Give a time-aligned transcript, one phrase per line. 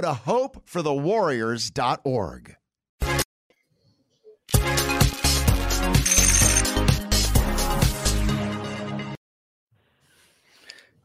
[0.00, 2.56] to hopeforthewarriors.org.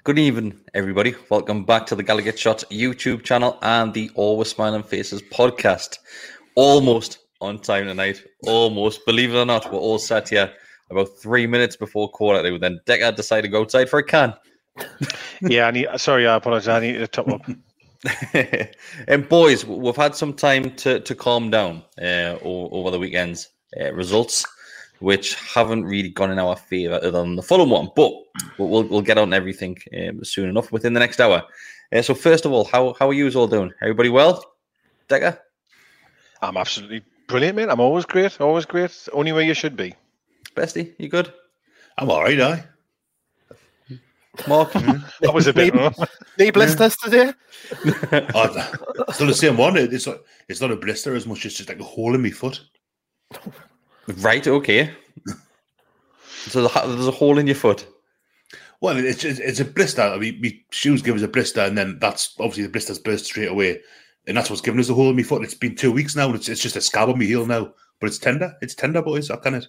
[0.04, 1.16] Good evening, everybody.
[1.30, 6.00] Welcome back to the Gallowgate Shot YouTube channel and the Always Smiling Faces podcast.
[6.56, 8.22] Almost on time tonight.
[8.46, 9.06] Almost.
[9.06, 10.52] Believe it or not, we're all sat here
[10.90, 12.60] about three minutes before call out.
[12.60, 14.34] Then Decker decided to go outside for a can.
[15.42, 16.68] yeah, I need, sorry, I apologize.
[16.68, 17.42] I need to top up.
[19.08, 23.50] and boys, we've had some time to, to calm down uh, over the weekend's
[23.80, 24.46] uh, results,
[25.00, 27.90] which haven't really gone in our favour other than the Fulham one.
[27.96, 28.12] But
[28.58, 31.44] we'll we'll get on everything um, soon enough within the next hour.
[31.94, 33.72] Uh, so first of all, how how are you all doing?
[33.82, 34.44] Everybody well?
[35.08, 35.40] Decker?
[36.42, 37.70] I'm absolutely brilliant, man.
[37.70, 39.08] I'm always great, always great.
[39.14, 39.96] Only way you should be.
[40.56, 41.34] Bestie, you good?
[41.98, 42.66] I'm all right, I.
[44.48, 44.98] Mark, hmm.
[45.22, 45.74] that was a bit.
[46.40, 47.12] knee blisters hmm.
[47.12, 47.34] today.
[48.34, 49.78] oh, it's not the same one.
[49.78, 50.18] It's not.
[50.50, 52.62] It's not a blister as much as just like a hole in my foot.
[54.18, 54.46] Right.
[54.46, 54.92] Okay.
[56.48, 57.88] so there's a hole in your foot.
[58.82, 60.02] Well, it's it's a blister.
[60.02, 63.26] I mean, my shoes give us a blister, and then that's obviously the blister's burst
[63.26, 63.80] straight away,
[64.28, 65.44] and that's what's given us a hole in my foot.
[65.44, 66.34] It's been two weeks now.
[66.34, 68.54] It's it's just a scab on my heel now, but it's tender.
[68.62, 69.30] It's tender, boys.
[69.30, 69.68] I can it.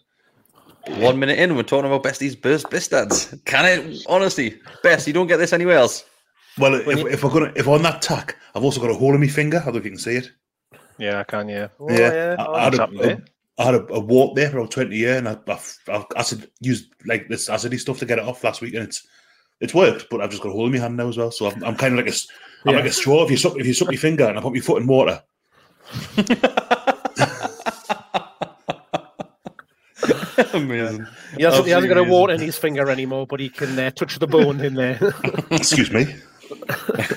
[0.86, 3.34] One minute in, we're talking about Bestie's burst blisters.
[3.46, 4.04] Can it?
[4.06, 6.04] Honestly, Best, you don't get this anywhere else.
[6.58, 7.08] Well, if, you...
[7.08, 9.58] if we're gonna if on that tack, I've also got a hole in my finger.
[9.58, 10.30] I don't know if you can see it.
[10.98, 11.48] Yeah, I can.
[11.48, 11.68] Yeah.
[11.80, 12.12] Oh, yeah.
[12.12, 12.36] yeah.
[12.38, 13.22] I, I, had a, a,
[13.58, 16.50] I, had a, a walk there for about twenty years, and I, I've, I've acid
[16.60, 19.06] used like this acidy stuff to get it off last week, and it's
[19.60, 20.06] it's worked.
[20.10, 21.76] But I've just got a hole in my hand now as well, so I'm, I'm
[21.76, 22.16] kind of like a
[22.66, 22.80] I'm yeah.
[22.80, 23.24] like a straw.
[23.24, 25.22] If you suck if you suck my finger and I put my foot in water.
[30.52, 31.06] Amazing.
[31.36, 33.90] He hasn't, he hasn't got a wart in his finger anymore, but he can uh,
[33.90, 34.98] touch the bone in there.
[35.50, 36.14] Excuse me.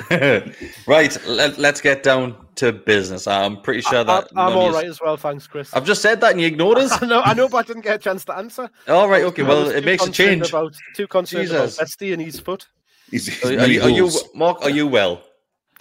[0.88, 3.28] right, let, us get down to business.
[3.28, 5.74] I'm pretty sure that I, am all right as well, thanks, Chris.
[5.74, 7.02] I've just said that and you ignored us.
[7.02, 8.70] I know, I know, but I didn't get a chance to answer.
[8.88, 9.44] All right, okay.
[9.44, 10.50] Well, it makes a change.
[10.50, 11.78] About too concerned Jesus.
[11.78, 12.68] about Bestie and his foot.
[13.14, 14.62] are, are, you, are, you, Mark?
[14.64, 15.22] Are you well?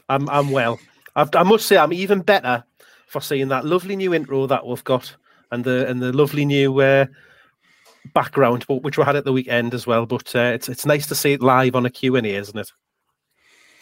[0.08, 0.78] I'm, I'm well.
[1.15, 2.65] I've, I must say, I'm even better
[3.06, 5.16] for seeing that lovely new intro that we've got
[5.50, 7.06] and the and the lovely new uh,
[8.14, 10.06] background, but which we had at the weekend as well.
[10.06, 12.58] But uh, it's it's nice to see it live on a Q and A, isn't
[12.58, 12.70] it?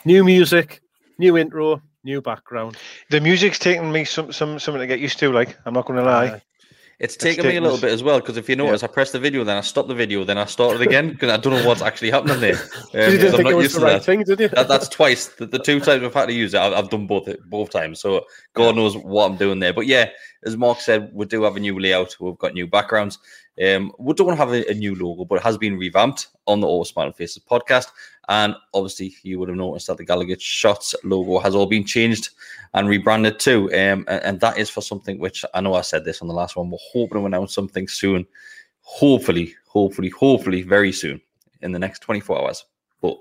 [0.04, 0.80] New music,
[1.18, 2.76] new intro, new background.
[3.10, 5.32] The music's taking me some some something to get used to.
[5.32, 6.26] Like I'm not going to lie.
[6.28, 6.40] Uh,
[7.00, 8.88] it's taken me a little bit as well because if you notice, yeah.
[8.88, 11.28] I press the video, then I stop the video, then I start it again because
[11.28, 12.54] I don't know what's actually happening there.
[12.94, 14.04] Um, you didn't think it was the right that.
[14.04, 14.48] thing, did you?
[14.48, 15.26] That, that's twice.
[15.26, 17.70] The, the, two times I've had to use it, I've, I've done both it both
[17.70, 18.00] times.
[18.00, 19.72] So God knows what I'm doing there.
[19.72, 20.10] But yeah,
[20.44, 22.14] as Mark said, we do have a new layout.
[22.20, 23.18] We've got new backgrounds.
[23.62, 26.66] Um, we don't have a, a, new logo, but it has been revamped on the
[26.66, 27.86] All Smile Faces podcast.
[28.28, 32.30] And obviously, you would have noticed that the Gallowgate Shots logo has all been changed
[32.72, 33.66] and rebranded too.
[33.72, 36.34] Um, and, and that is for something which I know I said this on the
[36.34, 36.70] last one.
[36.70, 38.26] We're hoping to announce something soon.
[38.82, 41.20] Hopefully, hopefully, hopefully, very soon
[41.62, 42.64] in the next 24 hours.
[43.00, 43.18] But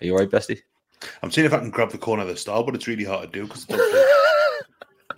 [0.00, 0.60] are you all right, Bestie?
[1.22, 3.32] I'm seeing if I can grab the corner of the star, but it's really hard
[3.32, 3.66] to do because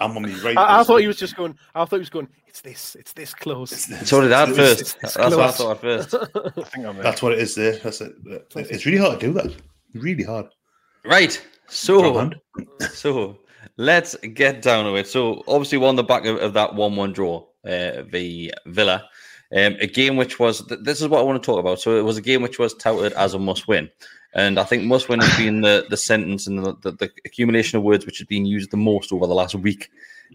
[0.00, 0.56] I'm on the right.
[0.56, 1.56] I, I thought he was just going.
[1.74, 2.28] I thought he was going.
[2.46, 2.94] It's this.
[2.96, 3.70] It's this close.
[4.06, 4.80] So did I at It's- first.
[4.80, 6.14] it's- it's That's what I thought at first.
[6.58, 7.76] I think I'm That's what it is there.
[7.78, 8.12] That's it.
[8.56, 9.54] It's really hard to do that.
[9.94, 10.46] Really hard.
[11.04, 11.40] Right.
[11.68, 12.30] So,
[12.92, 13.38] so
[13.76, 15.06] let's get down to it.
[15.06, 19.08] So, obviously, we're on the back of, of that one-one draw, uh, the Villa,
[19.54, 20.66] um, a game which was.
[20.66, 21.80] Th- this is what I want to talk about.
[21.80, 23.90] So, it was a game which was touted as a must-win,
[24.34, 27.84] and I think must-win has been the the sentence and the, the, the accumulation of
[27.84, 29.90] words which has been used the most over the last week.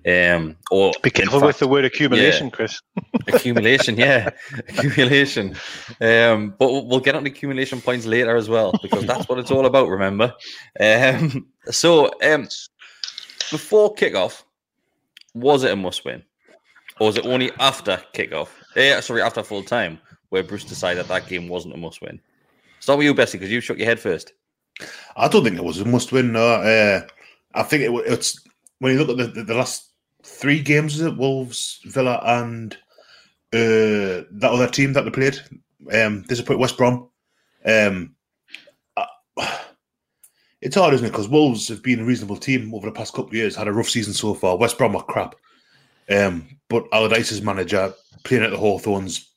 [0.06, 2.52] Um, or Be careful with the word accumulation, yeah.
[2.52, 2.82] Chris.
[3.28, 4.30] accumulation, yeah,
[4.70, 5.56] accumulation.
[6.00, 9.50] Um, but we'll- get on the accumulation points later as well because that's what it's
[9.52, 9.90] all about.
[9.90, 10.34] Remember.
[10.80, 12.48] Um, so um,
[13.50, 14.44] before kickoff,
[15.34, 16.24] was it a must-win,
[17.00, 18.50] or was it only after kickoff?
[18.76, 20.00] Yeah, sorry, after full time,
[20.30, 22.20] where Bruce decided that that game wasn't a must-win.
[22.80, 24.34] Start with you, Bessie, because you shook your head first.
[25.16, 26.32] I don't think it was a must win.
[26.32, 27.02] No, uh,
[27.54, 28.40] I think it, it's
[28.80, 29.92] when you look at the, the, last
[30.24, 32.74] three games, is Wolves, Villa, and
[33.54, 35.40] uh, that other team that they played.
[35.92, 37.10] Um, disappointed West Brom.
[37.66, 38.16] Um,
[38.96, 39.08] I-
[40.62, 41.12] it's hard, isn't it?
[41.12, 43.56] Because Wolves have been a reasonable team over the past couple of years.
[43.56, 44.58] Had a rough season so far.
[44.58, 45.36] West Brom are crap.
[46.10, 47.94] Um, but Allardyce's manager
[48.24, 49.30] playing at the Hawthorns.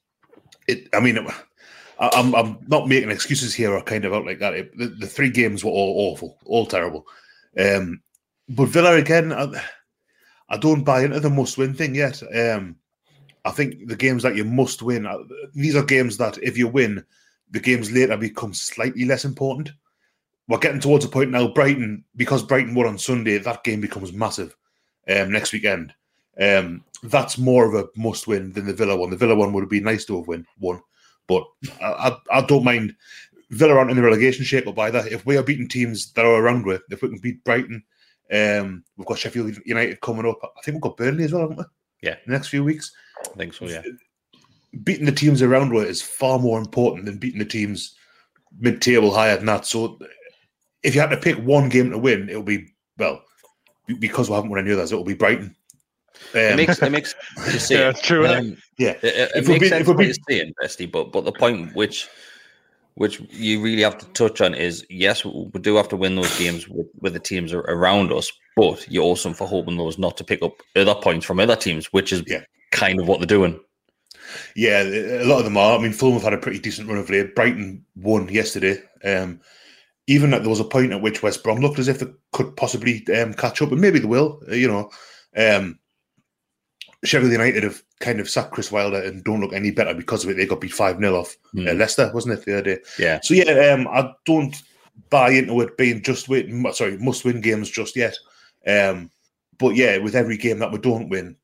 [0.66, 0.88] It.
[0.92, 1.18] I mean.
[1.18, 4.54] It, I- I'm, I'm not making excuses here or kind of out like that.
[4.54, 7.06] It, the, the three games were all awful, all terrible.
[7.58, 8.00] Um,
[8.48, 9.52] but Villa again, I,
[10.48, 12.22] I don't buy into the must win thing yet.
[12.34, 12.76] Um,
[13.44, 15.18] I think the games that you must win, uh,
[15.52, 17.04] these are games that if you win,
[17.50, 19.70] the games later become slightly less important.
[20.48, 21.48] We're getting towards a point now.
[21.48, 24.56] Brighton, because Brighton won on Sunday, that game becomes massive
[25.06, 25.92] um, next weekend.
[26.40, 29.10] Um, that's more of a must win than the Villa one.
[29.10, 30.80] The Villa one would be nice to have win won,
[31.26, 31.44] but
[31.80, 31.86] I,
[32.32, 32.96] I, I don't mind.
[33.50, 35.04] Villa aren't in the relegation shape up either.
[35.10, 37.82] If we are beating teams that are around with, if we can beat Brighton,
[38.32, 40.38] um, we've got Sheffield United coming up.
[40.42, 41.64] I think we've got Burnley as well, haven't we?
[42.02, 42.92] Yeah, the next few weeks.
[43.24, 43.66] I think so.
[43.66, 43.82] Yeah.
[44.84, 47.96] Beating the teams around with is far more important than beating the teams
[48.58, 49.66] mid-table higher than that.
[49.66, 49.98] So,
[50.82, 53.22] if you had to pick one game to win, it will be well
[53.98, 54.92] because we haven't won any others.
[54.92, 55.56] It will be Brighton.
[56.34, 57.14] It Um, makes it makes
[57.58, 57.96] see Yeah, it.
[58.02, 58.26] true?
[58.26, 58.90] Um, Yeah.
[59.02, 60.90] it, it, it makes beat- sense what beat- you're saying, Bestie.
[60.90, 62.08] But but the point which
[62.94, 66.16] which you really have to touch on is yes, we we do have to win
[66.16, 70.16] those games with, with the teams around us, but you're also for hoping those not
[70.18, 72.42] to pick up other points from other teams, which is yeah.
[72.72, 73.58] kind of what they're doing.
[74.54, 75.76] Yeah, a lot of them are.
[75.78, 77.34] I mean, Fulham have had a pretty decent run of late.
[77.34, 78.80] Brighton won yesterday.
[79.02, 79.40] Um,
[80.06, 82.54] even that there was a point at which West Brom looked as if they could
[82.56, 84.40] possibly um, catch up, and maybe they will.
[84.48, 84.90] uh, You know,
[85.36, 85.78] um,
[87.04, 90.30] Sheffield United have kind of sacked Chris Wilder and don't look any better because of
[90.30, 90.36] it.
[90.36, 92.78] They got beat five 0 off uh, Leicester, wasn't it the other day?
[92.98, 93.20] Yeah.
[93.22, 94.54] So yeah, um, I don't
[95.08, 96.70] buy into it being just win.
[96.72, 98.16] Sorry, must win games just yet.
[98.66, 99.10] Um,
[99.58, 101.36] but yeah, with every game that we don't win,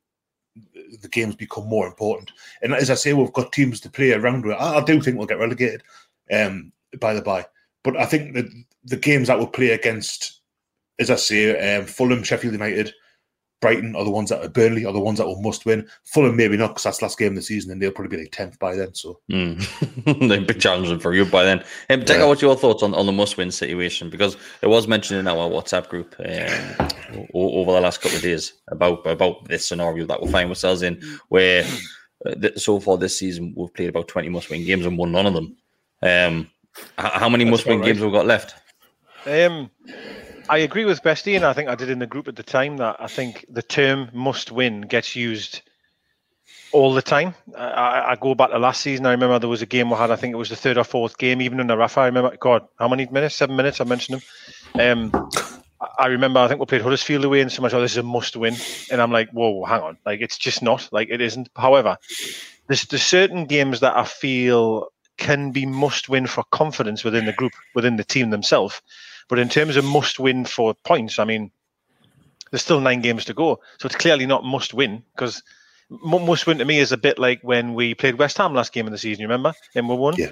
[1.00, 2.32] the games become more important.
[2.62, 4.56] And as I say, we've got teams to play around with.
[4.56, 5.82] I, I do think we'll get relegated,
[6.30, 7.46] um, by the by.
[7.82, 8.46] But I think that
[8.84, 10.40] the games that we'll play against,
[10.98, 12.92] as I say, um, Fulham, Sheffield United,
[13.60, 15.88] Brighton are the ones that are Burnley are the ones that will must win.
[16.04, 18.32] Fulham maybe not because that's last game of the season and they'll probably be like
[18.32, 18.94] tenth by then.
[18.94, 20.28] So Mm.
[20.28, 21.64] They're be challenging for you by then.
[21.90, 22.24] Um, take Yeah.
[22.24, 25.48] out what's your thoughts on, on the must-win situation because it was mentioned in our
[25.48, 26.88] WhatsApp group um,
[27.34, 31.00] over the last couple of days about about this scenario that we find ourselves in,
[31.28, 31.64] where
[32.26, 35.26] uh, th- so far this season we've played about twenty must-win games and won none
[35.26, 35.56] of them.
[36.02, 38.04] Um, h- how many must-win about games right.
[38.06, 38.54] we've got left?
[39.26, 39.70] Um,
[40.48, 42.76] I agree with Bestie, and I think I did in the group at the time
[42.76, 45.62] that I think the term "must win" gets used
[46.72, 47.34] all the time.
[47.56, 49.06] I, I, go back to last season.
[49.06, 50.10] I remember there was a game we had.
[50.10, 52.00] I think it was the third or fourth game, even the Rafa.
[52.00, 52.36] I remember.
[52.36, 53.34] God, how many minutes?
[53.34, 53.80] Seven minutes.
[53.80, 54.22] I mentioned
[54.74, 55.12] them.
[55.12, 55.30] Um,
[55.80, 56.40] I- I remember.
[56.40, 57.74] I think we played Huddersfield away, and so much.
[57.74, 58.56] Oh, this is a must-win,
[58.90, 59.98] and I'm like, whoa, hang on.
[60.06, 60.88] Like it's just not.
[60.92, 61.48] Like it isn't.
[61.56, 61.98] However,
[62.68, 64.88] there's there's certain games that I feel
[65.18, 68.80] can be must-win for confidence within the group, within the team themselves.
[69.28, 71.50] But in terms of must-win for points, I mean,
[72.50, 75.42] there's still nine games to go, so it's clearly not must-win because
[75.88, 78.92] must-win to me is a bit like when we played West Ham last game of
[78.92, 79.22] the season.
[79.22, 79.54] You remember?
[79.74, 80.14] And we won.
[80.16, 80.30] Yeah.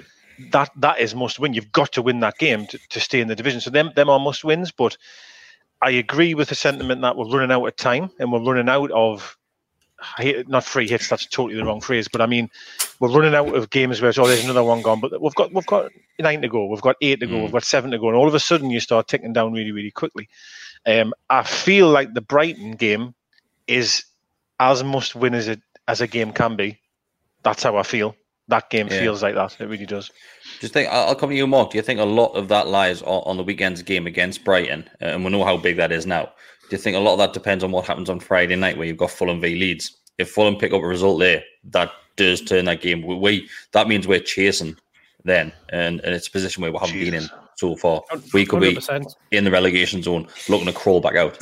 [0.51, 1.53] That that is must-win.
[1.53, 3.61] You've got to win that game to, to stay in the division.
[3.61, 4.71] So them them are must-wins.
[4.71, 4.97] But
[5.81, 8.91] I agree with the sentiment that we're running out of time and we're running out
[8.91, 9.37] of
[10.47, 11.09] not free hits.
[11.09, 12.09] That's totally the wrong phrase.
[12.09, 12.49] But I mean,
[12.99, 15.53] we're running out of games where it's oh, there's another one gone, but we've got
[15.53, 17.43] we've got nine to go, we've got eight to go, Mm.
[17.43, 19.71] we've got seven to go, and all of a sudden you start ticking down really,
[19.71, 20.27] really quickly.
[20.85, 23.13] Um, I feel like the Brighton game
[23.67, 24.05] is
[24.59, 26.79] as must win as it as a game can be.
[27.43, 28.15] That's how I feel.
[28.47, 28.99] That game Yeah.
[28.99, 29.57] feels like that.
[29.59, 30.09] It really does.
[30.59, 31.71] Do you think I'll come to you, Mark?
[31.71, 34.87] Do you think a lot of that lies on, on the weekend's game against Brighton,
[35.01, 36.25] Uh, and we know how big that is now?
[36.69, 38.87] Do you think a lot of that depends on what happens on Friday night, where
[38.87, 39.97] you've got Fulham v Leeds?
[40.17, 43.01] If Fulham pick up a result there, that does turn that game.
[43.01, 44.75] We, we that means we're chasing
[45.23, 48.03] then, and, and it's a position where we haven't been in so far.
[48.33, 49.15] We could be 100%.
[49.31, 51.37] in the relegation zone, looking to crawl back out.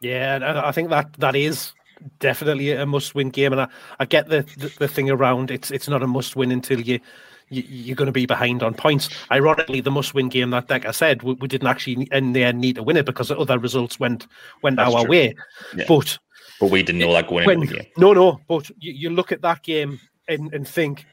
[0.00, 1.72] Yeah, and I I think that that is
[2.18, 3.68] definitely a must-win game, and I,
[4.00, 6.94] I get the, the the thing around it's it's not a must-win until you.
[6.94, 9.10] you you're going to be behind on points.
[9.30, 12.60] Ironically, the must-win game that, like I said, we, we didn't actually in the end
[12.60, 14.26] need to win it because other results went
[14.62, 15.10] went That's our true.
[15.10, 15.34] way.
[15.76, 15.84] Yeah.
[15.86, 16.18] But
[16.62, 17.92] But we didn't know that going when, into the game.
[17.96, 21.04] no, no, but you, you look at that game and, and think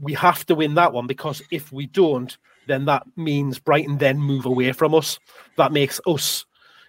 [0.00, 2.36] we have to win that one because if we don't,
[2.66, 5.20] then that means Brighton then move away from us.
[5.56, 6.44] That makes us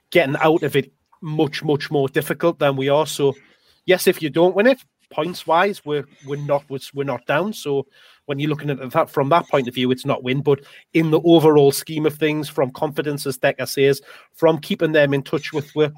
[0.10, 3.06] getting out of it much, much more difficult than we are.
[3.06, 3.36] So,
[3.86, 7.54] yes, if you don't win it, points wise, we're we're not we're not down.
[7.54, 7.86] So
[8.26, 10.42] when you're looking at that from that point of view, it's not win.
[10.42, 10.62] But
[10.96, 14.02] in the overall scheme of things, from confidence, as Decker says,
[14.34, 15.94] from keeping them in touch with with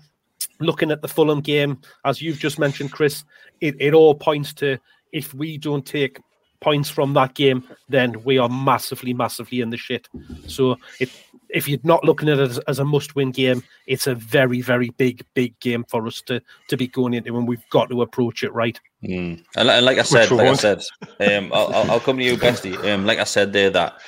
[0.60, 3.24] looking at the Fulham game, as you've just mentioned, Chris,
[3.62, 4.78] it, it all points to
[5.12, 6.20] if we don't take
[6.62, 10.08] points from that game, then we are massively, massively in the shit.
[10.48, 14.16] So if if you're not looking at it as, as a must-win game, it's a
[14.16, 17.90] very, very big, big game for us to to be going into, and we've got
[17.90, 18.80] to approach it right.
[19.04, 19.44] Mm.
[19.56, 20.60] And, and like I said, we like I won't.
[20.60, 20.82] said,
[21.20, 22.76] um, I'll, I'll, I'll come to you, Bestie.
[22.92, 24.00] Um, like I said there, that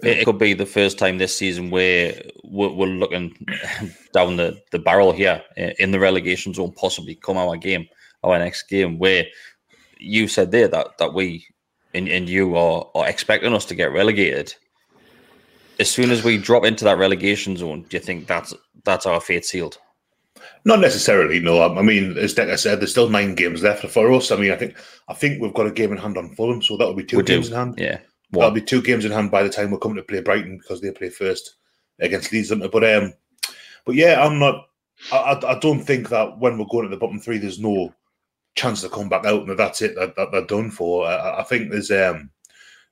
[0.00, 3.34] it, could be the first time this season where we're, we're looking
[4.12, 7.86] down the, the barrel here in the relegation zone, possibly come our game,
[8.22, 9.24] our next game, where
[9.98, 11.46] you said there that that we
[11.94, 14.54] and, and you are, are expecting us to get relegated.
[15.80, 19.20] As soon as we drop into that relegation zone, do you think that's that's our
[19.20, 19.78] fate sealed?
[20.64, 21.62] Not necessarily, no.
[21.62, 24.30] I mean, as Decker said, there's still nine games left for us.
[24.30, 24.76] I mean, I think
[25.08, 27.22] I think we've got a game in hand on Fulham, so that'll be two We
[27.22, 27.74] do, games in hand.
[27.78, 27.98] yeah.
[28.40, 30.80] That'll be two games in hand by the time we're coming to play Brighton because
[30.80, 31.56] they play first
[32.00, 32.50] against Leeds.
[32.50, 33.12] But um,
[33.84, 34.66] but yeah, I'm not.
[35.12, 37.94] I, I don't think that when we're going to the bottom three, there's no
[38.54, 39.94] chance to come back out and that's it.
[39.96, 41.06] That, that they're done for.
[41.06, 42.30] I, I think there's um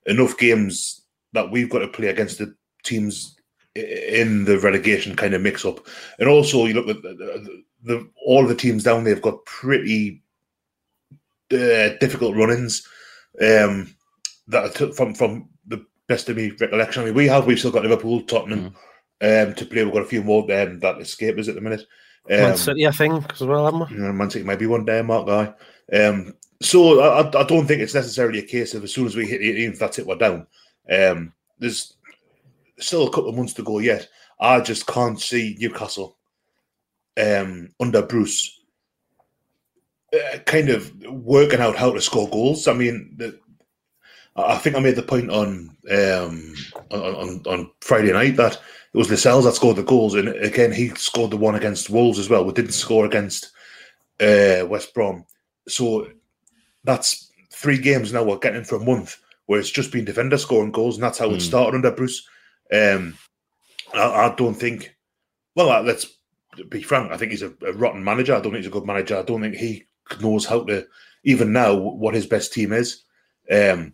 [0.06, 3.36] enough games that we've got to play against the teams
[3.74, 5.86] in the relegation kind of mix up,
[6.18, 10.22] and also you look at the, the, all the teams down there have got pretty
[11.52, 12.86] uh, difficult run-ins.
[13.40, 13.94] Um,
[14.48, 17.02] that I took from from the best of me recollection.
[17.02, 18.74] I mean, we have we've still got Liverpool, Tottenham
[19.20, 19.84] um, to play.
[19.84, 21.86] We've got a few more um, that escape us at the minute.
[22.30, 23.96] Um, Man City, I think, as well, haven't we?
[23.96, 25.52] you know, Man City might be one day, Mark Guy.
[25.92, 29.16] Um, so I, I- I don't think it's necessarily a case of as soon as
[29.16, 30.46] we hit the 18th, that's it, we're down.
[30.90, 31.94] Um, there's
[32.78, 34.08] still a couple of months to go yet.
[34.40, 36.16] I just can't see Newcastle
[37.20, 38.60] um, under Bruce
[40.12, 42.68] uh, kind of working out how to score goals.
[42.68, 43.38] I mean, the,
[44.36, 46.54] I think I made the point on um,
[46.90, 50.88] on, on Friday night that it was Lascelles that scored the goals, and again he
[50.90, 52.44] scored the one against Wolves as well.
[52.44, 53.46] We didn't score against
[54.20, 55.24] uh, West Brom,
[55.68, 56.08] so
[56.84, 58.22] that's three games now.
[58.24, 61.30] We're getting for a month where it's just been defenders scoring goals, and that's how
[61.30, 61.42] it Mm.
[61.42, 62.26] started under Bruce.
[62.72, 63.18] Um,
[63.94, 64.94] I, I don't think.
[65.54, 66.06] Well, uh, let's
[66.70, 67.12] be frank.
[67.12, 68.34] I think he's a, a rotten manager.
[68.34, 69.18] I don't think he's a good manager.
[69.18, 69.84] I don't think he
[70.20, 70.86] knows how to
[71.24, 73.02] even now what his best team is.
[73.50, 73.92] Um,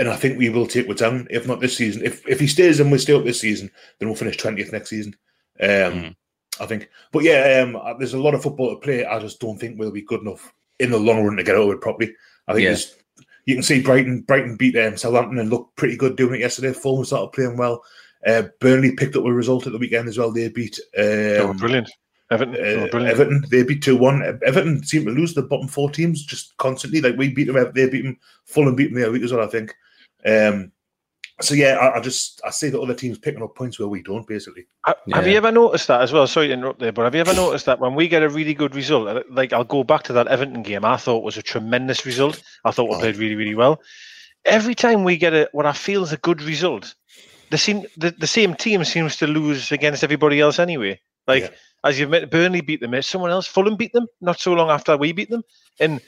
[0.00, 1.28] and I think we will take it down.
[1.30, 4.08] If not this season, if if he stays and we stay up this season, then
[4.08, 5.14] we'll finish twentieth next season.
[5.62, 6.16] Um,
[6.58, 6.88] I think.
[7.12, 9.04] But yeah, um, uh, there's a lot of football to play.
[9.04, 11.62] I just don't think we'll be good enough in the long run to get out
[11.68, 12.14] of it properly.
[12.48, 12.70] I think Yeah.
[12.70, 12.94] there's-
[13.46, 14.20] you can see Brighton.
[14.22, 16.72] Brighton beat um, Southampton and looked pretty good doing it yesterday.
[16.72, 17.82] Fulham started playing well.
[18.26, 20.30] Uh, Burnley picked up a result at the weekend as well.
[20.30, 21.90] They beat um, They were brilliant.
[22.30, 23.12] Everton, they were uh, brilliant.
[23.12, 23.44] Everton.
[23.50, 24.22] They beat two one.
[24.46, 27.00] Everton seem to lose the bottom four teams just constantly.
[27.00, 28.18] Like we beat them, they beat them.
[28.44, 29.44] Fulham beat them the other week as well.
[29.44, 29.74] I think.
[30.26, 30.72] Um,
[31.40, 34.02] so yeah, I, I just I see the other teams picking up points where we
[34.02, 34.26] don't.
[34.26, 36.26] Basically, Ha- Have you ever noticed that as well?
[36.26, 38.54] Sorry to interrupt there, but have you ever noticed that when we get a really
[38.54, 41.42] good result, uh, like I'll go back to that Everton game, I thought was a
[41.42, 42.42] tremendous result.
[42.64, 43.80] I thought we played really, really well.
[44.44, 46.94] Every time we get a what I feel is a good result,
[47.50, 51.00] the same the, the same team seems to lose against everybody else anyway.
[51.26, 54.68] Like as you've met, Burnley beat them, someone else, Fulham beat them not so long
[54.68, 55.42] after we beat them,
[55.78, 56.00] and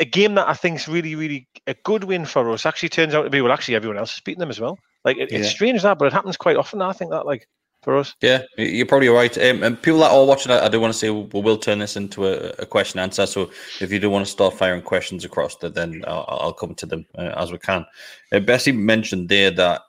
[0.00, 3.14] a game that I think is really, really a good win for us actually turns
[3.14, 3.52] out to be well.
[3.52, 4.78] Actually, everyone else is beating them as well.
[5.04, 5.38] Like it, Yeah.
[5.38, 6.82] it's strange that, but it happens quite often.
[6.82, 7.48] I think that like.
[7.82, 8.14] for us.
[8.20, 9.36] Yeah, you're probably right.
[9.38, 11.78] Um, and people that are watching, I, I do want to say we will turn
[11.78, 13.24] this into a, a, question answer.
[13.24, 13.50] So
[13.80, 17.06] if you do want to start firing questions across, then I'll, I'll come to them
[17.16, 17.86] uh, as we can.
[18.32, 19.82] Uh, Bessie mentioned there that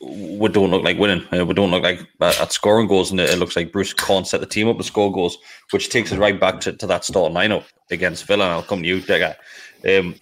[0.00, 1.26] we don't look like winning.
[1.32, 4.26] Uh, we don't look like at scoring goals, and it, it, looks like Bruce can't
[4.26, 5.36] set the team up to score goals,
[5.72, 8.44] which takes us right back to, to that start lineup against Villa.
[8.44, 9.36] And I'll come to you, Digger.
[9.86, 10.14] Um,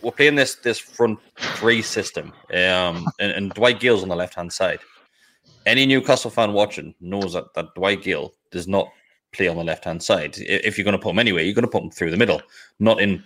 [0.00, 4.34] we're playing this this front three system, um, and, and Dwight Gayle's on the left
[4.34, 4.78] hand side.
[5.64, 8.88] Any Newcastle fan watching knows that, that Dwight Gayle does not
[9.32, 10.36] play on the left hand side.
[10.38, 12.40] If you're going to put him anywhere, you're going to put him through the middle,
[12.78, 13.24] not in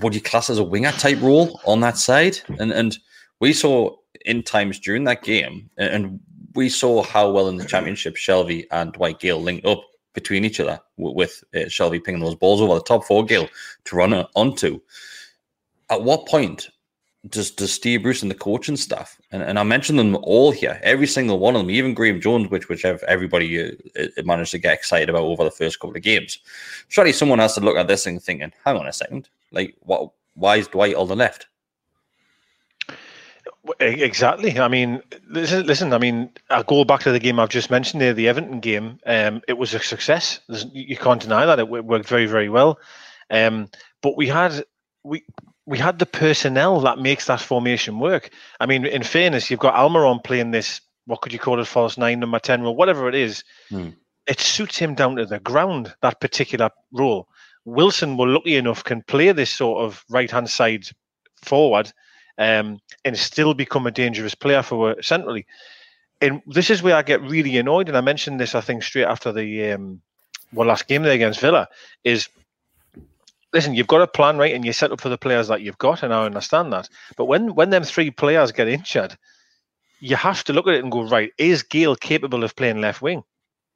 [0.00, 2.38] what you class as a winger type role on that side.
[2.58, 2.98] And and
[3.40, 6.20] we saw in times during that game, and
[6.54, 9.82] we saw how well in the championship Shelvey and Dwight Gayle linked up
[10.12, 13.48] between each other with uh, Shelvey pinging those balls over the top for Gayle
[13.84, 14.80] to run onto.
[15.88, 16.68] At what point
[17.28, 20.80] does does Steve Bruce and the coaching staff, and, and I mentioned them all here,
[20.82, 24.74] every single one of them, even Graeme Jones, which which everybody uh, managed to get
[24.74, 26.38] excited about over the first couple of games.
[26.88, 30.10] Surely someone has to look at this and thinking, hang on a second, like what?
[30.34, 31.46] Why is Dwight on the left?
[33.78, 34.58] Exactly.
[34.58, 35.66] I mean, listen.
[35.66, 35.92] Listen.
[35.92, 38.98] I mean, I go back to the game I've just mentioned there, the Everton game.
[39.06, 40.40] Um, it was a success.
[40.48, 41.58] There's, you can't deny that.
[41.58, 42.78] It worked very, very well.
[43.30, 43.68] Um,
[44.02, 44.64] but we had
[45.04, 45.24] we
[45.66, 48.30] we had the personnel that makes that formation work.
[48.58, 50.80] I mean, in fairness, you've got Almiron playing this.
[51.06, 51.66] What could you call it?
[51.66, 53.44] False nine, number ten role, whatever it is.
[53.68, 53.90] Hmm.
[54.26, 55.94] It suits him down to the ground.
[56.02, 57.28] That particular role.
[57.64, 60.86] Wilson, we're lucky enough, can play this sort of right hand side
[61.42, 61.92] forward
[62.40, 65.46] um, and still become a dangerous player for centrally.
[66.22, 67.88] And this is where I get really annoyed.
[67.88, 70.00] And I mentioned this, I think, straight after the um,
[70.52, 71.68] well last game there against Villa.
[72.02, 72.28] Is
[73.52, 75.78] listen, you've got a plan, right, and you set up for the players that you've
[75.78, 76.88] got, and I understand that.
[77.16, 79.16] But when when them three players get injured,
[80.00, 83.02] you have to look at it and go, right, is Gayle capable of playing left
[83.02, 83.22] wing?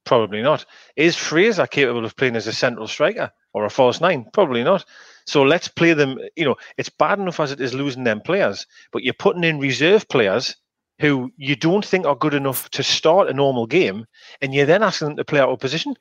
[0.05, 0.65] Probably not.
[0.95, 4.25] Is Fraser capable of playing as a central striker or a false nine?
[4.33, 4.85] Probably not.
[5.25, 6.19] So let's play them.
[6.35, 9.59] You know, it's bad enough as it is losing them players, but you're putting in
[9.59, 10.55] reserve players
[10.99, 14.05] who you don't think are good enough to start a normal game,
[14.41, 15.95] and you're then asking them to play out of position.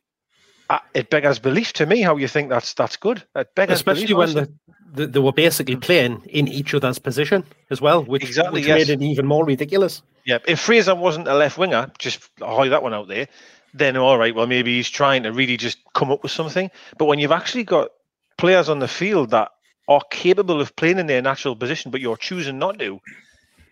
[0.70, 3.22] Uh, it beggars belief to me how you think that's that's good.
[3.56, 4.48] Especially belief, when the,
[4.94, 8.88] the, they were basically playing in each other's position as well, which, exactly, which yes.
[8.88, 10.02] made it even more ridiculous.
[10.24, 13.28] Yeah, if Fraser wasn't a left winger, just hide that one out there,
[13.74, 16.70] then all right, well maybe he's trying to really just come up with something.
[16.96, 17.90] But when you've actually got
[18.38, 19.50] players on the field that
[19.88, 23.00] are capable of playing in their natural position, but you're choosing not to.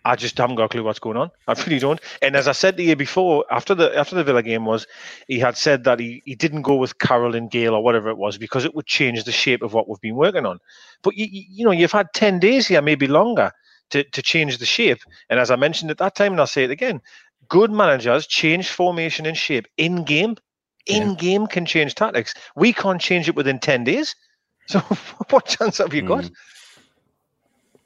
[0.05, 1.31] I just haven't got a clue what's going on.
[1.47, 1.99] I really don't.
[2.21, 4.85] And as I said the year before, after the after the Villa game was,
[5.27, 8.17] he had said that he, he didn't go with Carroll and Gayle or whatever it
[8.17, 10.59] was because it would change the shape of what we've been working on.
[11.03, 13.53] But you, you know, you've had ten days here, maybe longer,
[13.91, 14.99] to, to change the shape.
[15.29, 17.01] And as I mentioned at that time, and I'll say it again,
[17.49, 20.37] good managers change formation and shape in game.
[20.85, 22.33] In game can change tactics.
[22.57, 24.15] We can't change it within ten days.
[24.65, 24.79] So
[25.29, 26.23] what chance have you got?
[26.23, 26.31] Mm.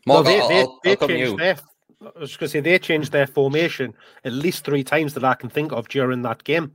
[0.06, 1.58] Well, they, I'll, they, I'll, they I'll changed their.
[2.02, 5.34] I was going to say they changed their formation at least three times that I
[5.34, 6.72] can think of during that game,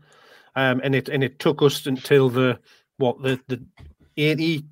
[0.56, 2.58] um, and it and it took us until the
[2.96, 3.62] what the the
[4.16, 4.64] 80,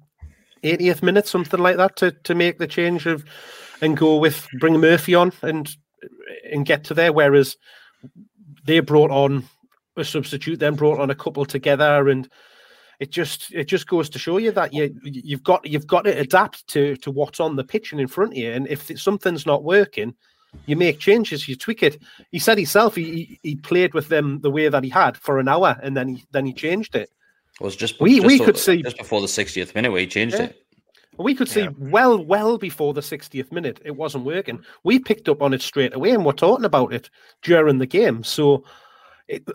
[0.65, 3.25] 80th minute something like that to to make the change of
[3.81, 5.75] and go with bring Murphy on and
[6.51, 7.13] and get to there.
[7.13, 7.57] Whereas
[8.65, 9.45] they brought on
[9.97, 12.29] a substitute, then brought on a couple together, and
[12.99, 16.19] it just it just goes to show you that you you've got you've got to
[16.19, 18.53] adapt to to what's on the pitch and in front of you.
[18.53, 20.15] And if something's not working,
[20.67, 22.03] you make changes, you tweak it.
[22.31, 25.49] He said himself he he played with them the way that he had for an
[25.49, 27.11] hour, and then he then he changed it.
[27.61, 30.07] It was just we just we could see just before the 60th minute where he
[30.07, 30.45] changed yeah.
[30.45, 30.67] it.
[31.21, 31.71] We could see yeah.
[31.79, 34.65] well, well before the 60th minute it wasn't working.
[34.85, 37.11] We picked up on it straight away and we're talking about it
[37.43, 38.25] during the game.
[38.25, 38.65] So
[39.29, 39.47] it,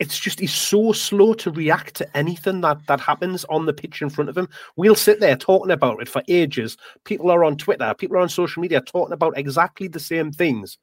[0.00, 4.02] it's just he's so slow to react to anything that that happens on the pitch
[4.02, 4.48] in front of him.
[4.76, 6.76] We'll sit there talking about it for ages.
[7.04, 10.78] People are on Twitter, people are on social media talking about exactly the same things,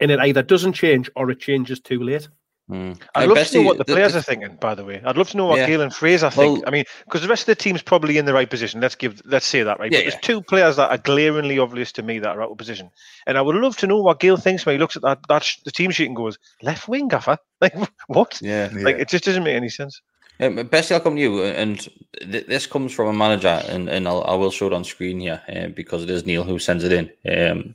[0.00, 2.28] and it either doesn't change or it changes too late.
[2.70, 3.00] Mm.
[3.14, 4.56] I'd love to know what the, the players the, are thinking.
[4.56, 5.66] By the way, I'd love to know what yeah.
[5.66, 6.58] Gayle and Fraser think.
[6.58, 8.80] Well, I mean, because the rest of the team's probably in the right position.
[8.80, 9.90] Let's give, let's say that right.
[9.90, 10.20] Yeah, but there's yeah.
[10.20, 12.90] two players that are glaringly obvious to me that are out of position,
[13.26, 15.44] and I would love to know what Gayle thinks when he looks at that that
[15.44, 17.38] sh- the team sheet and goes left wing gaffer.
[17.60, 17.74] Like
[18.06, 18.38] what?
[18.40, 20.00] Yeah, like it just doesn't make any sense.
[20.38, 21.88] Um, Bessie, I'll come to you, and
[22.20, 25.18] th- this comes from a manager, and, and I'll, I will show it on screen
[25.18, 27.50] here uh, because it is Neil who sends it in.
[27.50, 27.74] Um,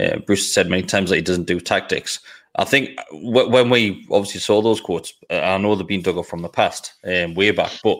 [0.00, 2.18] uh, Bruce said many times that he doesn't do tactics.
[2.56, 6.26] I think when we obviously saw those quotes, uh, I know they've been dug up
[6.26, 7.98] from the past, um, way back, but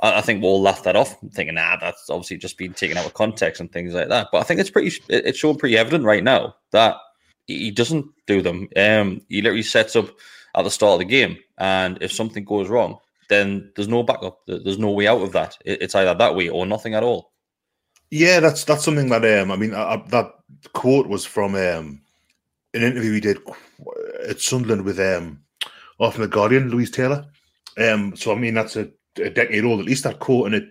[0.00, 3.14] I, think we'll laugh that off, thinking, nah, that's obviously just been taken out of
[3.14, 4.28] context and things like that.
[4.32, 6.96] But I think it's pretty, it's shown pretty evident right now that
[7.46, 8.68] he doesn't do them.
[8.76, 10.08] Um, he literally sets up
[10.54, 11.38] at the start of the game.
[11.58, 14.40] And if something goes wrong, then there's no backup.
[14.46, 15.56] There's no way out of that.
[15.64, 17.32] It's either that way or nothing at all.
[18.10, 20.32] Yeah, that's that's something that um, I mean, I, I, that
[20.72, 22.00] quote was from um,
[22.74, 23.38] an interview we did
[24.28, 25.40] at Sunderland with um,
[25.98, 27.26] off the Guardian, Louise Taylor.
[27.78, 29.80] Um, so I mean, that's a, a decade old.
[29.80, 30.68] At least that quote, and it.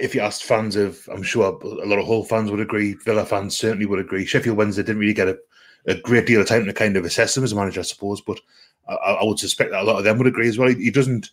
[0.00, 2.94] If you asked fans of, I'm sure a lot of Hull fans would agree.
[3.04, 4.26] Villa fans certainly would agree.
[4.26, 5.38] Sheffield Wednesday didn't really get a,
[5.86, 8.20] a great deal of time to kind of assess him as a manager, I suppose.
[8.20, 8.40] But
[8.88, 10.70] I, I would suspect that a lot of them would agree as well.
[10.70, 11.30] He, he doesn't.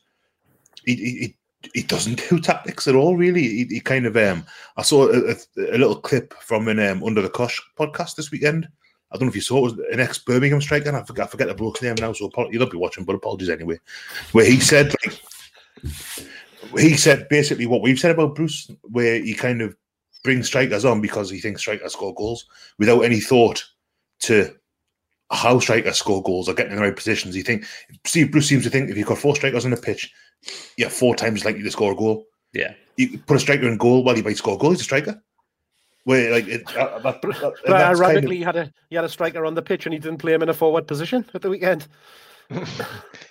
[0.85, 1.35] He, he,
[1.73, 3.41] he doesn't do tactics at all, really.
[3.41, 4.45] He, he kind of um,
[4.77, 8.29] I saw a, a, a little clip from an um, Under the Cosh podcast this
[8.29, 8.67] weekend.
[9.13, 10.87] I don't know if you saw it was an ex Birmingham striker.
[10.87, 13.49] And I forget, I forget the bloke's name now, so you'll be watching, but apologies
[13.49, 13.79] anyway.
[14.31, 15.19] Where he said, like,
[16.77, 19.75] he said basically what we've said about Bruce, where he kind of
[20.23, 22.45] brings strikers on because he thinks strikers score goals
[22.79, 23.63] without any thought
[24.21, 24.55] to
[25.31, 27.35] how strikers score goals or getting in the right positions.
[27.35, 27.65] You think
[28.05, 30.11] Steve Bruce seems to think if you've got four strikers on the pitch,
[30.77, 32.25] yeah, four times likely to score a goal.
[32.53, 34.71] Yeah, you put a striker in goal while he might score a goal.
[34.71, 35.21] He's a striker.
[36.05, 38.31] Where like it, uh, that, that, but ironically, kind of...
[38.31, 40.43] he had a he had a striker on the pitch and he didn't play him
[40.43, 41.87] in a forward position at the weekend.
[42.49, 42.67] it,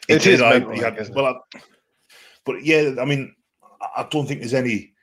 [0.08, 0.40] it is.
[0.40, 1.58] I, had, well, I,
[2.46, 3.34] but yeah, I mean,
[3.94, 4.94] I don't think there's any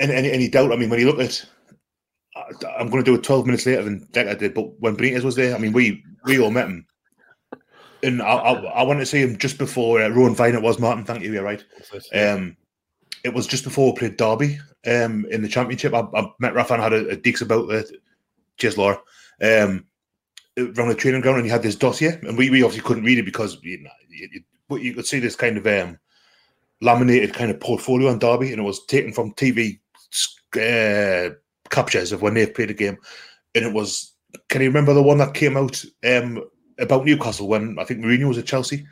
[0.00, 0.72] any any, any doubt.
[0.72, 1.44] I mean, when you look at
[2.78, 5.36] I'm going to do it 12 minutes later than Decker did, but when Benitez was
[5.36, 6.86] there, I mean, we we all met him
[8.02, 10.54] and I, I, I went to see him just before uh, Rowan Vine.
[10.54, 11.04] It was Martin.
[11.04, 11.32] Thank you.
[11.32, 11.64] You're right.
[12.14, 12.56] Um,
[13.24, 15.94] it was just before we played Derby um, in the championship.
[15.94, 17.90] I, I met Rafa and had a, a dix about it.
[18.58, 18.98] Cheers, Laura.
[19.42, 19.86] Um,
[20.58, 23.18] around the training ground, and he had this dossier, and we, we obviously couldn't read
[23.18, 25.98] it because you know, you, you, you could see this kind of um,
[26.80, 29.78] laminated kind of portfolio on Derby, and it was taken from TV
[30.56, 31.34] uh,
[31.68, 32.96] captures of when they've played a game,
[33.54, 34.12] and it was.
[34.48, 36.44] Can you remember the one that came out um,
[36.78, 38.86] about Newcastle when I think Mourinho was at Chelsea.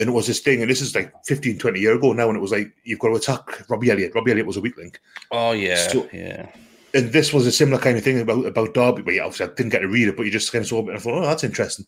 [0.00, 2.36] And it was this thing, and this is like 15, 20 years ago now, and
[2.36, 4.14] it was like, you've got to attack Robbie Elliott.
[4.14, 5.00] Robbie Elliott was a weak link.
[5.30, 5.76] Oh, yeah.
[5.88, 6.48] So, yeah.
[6.94, 9.02] And this was a similar kind of thing about, about Derby.
[9.02, 10.80] But yeah, obviously, I didn't get to read it, but you just kind of saw
[10.80, 11.86] it and I thought, oh, that's interesting.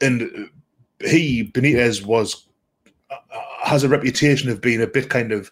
[0.00, 0.50] And
[1.00, 2.46] he, Benitez, was
[3.10, 3.16] uh,
[3.62, 5.50] has a reputation of being a bit kind of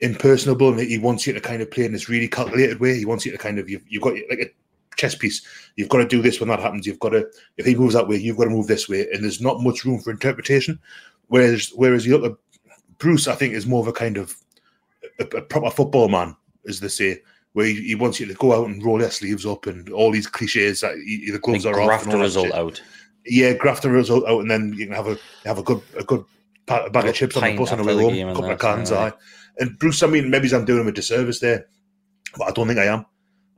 [0.00, 2.96] impersonable, and he wants you to kind of play in this really calculated way.
[2.96, 4.50] He wants you to kind of, you've, you've got like a
[4.96, 5.46] chess piece.
[5.76, 6.86] You've got to do this when that happens.
[6.86, 7.26] You've got to
[7.56, 9.84] if he moves that way, you've got to move this way, and there's not much
[9.84, 10.78] room for interpretation.
[11.28, 12.38] Whereas whereas you look at
[12.98, 14.36] Bruce, I think is more of a kind of
[15.18, 16.36] a, a proper football man,
[16.68, 19.46] as they say, where he, he, wants you to go out and roll your sleeves
[19.46, 22.02] up and all these cliches that he, the gloves are off.
[22.02, 22.82] and the result out.
[23.26, 26.04] Yeah, graft the result out, and then you can have a have a good a
[26.04, 26.24] good
[26.66, 28.90] bag a of chips on the bus on the way home, a couple of cans.
[28.90, 29.12] Yeah.
[29.58, 31.66] And Bruce, I mean, maybe I'm doing him a disservice there,
[32.36, 33.06] but I don't think I am.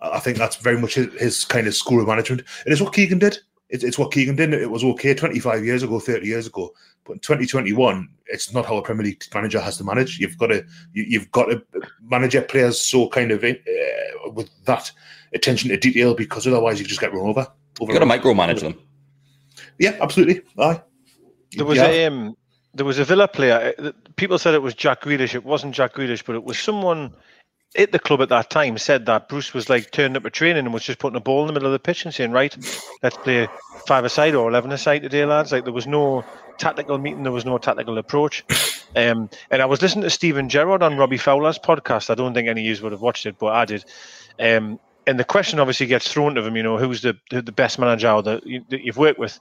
[0.00, 2.42] I think that's very much his, his kind of school of management.
[2.66, 3.38] It is what Keegan did.
[3.68, 4.52] It's, it's what Keegan did.
[4.54, 6.70] It was okay 25 years ago, 30 years ago.
[7.04, 10.18] But in 2021, it's not how a Premier League manager has to manage.
[10.18, 11.62] You've got to you, have got to
[12.02, 13.54] manage your players so kind of uh,
[14.32, 14.90] with that
[15.32, 17.46] attention to detail because otherwise you just get run over.
[17.80, 18.78] over You've got to micromanage them.
[19.78, 20.42] Yeah, absolutely.
[20.59, 20.82] Aye.
[21.52, 21.87] There was yeah.
[21.87, 22.37] a um,
[22.74, 23.72] there was a Villa player.
[23.78, 25.35] Uh, people said it was Jack Grealish.
[25.35, 27.14] It wasn't Jack Grealish, but it was someone
[27.74, 30.64] at the club at that time said that Bruce was like turning up a training
[30.64, 32.57] and was just putting a ball in the middle of the pitch and saying, "Right,
[33.02, 33.48] let's play
[33.87, 36.24] five a side or eleven a side today, lads." Like there was no
[36.59, 38.44] tactical meeting, there was no tactical approach.
[38.94, 42.09] Um, and I was listening to Steven Gerrard on Robbie Fowler's podcast.
[42.09, 43.85] I don't think any of you would have watched it, but I did.
[44.38, 47.79] Um, and the question obviously gets thrown to him, you know, who's the the best
[47.79, 49.38] manager that, you, that you've worked with?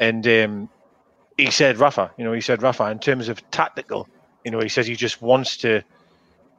[0.00, 0.68] And um,
[1.36, 2.12] he said Rafa.
[2.16, 4.08] You know, he said Rafa in terms of tactical.
[4.44, 5.82] You know, he says he just wants to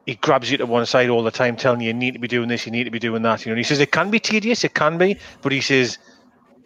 [0.05, 2.27] he grabs you to one side all the time, telling you you need to be
[2.27, 3.45] doing this, you need to be doing that.
[3.45, 5.97] You know, he says it can be tedious, it can be, but he says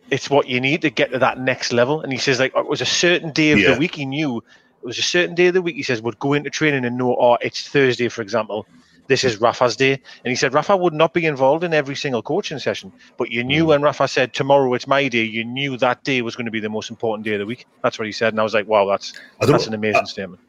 [0.09, 2.01] it's what you need to get to that next level.
[2.01, 3.73] And he says like it was a certain day of yeah.
[3.73, 5.75] the week he knew it was a certain day of the week.
[5.75, 8.67] He says would go into training and know, oh, it's Thursday, for example.
[9.07, 12.21] This is Rafa's day, and he said Rafa would not be involved in every single
[12.21, 13.67] coaching session, but you knew mm.
[13.67, 16.59] when Rafa said tomorrow it's my day, you knew that day was going to be
[16.59, 17.67] the most important day of the week.
[17.81, 20.41] That's what he said, and I was like, wow, that's that's an amazing I, statement.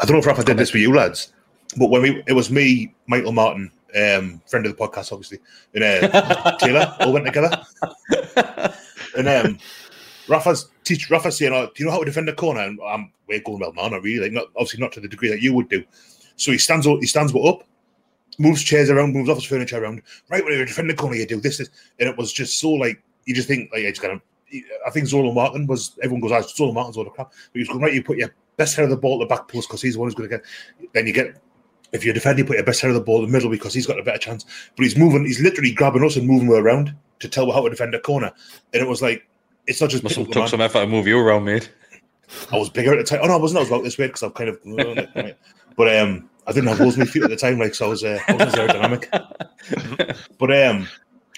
[0.00, 1.32] I don't know if Rafa did this for you lads,
[1.76, 5.38] but when we it was me, Michael Martin, um, friend of the podcast, obviously,
[5.74, 7.62] and uh, Taylor all went together.
[9.16, 9.58] and um,
[10.28, 13.12] Rafa's teach Rafa's saying, oh, "Do you know how to defend a corner?" And I'm
[13.28, 13.90] we're going well, man.
[13.90, 15.84] Not really, like not obviously not to the degree that you would do.
[16.36, 17.64] So he stands up, he stands up,
[18.38, 20.00] moves chairs around, moves office furniture around.
[20.30, 22.70] Right when you defend the corner, you do this, this, and it was just so
[22.70, 24.20] like you just think like it's gonna.
[24.84, 27.60] I think Zola Martin was everyone goes, "Ah, Zola Martin's all the crap," but he
[27.60, 27.94] was going right.
[27.94, 30.00] You put your best head of the ball at the back post because he's the
[30.00, 30.44] one who's going to get.
[30.92, 31.34] Then you get
[31.92, 33.86] if you're defending, put your best head of the ball in the middle because he's
[33.86, 34.44] got a better chance.
[34.76, 37.70] But he's moving, he's literally grabbing us and moving her around to tell how to
[37.70, 38.30] defend a corner.
[38.72, 39.26] And it was like,
[39.66, 41.70] it's not just Must have took some effort to move you around, mate.
[42.52, 43.20] I was bigger at the time.
[43.22, 43.58] Oh no, I wasn't.
[43.58, 44.58] I was about this weight because I'm kind of.
[45.76, 47.86] but um, I didn't have those my feet at the time, like so.
[47.86, 50.16] I was uh, I was aerodynamic.
[50.38, 50.88] but um,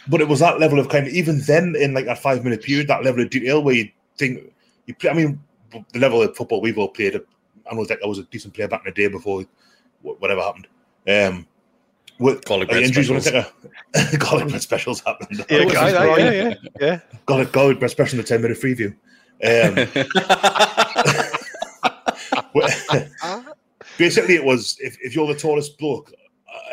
[0.08, 2.62] but it was that level of kind of even then in like that five minute
[2.62, 4.52] period, that level of detail where you think
[4.87, 5.11] you play.
[5.11, 5.40] I mean,
[5.92, 7.20] the level of football we've all played.
[7.70, 9.44] I know that I was a decent player back in the day before
[10.02, 10.66] whatever happened.
[11.08, 11.46] Um,
[12.18, 13.52] with Garlic bread injuries, want to specials.
[13.94, 15.44] take a garlic bread specials happened.
[15.50, 17.00] Yeah, I- I- yeah, yeah, yeah.
[17.26, 18.94] Garlic, garlic bread special in the ten minute preview.
[19.44, 19.74] Um,
[23.98, 26.12] basically, it was if, if you're the tallest bloke.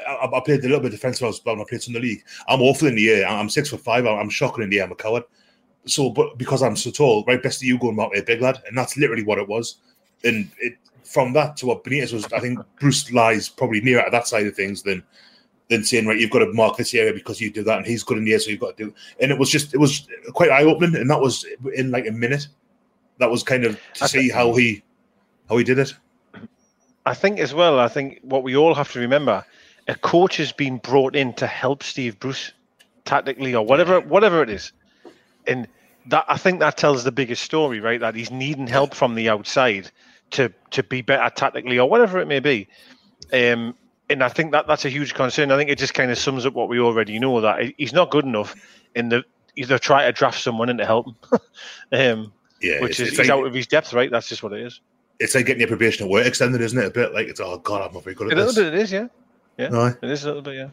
[0.08, 1.94] I, I, I played a little bit defensive when I was when I played in
[1.94, 2.24] the league.
[2.48, 3.28] I'm awful in the air.
[3.28, 4.06] I'm six foot five.
[4.06, 4.86] I'm, I'm shocking in the air.
[4.86, 5.24] I'm a coward.
[5.90, 8.62] So, but because I'm so tall, right, best of you going out there, big lad,
[8.68, 9.76] and that's literally what it was.
[10.24, 14.12] And it from that to what Benitez was, I think Bruce lies probably nearer to
[14.12, 15.04] that side of things than
[15.70, 18.04] than saying right, you've got to mark this area because you do that, and he's
[18.04, 18.94] good in the air, so you've got to do.
[19.20, 22.12] And it was just, it was quite eye opening, and that was in like a
[22.12, 22.48] minute.
[23.20, 24.84] That was kind of to see how he
[25.48, 25.94] how he did it.
[27.06, 27.80] I think as well.
[27.80, 29.46] I think what we all have to remember:
[29.88, 32.52] a coach has been brought in to help Steve Bruce
[33.06, 34.72] tactically or whatever, whatever it is,
[35.48, 35.68] and
[36.10, 38.00] that I think that tells the biggest story, right?
[38.00, 39.90] That he's needing help from the outside
[40.32, 42.68] to to be better tactically or whatever it may be.
[43.34, 43.76] Um,
[44.10, 45.52] and I think that that's a huge concern.
[45.52, 48.10] I think it just kind of sums up what we already know that he's not
[48.12, 48.56] good enough
[48.96, 49.24] in the
[49.56, 51.40] either try to draft someone in to help him,
[51.92, 54.10] um, Yeah, which is he's like- out of his depth, right?
[54.10, 54.82] That's just what it is.
[55.20, 56.86] It's like getting your probation at work extended, isn't it?
[56.86, 58.44] A bit like it's oh god, I'm not very good at this.
[58.58, 59.08] A little bit, it is, yeah,
[59.58, 59.78] yeah.
[59.78, 59.94] Aye.
[60.02, 60.70] It is a little bit, yeah.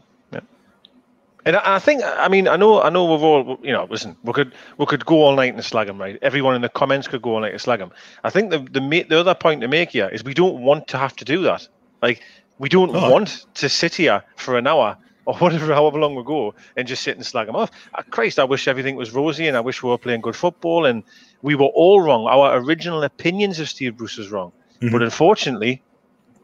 [1.47, 4.17] And I, I think, I mean, I know, I know, we've all, you know, listen,
[4.23, 6.19] we could we could go all night and slag him, right?
[6.21, 7.91] Everyone in the comments could go all night and slag him.
[8.23, 10.97] I think the the the other point to make here is we don't want to
[10.97, 11.67] have to do that.
[12.01, 12.21] Like,
[12.59, 13.09] we don't Oh.
[13.11, 17.03] want to sit here for an hour or whatever, however long we go, and just
[17.03, 17.71] sit and slag him off.
[17.93, 20.85] Uh, Christ, I wish everything was rosy, and I wish we were playing good football,
[20.85, 21.03] and
[21.41, 22.27] we were all wrong.
[22.27, 24.51] Our original opinions of Steve Bruce was wrong,
[24.91, 25.81] but unfortunately,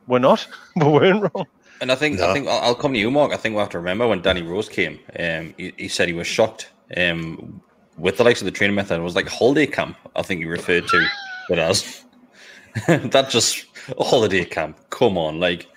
[0.08, 0.48] we're not.
[0.76, 1.46] we weren't wrong.
[1.84, 3.34] And I think I think I'll, come to you, Mark.
[3.34, 5.02] I think we have to remember when Danny Rose came.
[5.20, 6.70] Um, he, he said he was shocked.
[6.96, 7.62] Um,
[7.98, 9.98] with the likes of the training method, it was like holiday camp.
[10.16, 11.08] I think he referred to
[11.50, 12.06] it as.
[12.88, 13.66] that just
[14.00, 14.80] holiday camp.
[14.92, 15.68] Come on, like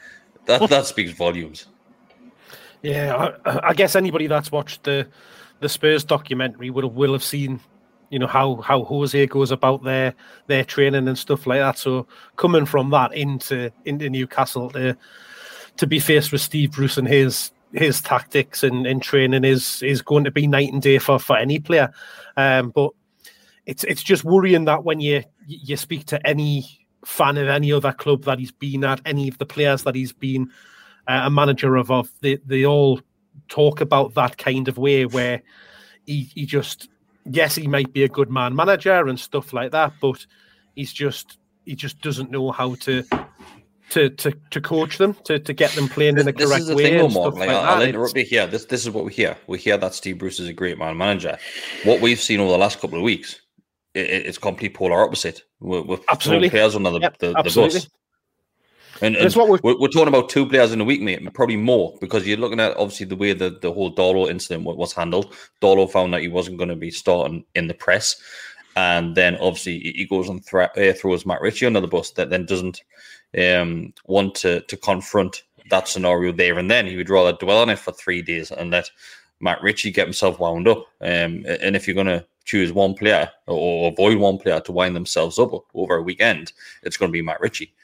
[0.45, 0.71] that.
[0.71, 1.67] That speaks volumes.
[2.83, 5.09] Yeah, I, I guess anybody that's watched the
[5.59, 7.59] the Spurs documentary would have will have seen,
[8.11, 10.15] you know, how how Jose goes about their
[10.47, 11.79] their training and stuff like that.
[11.79, 14.97] So coming from that into into Newcastle to
[15.77, 20.03] to be faced with Steve Bruce and his his tactics and, and training is is
[20.03, 21.93] going to be night and day for for any player.
[22.37, 22.91] Um, but
[23.67, 27.93] it's it's just worrying that when you you speak to any fan of any other
[27.93, 30.51] club that he's been at, any of the players that he's been
[31.07, 33.01] uh, a manager of, of they, they all
[33.49, 35.41] talk about that kind of way where
[36.05, 36.89] he, he just
[37.25, 40.27] yes he might be a good man manager and stuff like that but
[40.75, 43.05] he's just he just doesn't know how to
[43.91, 46.67] to to, to coach them to, to get them playing in the this correct is
[46.69, 47.35] the way thing, and Mark.
[47.35, 47.89] Like, like I'll, that.
[47.89, 48.47] interrupt you here.
[48.47, 49.37] This this is what we hear.
[49.47, 51.39] We hear that Steve Bruce is a great man manager.
[51.85, 53.41] What we've seen over the last couple of weeks,
[53.95, 55.43] i i- it's complete polar opposite.
[55.61, 56.51] We're, we're Absolutely.
[56.51, 57.89] players under the, Yep, the, the bus.
[59.03, 61.33] And, That's and what we're- we're, we're talking about two players in a week, mate.
[61.35, 64.93] Probably more because you're looking at obviously the way the, the whole Dolo incident was
[64.95, 65.35] handled.
[65.61, 68.17] Dolo found that he wasn't going to be starting in the press,
[68.75, 72.11] and then obviously he- he goes and thra- uh, throws Matt Ritchie under the bus.
[72.13, 72.81] That then doesn't
[73.39, 76.87] um, want to to confront that scenario there and then.
[76.87, 78.91] He would rather dwell on it for three days and let
[79.41, 80.87] Matt Ritchie get himself wound up.
[81.01, 84.95] Um, and if you're going to choose one player or avoid one player to wind
[84.95, 87.75] themselves up over a weekend, it's going to be Matt Ritchie.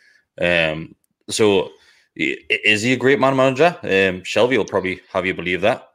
[0.41, 0.95] Um,
[1.29, 1.71] so
[2.15, 3.77] is he a great man manager?
[3.83, 5.92] Um, Shelvey will probably have you believe that.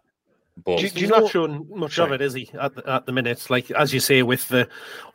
[0.65, 2.49] But He's not showing much of it, is he?
[2.59, 4.67] At the, at the minute, like as you say, with the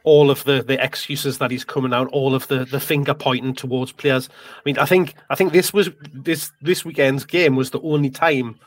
[0.05, 3.55] all of the the excuses that he's coming out, all of the the finger pointing
[3.55, 4.28] towards players.
[4.57, 8.11] I mean, I think I think this was this this weekend's game was the only
[8.11, 8.59] time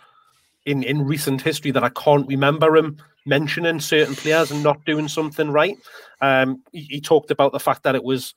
[0.65, 5.07] in in recent history that I can't remember him mentioning certain players and not doing
[5.07, 5.77] something right.
[6.21, 8.33] Um, he, he talked about the fact that it was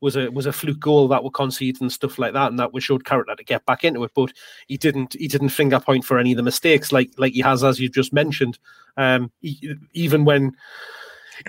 [0.00, 2.72] was a was a fluke goal that were conceded and stuff like that, and that
[2.72, 4.12] was showed character to get back into it.
[4.14, 4.32] But
[4.68, 7.64] he didn't he didn't finger point for any of the mistakes like like he has
[7.64, 8.58] as you've just mentioned.
[8.96, 10.52] Um, he, even when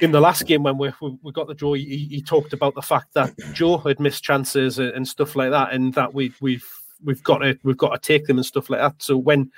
[0.02, 2.76] in the last game when we we, we got the draw, he, he talked about
[2.76, 6.68] the fact that Joe had missed chances and stuff like that, and that we we've
[7.04, 9.02] we've got to we've got to take them and stuff like that.
[9.02, 9.52] So when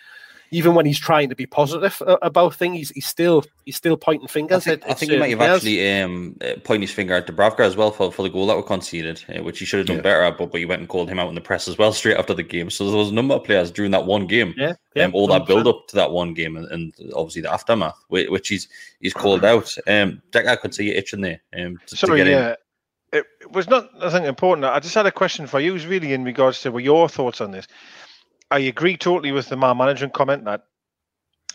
[0.55, 3.97] even when he's trying to be positive uh, about things, he's, he's still he's still
[3.97, 4.65] pointing fingers.
[4.65, 7.27] I think, at, I think he might have actually um, uh, pointed his finger at
[7.27, 9.87] Dubravka as well for, for the goal that were conceded, uh, which he should have
[9.87, 10.01] done Yeah.
[10.03, 10.37] better at.
[10.37, 12.33] But, but he went and called him out in the press as well straight after
[12.33, 12.69] the game.
[12.69, 15.27] So there was a number of players during that one game, Yeah, yeah, um, all
[15.27, 15.47] that 100%.
[15.47, 18.69] build up to that one game, and, and obviously the aftermath, which, which he's
[19.01, 19.75] he's called out.
[19.87, 21.41] Um, Jack, I could see you itching there.
[21.59, 22.55] Um, to, to Sorry, get yeah.
[23.11, 24.65] It it was not nothing important.
[24.65, 27.07] I just had a question for you, It was really in regards to what your
[27.09, 27.67] thoughts on this.
[28.51, 30.63] I agree totally with the man management comment that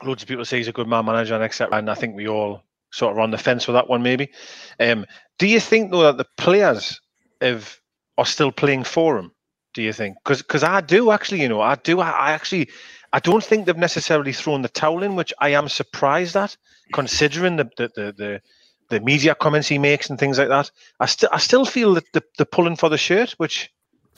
[0.03, 1.77] loads of people say he's a good man manager and etc.
[1.77, 4.31] And I think we all sort of on the fence with that one, maybe.
[4.79, 5.07] Um,
[5.39, 7.01] do you think though that the players
[7.41, 7.79] have
[8.19, 9.33] are still playing for him?
[9.75, 10.17] Do you think?
[10.25, 12.01] Because I do actually, you know, I do.
[12.01, 12.69] I, I actually,
[13.13, 16.57] I don't think they've necessarily thrown the towel in, which I am surprised at,
[16.93, 18.41] considering the the the, the
[18.89, 20.71] the media comments he makes and things like that.
[20.99, 23.71] I still I still feel that the, the pulling for the shirt, which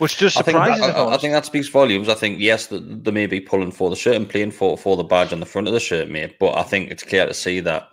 [0.03, 0.83] which just surprises.
[0.83, 2.09] I, if I'm I- I think that speaks volumes.
[2.09, 4.97] I think yes, that they may be pulling for the shirt and playing for, for
[4.97, 6.39] the badge on the front of the shirt, mate.
[6.39, 7.89] But I think it's clear to see that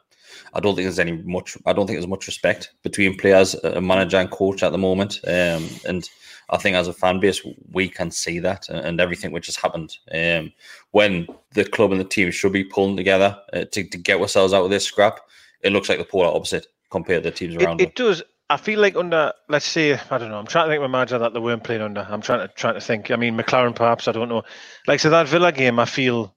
[0.54, 1.58] I don't think there's any much.
[1.66, 5.20] I don't think there's much respect between players, a manager, and coach at the moment.
[5.28, 6.10] Um, and
[6.50, 7.42] I think as a fan base,
[7.72, 9.96] we can see that and, and everything which has happened.
[10.14, 10.52] Um,
[10.92, 14.54] when the club and the team should be pulling together uh, to, to get ourselves
[14.54, 15.20] out of this scrap,
[15.62, 18.24] it looks like the polar opposite compared to the teams around It, it does.
[18.52, 20.40] I feel like under, let's say, I don't know.
[20.40, 22.02] I'm trying to think of a manager that they weren't playing under.
[22.10, 23.12] I'm trying to trying to think.
[23.12, 24.08] I mean, McClaren, perhaps.
[24.08, 24.42] I don't know.
[24.88, 26.36] Like so, that Villa game, I feel,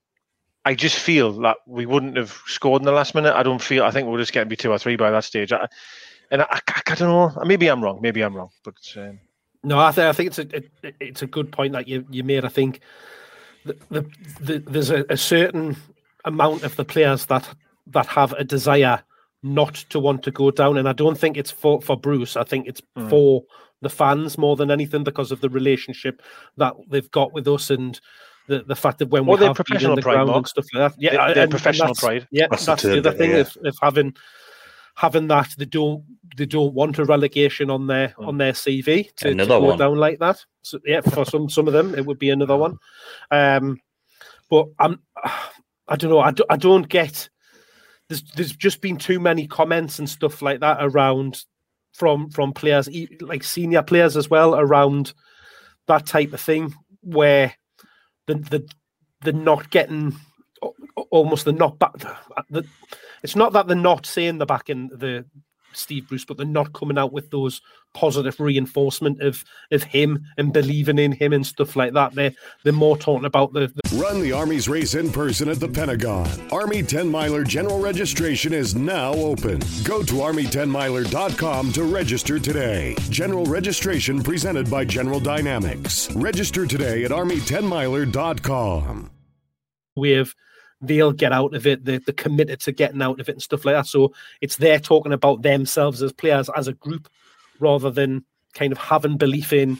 [0.66, 3.34] I just feel that we wouldn't have scored in the last minute.
[3.34, 3.84] I don't feel.
[3.84, 5.52] I think we're just to be two or three by that stage.
[5.52, 5.66] I,
[6.30, 7.44] and I, I, I don't know.
[7.44, 8.00] Maybe I'm wrong.
[8.02, 8.50] Maybe I'm wrong.
[8.62, 9.18] But um,
[9.64, 10.70] No, I, th- I think it's a it,
[11.00, 12.44] it's a good point that you you made.
[12.44, 12.80] I think
[13.64, 15.76] the, the, the, there's a, a certain
[16.26, 17.48] amount of the players that
[17.86, 19.02] that have a desire
[19.42, 22.36] not to want to go down, and I don't think it's for for Bruce.
[22.36, 23.10] I think it's Mm.
[23.10, 23.42] for
[23.80, 26.22] the fans more than anything because of the relationship
[26.56, 28.00] that they've got with us and.
[28.48, 30.26] The, the fact that when Well, we their have been in professional the pride, ground
[30.26, 30.36] Mark.
[30.38, 32.28] and stuff like that, yeah, Their- and- their and professional that's- pride.
[32.32, 33.30] yeah, That's that's, the the, other thing.
[33.30, 33.36] yeah.
[33.36, 34.16] If, if having
[34.96, 36.02] having that, they don't
[36.36, 39.78] they don't want a relegation on their on their CV to, to go one.
[39.78, 40.44] down like that.
[40.62, 42.78] So, yeah, for some some of them, it would be another one.
[43.30, 43.80] Um,
[44.50, 44.98] but I'm
[45.86, 46.18] I don't know.
[46.20, 47.28] I, do, I don't get.
[48.12, 51.44] There's there's just been too many comments and stuff like that around
[51.94, 52.90] from from players,
[53.22, 55.14] like senior players as well, around
[55.88, 57.54] that type of thing where
[58.26, 58.68] the the
[59.22, 60.14] they're not getting
[61.10, 61.94] almost they're not back.
[62.50, 62.64] The,
[63.22, 65.24] it's not that they're not saying they're back in the
[65.74, 67.60] Steve Bruce, but they're not coming out with those
[67.94, 72.14] positive reinforcement of of him and believing in him and stuff like that.
[72.14, 72.32] They're
[72.64, 76.28] they're more talking about the, the Run the Army's race in person at the Pentagon.
[76.50, 79.60] Army 10 Miler general registration is now open.
[79.84, 82.96] Go to Army10miler.com to register today.
[83.10, 86.10] General registration presented by General Dynamics.
[86.14, 89.10] Register today at Army10miler.com.
[89.96, 90.34] wave
[90.82, 91.84] they'll get out of it.
[91.84, 93.86] They're, they're committed to getting out of it and stuff like that.
[93.86, 97.08] So it's they're talking about themselves as players, as a group,
[97.60, 99.78] rather than kind of having belief in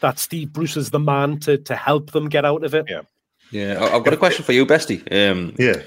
[0.00, 2.86] that Steve Bruce is the man to to help them get out of it.
[2.88, 3.02] Yeah.
[3.50, 5.00] Yeah, I- I've got a question for you, Bestie.
[5.10, 5.80] Um, yeah,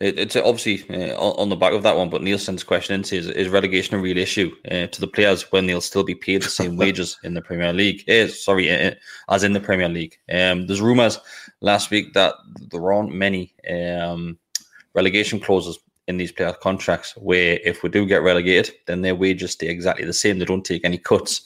[0.00, 3.16] it, it's obviously uh, on, on the back of that one, but Nielsen's question into
[3.16, 6.42] is, is relegation a real issue uh, to the players when they'll still be paid
[6.42, 8.04] the same wages in the Premier League?
[8.08, 8.94] Eh, sorry, uh,
[9.28, 10.16] as in the Premier League.
[10.32, 11.18] Um, there's rumours
[11.64, 12.34] last week that
[12.70, 14.38] there aren't many um,
[14.94, 19.52] relegation clauses in these player contracts where if we do get relegated, then their wages
[19.52, 20.38] stay exactly the same.
[20.38, 21.42] They don't take any cuts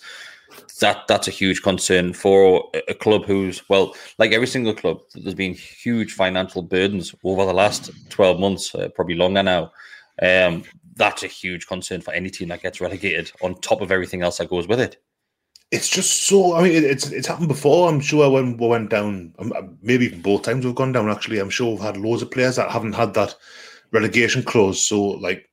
[0.81, 5.00] that that's a huge concern for a- club who's well, like every single club.
[5.14, 9.72] There's been huge financial burdens over the last twelve months, uh, probably longer now.
[10.22, 10.64] Um,
[10.96, 13.31] that's a huge concern for any team that gets relegated.
[13.42, 15.00] On top of everything else that goes with it.
[15.70, 16.54] It's just so.
[16.54, 17.88] I mean, it, it's it's happened before.
[17.88, 21.11] I'm sure when we went down, um, uh, maybe even both times we've gone down.
[21.11, 23.35] Actually, I'm sure we've had loads of players that haven't had that
[23.92, 24.85] relegation clause.
[24.85, 25.50] So, like,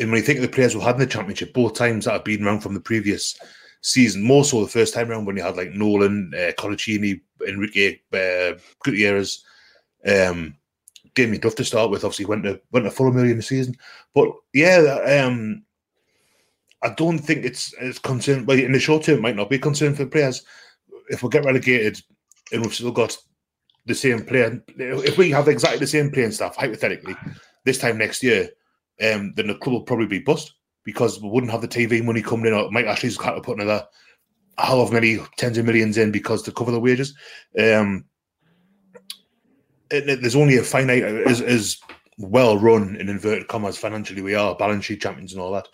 [0.00, 2.12] and when you think of the players we've had in the championship, both times that
[2.12, 3.38] have been around from the previous
[3.82, 7.98] season, more so the first time around when you had like Nolan, uh, Coloccini, Enrique,
[8.14, 9.44] uh, Gutierrez,
[10.06, 10.56] um,
[11.14, 12.04] Damien Duff to start with.
[12.04, 13.76] Obviously, went to went to Fulham early in the season,
[14.14, 15.62] but yeah, um,
[16.82, 18.44] I don't think it's it's concern.
[18.46, 20.44] Well, in the short term, it might not be a concern for the players.
[21.10, 22.00] If we get relegated
[22.52, 23.16] and we've still got
[23.86, 27.14] the same player, if we have exactly the same playing staff, hypothetically,
[27.64, 28.48] this time next year,
[29.02, 32.22] um, then the club will probably be bust because we wouldn't have the TV money
[32.22, 32.54] coming in.
[32.54, 33.86] Or Mike Ashley's got to put another
[34.58, 37.14] however many tens of millions in because to cover the wages.
[37.58, 38.04] Um,
[39.90, 41.78] it, it- there's only a finite as as
[42.18, 45.66] well run in inverted commas financially we are balance sheet champions and all that.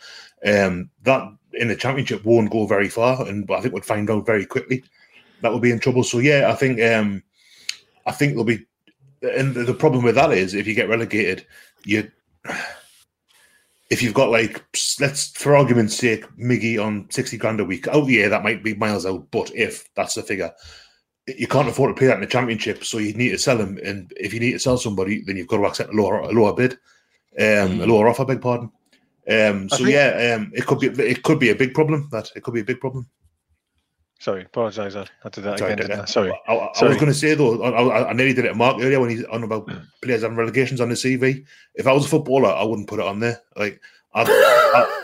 [0.47, 4.09] Um, that in the championship won't go very far, and but I think we'd find
[4.11, 4.85] out very quickly
[5.41, 6.05] that we'll be in trouble.
[6.05, 7.23] So yeah, I think um,
[8.07, 8.67] I think there'll be
[9.23, 11.47] and the problem with that is if you get relegated,
[11.85, 12.11] you
[13.91, 14.65] if you've got like
[15.01, 17.87] let's for argument's sake, Miggy on sixty grand a week.
[17.91, 20.53] Oh yeah, that might be miles out, but if that's the figure,
[21.27, 23.79] you can't afford to pay that in the championship, so you need to sell him.
[23.85, 26.31] And if you need to sell somebody, then you've got to accept a lower a
[26.31, 26.73] lower bid,
[27.41, 28.25] um, a lower offer.
[28.25, 28.71] Beg pardon.
[29.31, 32.09] Um, so think- yeah, um, it could be it could be a big problem.
[32.13, 33.09] That it could be a big problem.
[34.21, 34.97] Sorry, apologise.
[34.97, 35.89] I I did that Sorry, again.
[35.89, 36.03] did I?
[36.03, 36.05] I?
[36.07, 36.33] Sorry.
[36.49, 36.89] I, I Sorry.
[36.89, 39.11] was going to say though, I, I, I nearly did it at Mark earlier when
[39.11, 39.71] he's on about
[40.03, 41.45] players having relegations on the CV.
[41.77, 43.41] If I was a footballer, I wouldn't put it on there.
[43.55, 43.81] Like,
[44.15, 45.01] I, I,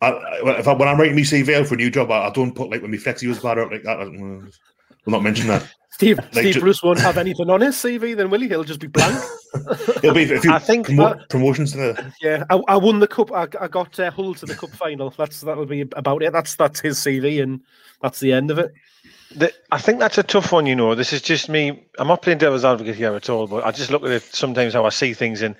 [0.08, 2.30] I, if I, when I'm writing my CV out for a new job, I, I
[2.30, 4.00] don't put like when my flexi was bad out like that.
[4.00, 4.48] I, will
[5.06, 5.68] not mention that.
[5.98, 8.46] Steve, Steve ju- Bruce won't have anything on his CV, then will he?
[8.46, 9.20] He'll just be blank.
[9.96, 12.12] It'll be a few I think promo- that- promotions to the.
[12.22, 13.32] Yeah, I, I won the cup.
[13.32, 15.10] I, I got uh, Hull to the cup final.
[15.10, 16.32] That's that'll be about it.
[16.32, 17.60] That's that's his CV, and
[18.00, 18.72] that's the end of it.
[19.34, 20.94] The, I think that's a tough one, you know.
[20.94, 21.84] This is just me.
[21.98, 24.74] I'm not playing devil's advocate here at all, but I just look at it sometimes
[24.74, 25.42] how I see things.
[25.42, 25.56] And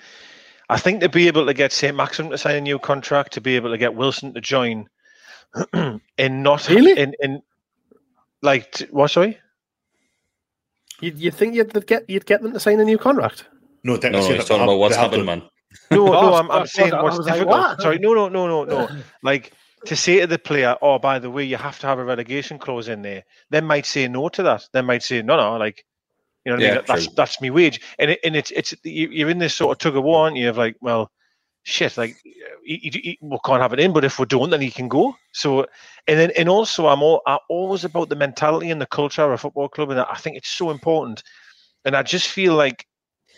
[0.68, 1.96] I think to be able to get St.
[1.96, 4.88] Maxim to sign a new contract, to be able to get Wilson to join,
[5.72, 6.00] and
[6.44, 6.96] not Really?
[6.96, 7.42] in, in
[8.40, 9.36] like, t- what, sorry?
[11.00, 13.44] You you think you'd get you'd get them to sign a new contract?
[13.84, 15.42] No, No, no, he's talking about what's happened, man.
[15.90, 17.80] No, no, Oh, I'm, I'm saying what's was like, what?
[17.80, 18.88] Sorry, no, no, no, no, no.
[19.22, 19.52] Like
[19.86, 22.58] to say to the player, "Oh, by the way, you have to have a relegation
[22.58, 24.64] clause in there." They might say no to that.
[24.72, 25.84] They might say, "No, no, like."
[26.44, 26.84] You know, what I mean?
[26.86, 27.14] that's true.
[27.16, 29.96] that's me wage, and it, and it's it's you- you're in this sort of tug
[29.96, 30.48] of war, aren't you?
[30.48, 31.10] Of like, well,
[31.68, 32.16] shit, like
[32.64, 34.88] he, he, he- we can't have it in, but if we don't, then he can
[34.88, 35.16] go.
[35.32, 35.66] So,
[36.08, 39.32] and then and also, I'm all I'm always about the mentality and the culture of
[39.32, 41.24] a football club, and I think it's so important.
[41.84, 42.86] And I just feel like,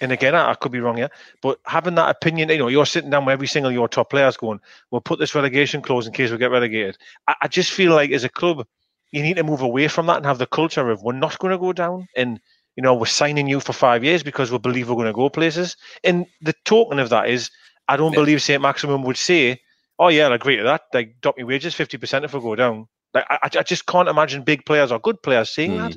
[0.03, 1.11] and again, I, I could be wrong here,
[1.43, 4.37] but having that opinion, you know, you're sitting down with every single your top players
[4.39, 4.61] going,
[4.91, 6.99] we'll put this relegation clause in case we get relegated.
[7.29, 8.67] I, I just feel like as a club,
[9.13, 11.53] you need to move away from that and have the culture of we're not going
[11.53, 12.41] to go down and
[12.77, 15.31] you know we're signing you for five years because we believe we're going to go
[15.31, 15.77] places.
[16.05, 17.51] And the token of that is,
[17.93, 19.61] I don't believe Saint Maximin would say,
[19.99, 20.83] "Oh yeah, I'll agree to that.
[20.95, 23.87] Like drop me wages fifty percent if we go down." Like I, I I just
[23.87, 25.97] can't imagine big players or good players saying that.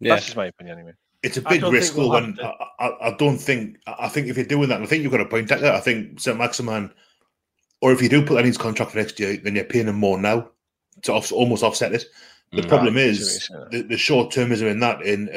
[0.00, 0.14] Yeah.
[0.14, 0.92] That's just my opinion, anyway.
[1.22, 2.10] It's a big risk think though.
[2.10, 5.02] we'll When I, I, I don't think I think if you're doing that, I think
[5.02, 5.74] you've got a point at that.
[5.74, 6.92] I think St Maximin,
[7.80, 9.88] or if you do put that in his contract for next year, then you're paying
[9.88, 10.50] him more now
[11.02, 12.04] to off, almost offset it.
[12.52, 12.68] The Mm.
[12.68, 15.28] problem Ah, I see is the, the short termism in that in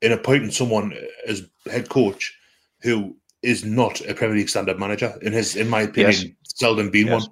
[0.00, 0.94] in appointing someone
[1.26, 2.36] as head coach
[2.82, 6.24] who is not a Premier League standard manager in his in my opinion Yes.
[6.44, 7.28] seldom been Yes.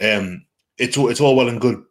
[0.00, 0.12] one.
[0.12, 0.46] Um,
[0.78, 1.82] it's all it's all well and good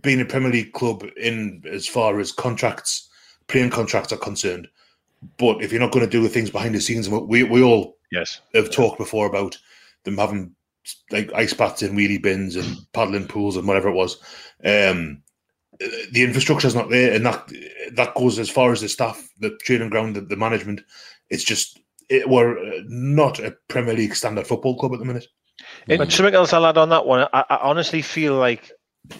[0.00, 3.08] being a Premier League club in as far as contracts,
[3.46, 4.68] playing contracts are concerned.
[5.36, 7.96] But if you're not going to do the things behind the scenes, we we all
[8.10, 8.40] Yes.
[8.54, 9.56] have talked before about
[10.04, 10.54] them having
[11.10, 14.16] like ice baths in wheelie bins and paddling pools and whatever it was.
[14.64, 15.22] Um,
[15.78, 17.48] the infrastructure is not there, and that
[17.92, 20.80] that goes as far as the staff, the training ground, the, the management.
[21.30, 21.78] It's just
[22.12, 25.26] it, we're not a Premier League standard football club at the minute.
[25.88, 27.26] And something else I'll add on that one.
[27.32, 28.70] I, I honestly feel like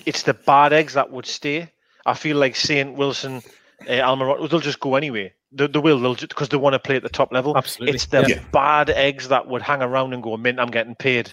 [0.07, 1.72] it's the bad eggs that would stay.
[2.05, 3.43] I feel like Saint Wilson,
[3.82, 5.32] uh, Almiron, they'll just go anyway.
[5.53, 7.57] They, they will, they'll because they want to play at the top level.
[7.57, 7.95] Absolutely.
[7.95, 8.40] It's the Yeah.
[8.53, 11.32] bad eggs that would hang around and go, "Mint, I'm getting paid,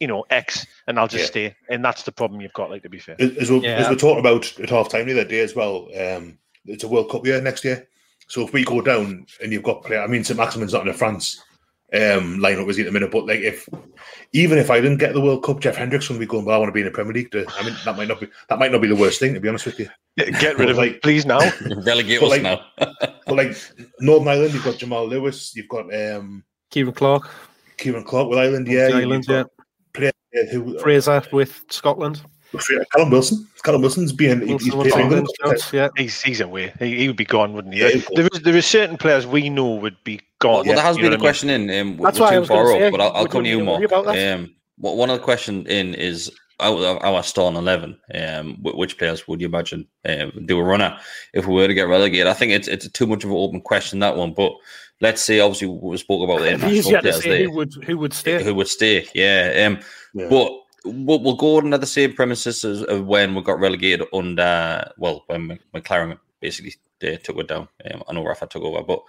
[0.00, 1.30] you know, X, and I'll just Yeah.
[1.30, 2.70] stay." And that's the problem you've got.
[2.70, 3.76] Like to be fair, As, as, we, Yeah.
[3.78, 6.88] as we're talking about at half time the other day as well, um, it's a
[6.88, 7.88] World Cup year next year.
[8.28, 10.38] So if we go down and you've got player, I mean, St.
[10.38, 11.42] Maximin's not in the France
[11.94, 13.10] um, lineup, is he at the minute?
[13.10, 13.66] But like, if
[14.32, 16.58] even if I didn't get the World Cup, Jeff Hendricks would be going, "Well, I
[16.58, 18.58] want to be in the Premier League." To, I mean, that might not be that
[18.58, 19.88] might not be the worst thing, to be honest with you.
[20.16, 21.38] get rid of like- it, please now.
[21.60, 22.64] Relegate us like- now.
[23.28, 23.56] But like
[24.00, 27.28] Northern Ireland, you've got Jamal Lewis, you've got um, Ciaran Clark,
[27.78, 29.50] Ciaran Clark with Ireland, yeah, Ireland, you've got
[29.92, 30.12] player
[30.50, 32.22] who Fraser with Scotland.
[32.92, 33.46] Callum Wilson.
[33.62, 35.28] Callum Wilson's being he- he's Wilson with England, England.
[35.44, 35.88] Jones, yeah.
[35.96, 36.72] He's he's away.
[36.78, 37.80] He, he would be gone, wouldn't he?
[37.80, 38.14] Yeah, he'd go.
[38.16, 40.66] there is there is certain players we know would be gone.
[40.66, 41.20] Well, there has you been a what I mean?
[41.20, 41.70] question in.
[41.70, 43.44] Um, That's we're why I too was gonna far say, up, but I'll, I'll come
[43.44, 43.76] to you, need to Mark.
[43.78, 44.34] worry about that.
[44.34, 46.30] Um, what- one of the question in is
[46.60, 47.98] out of our starting eleven.
[48.14, 50.98] Um, which players would you imagine um, do a runner
[51.34, 52.26] if we were to get relegated?
[52.26, 54.32] I think it's it's too much of an open question that one.
[54.32, 54.52] But
[55.00, 58.42] let's say obviously we spoke about the international players there who would who would stay.
[58.42, 59.06] who would stay.
[59.14, 59.66] Yeah.
[59.66, 59.80] Um,
[60.14, 60.28] Yeah.
[60.30, 60.50] but
[60.84, 64.90] we'll, we'll go on at the same premises as of when we got relegated under
[64.98, 67.68] well when McClaren basically they took it down.
[67.90, 69.02] Um, I know Rafa took over, but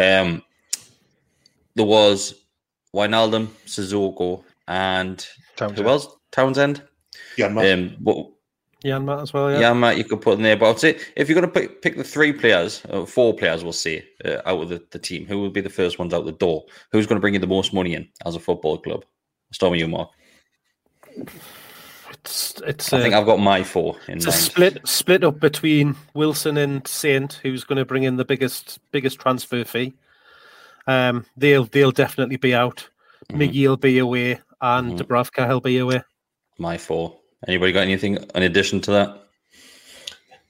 [0.00, 0.42] um,
[1.74, 2.34] there was
[2.94, 5.88] Wijnaldum, Sissoko, and who Townsend.
[5.88, 6.08] else?
[6.30, 6.82] Townsend.
[7.36, 7.72] Yeah, Matt.
[7.78, 8.16] Um, but
[8.84, 9.50] Janmaat as well.
[9.50, 9.72] yeah, Yeah.
[9.72, 10.56] Matt, you could put in there.
[10.56, 13.62] But I'd say if you're going to pick, pick the three players, uh, four players,
[13.64, 16.24] we'll see uh, out of the, the team, who will be the first ones out
[16.26, 16.64] the door?
[16.92, 19.04] Who's going to bring you the most money in as a football club?
[19.52, 20.10] Start with you, Mark.
[22.10, 25.40] It's it's I think uh, I've got my four in it's a split split up
[25.40, 29.92] between Wilson and Saint, who's going to bring in the biggest biggest transfer fee.
[30.86, 32.88] Um, they'll they'll definitely be out.
[33.28, 33.42] Mm-hmm.
[33.42, 36.02] Miggy will be away, and Dubravka will be away.
[36.58, 37.18] My four.
[37.46, 39.28] Anybody got anything in addition to that?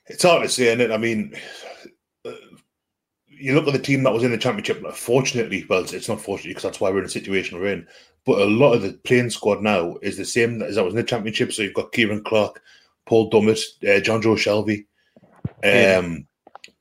[0.06, 0.90] It's hard to say, is it?
[0.90, 1.34] I mean,
[3.44, 4.82] you look at the team that was in the championship.
[4.82, 7.86] like, Fortunately, well, it's not fortunately because that's why we're in the situation we're in.
[8.24, 10.96] But a lot of the playing squad now is the same as that was in
[10.96, 11.52] the championship.
[11.52, 12.62] So you've got Ciaran Clark,
[13.04, 14.86] Paul Dummett, uh, Jonjo Shelvey,
[15.62, 16.26] um,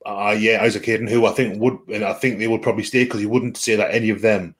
[0.06, 3.04] uh, yeah, Isaac Hayden, who I think would, and I think they would probably stay
[3.04, 4.54] because you wouldn't say that any of them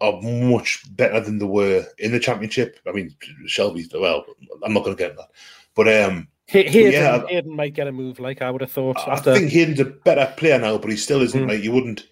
[0.00, 2.78] are much better than they were in the championship.
[2.88, 3.14] I mean,
[3.46, 4.24] Shelvey's well.
[4.64, 5.28] I'm not going to get that,
[5.74, 8.96] but um, Hayden, yeah, Hayden might get a move, like I would have thought.
[9.08, 11.48] I after think Hayden's a better player now, but he still isn't Mm.
[11.48, 12.04] like you wouldn't.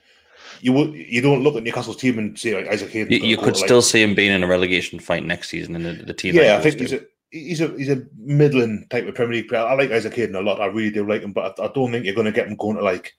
[0.61, 3.13] You would you don't look at Newcastle's team and say like Isaac Hayden.
[3.13, 5.93] You, you could still see him being in a relegation fight next season in the,
[6.05, 6.35] the team.
[6.35, 9.63] Yeah, I think he's a he's a he's a middling type of Premier League player.
[9.63, 10.61] I like Isaac Hayden a lot.
[10.61, 12.57] I really do like him, but I, I don't think you're going to get him
[12.57, 13.13] going to like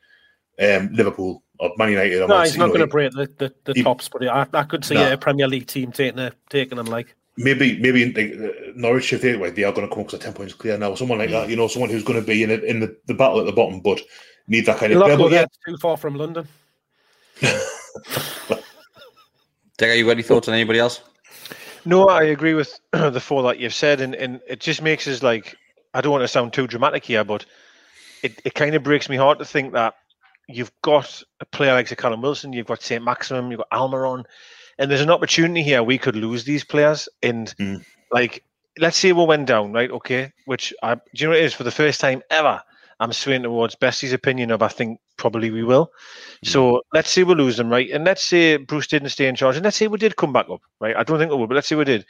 [0.62, 2.18] um, Liverpool or Man United.
[2.24, 4.46] Or no, Man he's not going to break the, the, the he- tops, but I,
[4.54, 5.12] I could see Nah.
[5.14, 6.88] a Premier League team taking a, taking him.
[6.88, 10.04] Like maybe maybe in the, uh, Norwich if they like, they are going to come
[10.04, 10.94] because they're ten points clear now.
[10.94, 13.14] Someone like that, you know, someone who's going to be in it in the, the
[13.14, 14.02] battle at the bottom, but
[14.48, 15.18] need that kind of you're player.
[15.18, 16.48] not yeah, too far from London.
[19.78, 21.02] Decker, you got any thoughts on anybody else?
[21.86, 25.24] No, I agree with the four that you've said, and, and it just makes us
[25.24, 25.56] like
[25.94, 27.46] I don't want to sound too dramatic here, but
[28.22, 29.96] it, it kind of breaks me heart to think that
[30.50, 33.04] you've got a player like Sir Callum Wilson, you've got St.
[33.04, 34.26] Maximin, you've got Almiron,
[34.80, 37.08] and there's an opportunity here we could lose these players.
[37.22, 37.76] And hmm.
[38.12, 38.44] like,
[38.80, 39.92] let's say we went down, right?
[39.92, 41.54] Okay, which I, do you know it is?
[41.54, 42.64] For the first time ever,
[43.02, 45.92] I'm swaying towards Bestie's opinion of I think probably we will.
[46.44, 46.50] Hmm.
[46.50, 47.90] So let's say we lose them, right?
[47.92, 50.50] And let's say Bruce didn't stay in charge, and let's say we did come back
[50.50, 50.96] up, right?
[50.96, 52.06] I don't think we will, but let's say we did.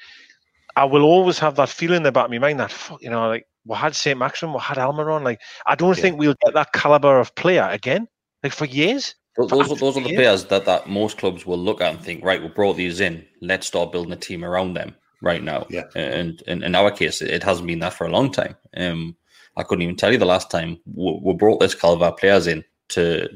[0.76, 3.10] I will always have that feeling in the back of my mind that fuck, you
[3.10, 4.18] know, like we had St.
[4.18, 5.24] Maximin, we had Almiron.
[5.24, 8.08] Like I don't think we'll get that caliber of player again,
[8.44, 9.16] like for years.
[9.40, 12.04] Those, those, are- those are the players that, that most clubs will look at and
[12.04, 13.26] think, right, we brought these in.
[13.42, 15.66] Let's start building a team around them right now.
[15.70, 15.84] Yeah.
[15.96, 18.56] And, and in our case, it hasn't been that for a long time.
[18.76, 19.16] Um,
[19.56, 22.64] I couldn't even tell you the last time we, we brought this caliber players in
[22.90, 23.30] to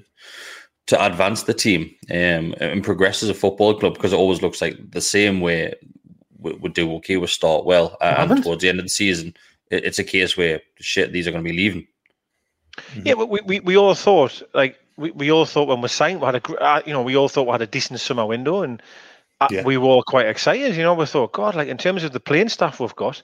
[0.86, 4.62] to advance the team um, and progress as a football club because it always looks
[4.62, 5.74] like the same way
[6.40, 9.34] we, we do okay, we start well, uh, and towards the end of the season,
[9.72, 11.88] it, it's a case where shit, these are going to be leaving.
[13.06, 16.20] Yeah, but we, we, we all thought like we, we all thought when we signed
[16.22, 18.64] we had a uh, you know we all thought we had a decent summer window
[18.64, 18.82] and
[19.42, 19.64] uh, Yeah.
[19.64, 20.76] we were all quite excited.
[20.76, 23.22] You know, we thought God, like in terms of the playing staff we've got,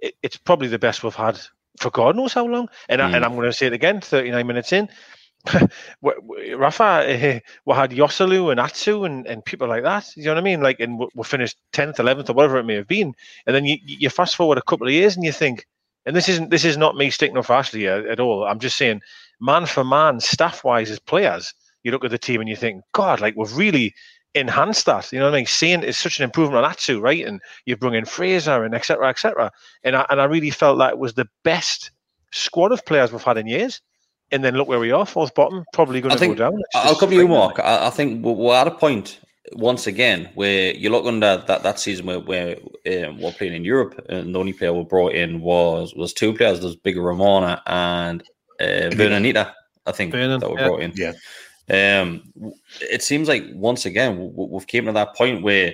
[0.00, 1.38] it, it's probably the best we've had
[1.78, 2.68] for God knows how long.
[2.88, 3.26] And I, and Mm.
[3.26, 4.88] I'm going to say it again, 39 minutes in.
[6.02, 10.06] Rafa, uh, we had Joselu and Atsu and, and people like that.
[10.16, 10.60] You know what I mean?
[10.62, 13.14] Like, and we, finished 10th, 11th, or whatever it may have been.
[13.46, 15.66] And then you, you fast forward a couple of years and you think,
[16.06, 18.44] and this isn't this is not me sticking up for Ashley at, at all.
[18.44, 19.02] I'm just saying,
[19.40, 22.82] man for man, staff wise, as players, you look at the team and you think,
[22.92, 23.94] God, like we've really
[24.34, 25.12] enhanced that.
[25.12, 25.46] You know what I mean?
[25.46, 27.26] Seeing is such an improvement on Atsu, right?
[27.26, 29.08] And you've brought in Fraser and etc.
[29.08, 29.50] etc.
[29.82, 31.90] And I and I really felt that it was the best
[32.32, 33.80] squad of players we've had in years.
[34.32, 36.62] And then look where we are, fourth bottom, probably going to go down.
[36.74, 37.26] I'll come to you.
[37.26, 37.58] Mark.
[37.58, 39.18] I, I think we're, we're at a point
[39.54, 43.64] once again where you look under that, that season where, where um, we're playing in
[43.64, 46.60] Europe, and the only player we brought in was was two players.
[46.60, 48.22] There's Bigirimana and
[48.60, 49.54] uh, Vurnon Anita,
[49.86, 50.66] I think Vurnon, that were yeah.
[50.66, 50.92] brought in.
[50.96, 51.12] Yeah.
[51.70, 52.32] Um,
[52.80, 55.72] it seems like once again we've came to that point where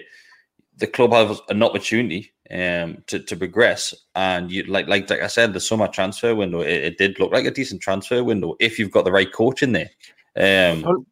[0.76, 5.26] the club has an opportunity um, to, to progress, and you like like like I
[5.26, 8.78] said, the summer transfer window it, it did look like a decent transfer window if
[8.78, 9.90] you've got the right coach in there.
[10.36, 11.06] Um,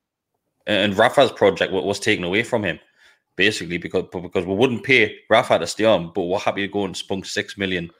[0.66, 2.79] and Rafa's project was taken away from him
[3.37, 6.85] basically because because we wouldn't pay Rafa to stay on, but we're happy to go
[6.85, 7.91] and spunk six million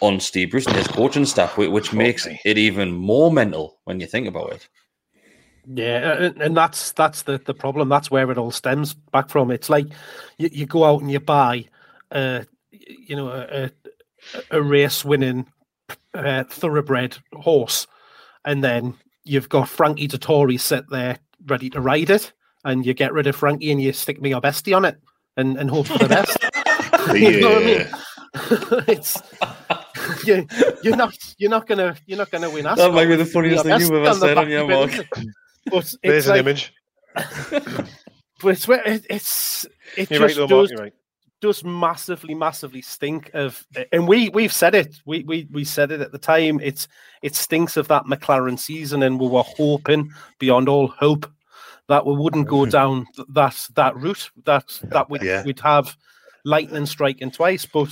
[0.00, 4.06] on Steve Bruce and his coaching staff, which makes it even more mental when you
[4.06, 4.68] think about it.
[5.70, 7.90] Yeah, and, that's that's the, the problem.
[7.90, 9.50] That's where it all stems back from.
[9.50, 9.86] It's like
[10.38, 11.66] you, you go out and you buy,
[12.10, 13.70] uh, you know, a,
[14.50, 15.46] a, race winning
[16.14, 17.86] uh, thoroughbred horse,
[18.46, 22.32] and then you've got Frankie Dettori sit there ready to ride it,
[22.64, 24.98] and you get rid of Frankie and you stick me your bestie on it
[25.36, 26.38] and, and hope for the best.
[27.14, 27.86] you know what I mean?
[28.88, 29.16] it's
[30.28, 30.46] you,
[30.82, 32.64] you're not you're not gonna you're not gonna win.
[32.64, 34.92] That might be the funniest thing you've ever best said on your back mark.
[34.92, 35.34] it, isn't it?
[35.70, 36.72] But There's it's an image.
[38.40, 39.66] but it's where it, it's
[39.96, 40.94] it You're just though, Mark, does right.
[41.40, 46.00] does massively massively stink of and we we've said it we we we said it
[46.00, 46.88] at the time it's
[47.22, 51.30] it stinks of that McClaren season and we were hoping beyond all hope
[51.88, 52.70] that we wouldn't go mm-hmm.
[52.70, 55.42] down that that route that that we'd, Yeah.
[55.44, 55.96] we'd have
[56.44, 57.90] lightning striking twice but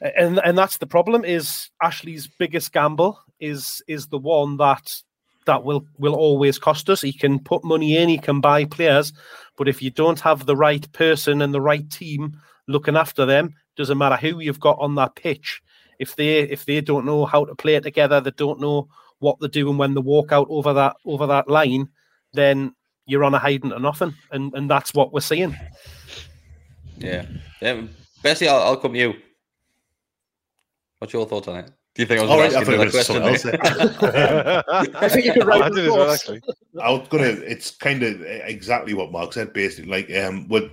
[0.00, 5.02] and and that's the problem is Ashley's biggest gamble is is the one that
[5.46, 7.00] that will will always cost us.
[7.00, 9.12] He can put money in, he can buy players,
[9.56, 12.36] but if you don't have the right person and the right team
[12.68, 15.62] looking after them, doesn't matter who you've got on that pitch.
[15.98, 18.88] If they if they don't know how to play it together, they don't know
[19.18, 21.88] what they're doing when they walk out over that over that line,
[22.32, 22.74] then
[23.06, 25.56] you're on a hiding to nothing, and and that's what we're seeing.
[26.98, 27.26] Yeah,
[27.62, 27.90] um,
[28.22, 29.14] Bessie, I'll, I'll come to you.
[30.98, 31.70] What's your thoughts on it?
[31.94, 33.42] Do you think I was All going right, to I ask thought you you another
[33.42, 34.02] question?
[34.02, 34.92] gonna?
[34.98, 36.42] I think you could I did as well, actually.
[36.82, 37.24] I was gonna.
[37.24, 39.52] It's kind of exactly what Mark said.
[39.52, 40.70] Basically, like um, what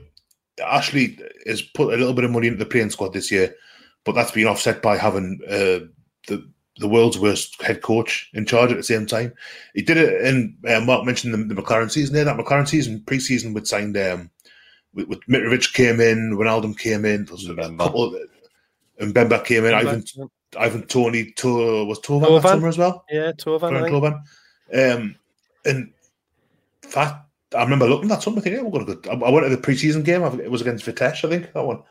[0.61, 3.55] Ashley has put a little bit of money into the playing squad this year,
[4.03, 5.88] but that's been offset by having uh,
[6.28, 6.45] the
[6.78, 9.34] the world's worst head coach in charge at the same time.
[9.76, 12.26] He did it, and uh, Mark mentioned the, the McClaren season there.
[12.26, 14.30] That McClaren season, pre-season, would signed um,
[14.93, 18.15] with, with Mitrovic came in, Ronaldo came in, there was a couple of,
[19.00, 19.74] and Mbemba came in.
[19.74, 20.04] Ivan,
[20.58, 23.06] Ivan Toney, to, was Thauvin, that summer as well.
[23.10, 23.76] Yeah, Thauvin.
[23.76, 24.22] I Florian think.
[24.72, 24.94] Thauvin.
[24.94, 25.16] Um,
[25.66, 25.94] and
[26.94, 27.26] that
[27.56, 29.08] I remember looking that summer Thinking, yeah, we've got a good.
[29.08, 30.24] I I went to the preseason game.
[30.39, 31.84] It was against Vitesse, I think that one,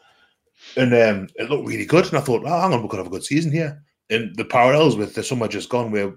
[0.77, 2.07] and um, it looked really good.
[2.07, 3.83] And I thought, oh, hang on, we could have a good season here.
[4.11, 6.15] And the parallels with the summer just gone, where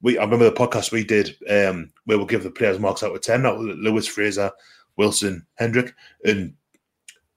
[0.00, 3.14] we, I remember the podcast we did um, where we'll give the players marks out
[3.14, 3.42] of ten.
[3.42, 4.50] That was Lewis Fraser,
[4.96, 6.54] Wilson, Hendrick, and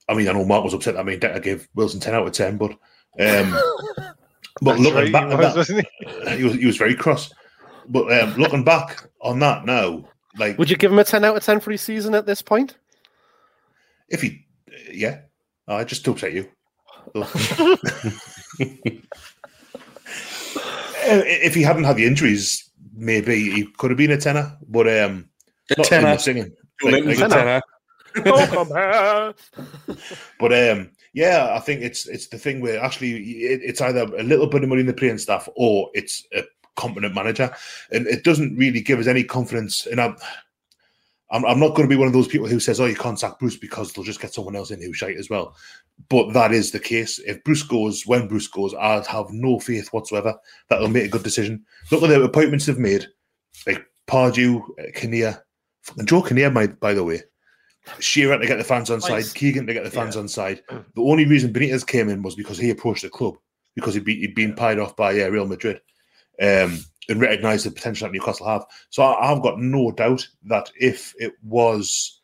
[0.10, 0.94] I mean, I know Mark was upset.
[0.96, 2.78] that I mean, I gave Wilson ten out of ten, but um,
[4.62, 5.88] but That's looking right, back he at was, that, wasn't
[6.38, 7.32] he was he was very cross.
[7.90, 11.38] But um, looking back on that now, like Would you give him a ten out
[11.38, 12.78] of ten for his season at this point?
[14.10, 14.46] if he,
[14.92, 15.20] yeah,
[15.68, 16.50] I just to upset you.
[21.10, 24.58] Uh, if he hadn't had the injuries, maybe he could have been a tenner.
[24.68, 25.30] But um,
[25.72, 26.14] A not in tenner.
[26.16, 26.52] the singing.
[26.82, 27.62] Two Lintons a tenner.
[28.26, 28.68] Oh, come
[29.98, 29.98] here.
[30.40, 34.24] But um, yeah, I think it's it's the thing where actually it, it's either a
[34.24, 36.44] little bit of money in the playing staff or it's a
[36.76, 37.54] competent manager,
[37.92, 39.86] and it doesn't really give us any confidence.
[39.86, 40.16] And I'm
[41.30, 43.20] I'm, I'm not going to be one of those people who says, "Oh, you can't
[43.20, 45.56] sack Bruce because they'll just get someone else in who's shite as well."
[46.10, 47.20] But that is the case.
[47.20, 50.36] If Bruce goes, when Bruce goes, I have no faith whatsoever
[50.70, 51.66] that they'll make a good decision.
[51.92, 53.08] Look at the appointments they've made,
[53.66, 55.44] like Pardew, uh, Kinnear,
[55.82, 57.24] fucking Joe Kinnear, by, by the way.
[58.00, 59.34] Shearer to get the fans on side, Nice.
[59.34, 60.62] Keegan to get the fans on side.
[60.70, 63.36] The only reason Benitez came in was because he approached the club
[63.76, 65.80] because he'd, be, he'd been pied off by uh, Real Madrid
[66.42, 66.80] um,
[67.10, 68.66] and recognised the potential that Newcastle have.
[68.90, 72.22] So I, I've got no doubt that if it was,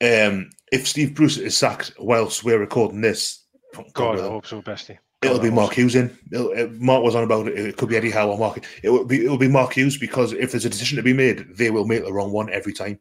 [0.00, 3.44] um, if Steve Bruce is sacked whilst we're recording this,
[3.92, 4.98] God, I hope so, Bestie.
[5.22, 5.76] It'll be Mark so.
[5.76, 6.16] Hughes in.
[6.32, 7.58] It'll, uh, Mark was on about it.
[7.58, 8.64] It could be Eddie Howe or Mark.
[8.82, 9.24] It will be.
[9.24, 11.86] It will be Mark Hughes because if there's a decision to be made, they will
[11.86, 13.00] make the wrong one every time.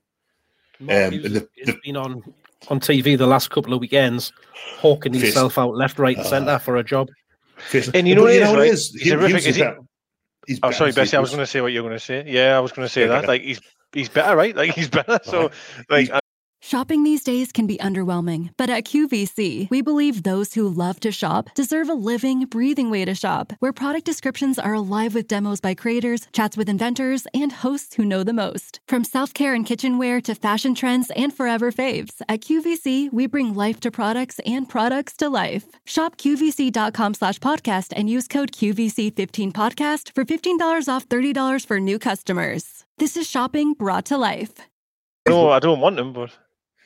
[0.79, 2.23] Mark Um, Hughes and the- has been on
[2.69, 4.33] on TV the last couple of weekends,
[4.79, 5.25] hawking Fist.
[5.25, 7.09] himself out left, right, and Uh, centre for a job.
[7.93, 8.67] And you know But what it you is, know what right?
[8.67, 8.91] it is?
[8.93, 9.63] He's Hugh- horrific, is he?
[10.47, 11.17] he's Oh, better sorry, Bessie.
[11.17, 12.23] I was going to say what you were going to say.
[12.27, 13.15] Yeah, I was going to say Yeah, that.
[13.21, 13.27] better.
[13.27, 13.59] Like he's
[13.93, 14.55] he's better, right?
[14.55, 15.19] Like he's better.
[15.23, 15.51] So,
[15.89, 16.19] like, I-
[16.67, 21.13] Shopping these days can be underwhelming, but at QVC, we believe those who love to
[21.13, 25.61] shop deserve a living, breathing way to shop, where product descriptions are alive with demos
[25.61, 28.81] by creators, chats with inventors, and hosts who know the most.
[28.85, 33.53] From self care and kitchenware to fashion trends and forever faves, at QVC, we bring
[33.53, 35.67] life to products and products to life.
[35.85, 42.83] Shop QVC.com slash podcast and use code QVC15podcast for $15 off $30 for new customers.
[42.97, 44.51] This is shopping brought to life.
[45.29, 46.31] no, I don't want him, but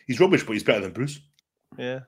[0.07, 1.19] He's rubbish, but he's better than Bruce.
[1.77, 2.01] yeah,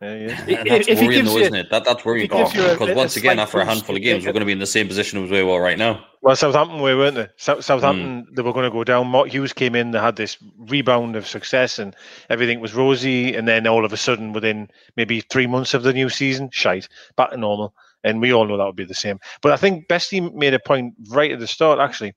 [0.00, 0.40] yeah, yeah.
[0.60, 1.70] And that's If he worrying, gives though, isn't it?
[1.70, 4.02] That, that's worrying if he gives a- because a once again, after a handful of
[4.02, 6.04] games, we're going to be in the same position as we are right now.
[6.22, 7.28] Well, Southampton were, weren't they?
[7.36, 8.34] Sou- Southampton, hmm.
[8.34, 9.06] they were going to go down.
[9.06, 11.94] Mark Hughes came in, they had this rebound of success, and
[12.28, 13.34] everything was rosy.
[13.34, 16.88] And then all of a sudden, within maybe three months of the new season, shite,
[17.16, 17.74] back to normal.
[18.04, 19.18] And we all know that would be the same.
[19.40, 22.12] But I think Bestie made a point right at the start, actually.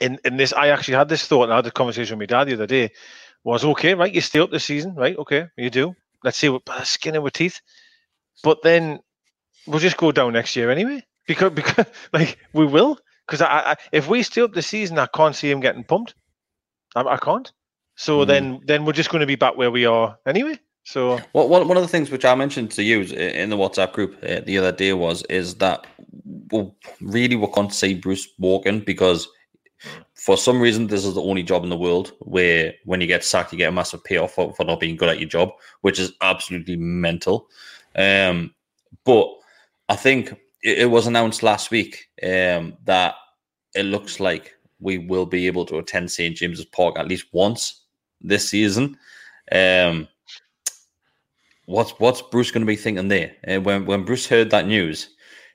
[0.00, 2.38] In, in this, I actually had this thought, and I had a conversation with my
[2.38, 2.90] dad the other day.
[3.44, 4.12] Was okay, right?
[4.12, 5.16] You stay up this season, right?
[5.18, 5.94] Okay, you do.
[6.22, 7.60] Let's see what skin with teeth.
[8.42, 9.00] But then
[9.66, 13.76] we'll just go down next year anyway because because like we will because I, I
[13.92, 16.14] if we stay up the season I can't see him getting pumped
[16.94, 17.50] I, I can't
[17.96, 21.48] so then then we're just going to be back where we are anyway so Well,
[21.48, 24.40] one, one of the things which I mentioned to you in the WhatsApp group uh,
[24.44, 25.86] the other day was is that
[26.50, 29.28] well, really we can't see Bruce walking because
[30.24, 33.22] for some reason this is the only job in the world where when you get
[33.22, 35.50] sacked you get a massive payoff for, for not being good at your job,
[35.82, 37.46] which is absolutely mental.
[37.94, 38.54] Um,
[39.04, 39.28] but
[39.90, 43.16] I think it, it was announced last week um, that
[43.74, 47.82] it looks like we will be able to attend St James's Park at least once
[48.22, 48.96] this season.
[49.52, 50.08] Um,
[51.66, 53.32] what's what's Bruce going to be thinking there?
[53.46, 55.10] Uh, when when Bruce heard that news,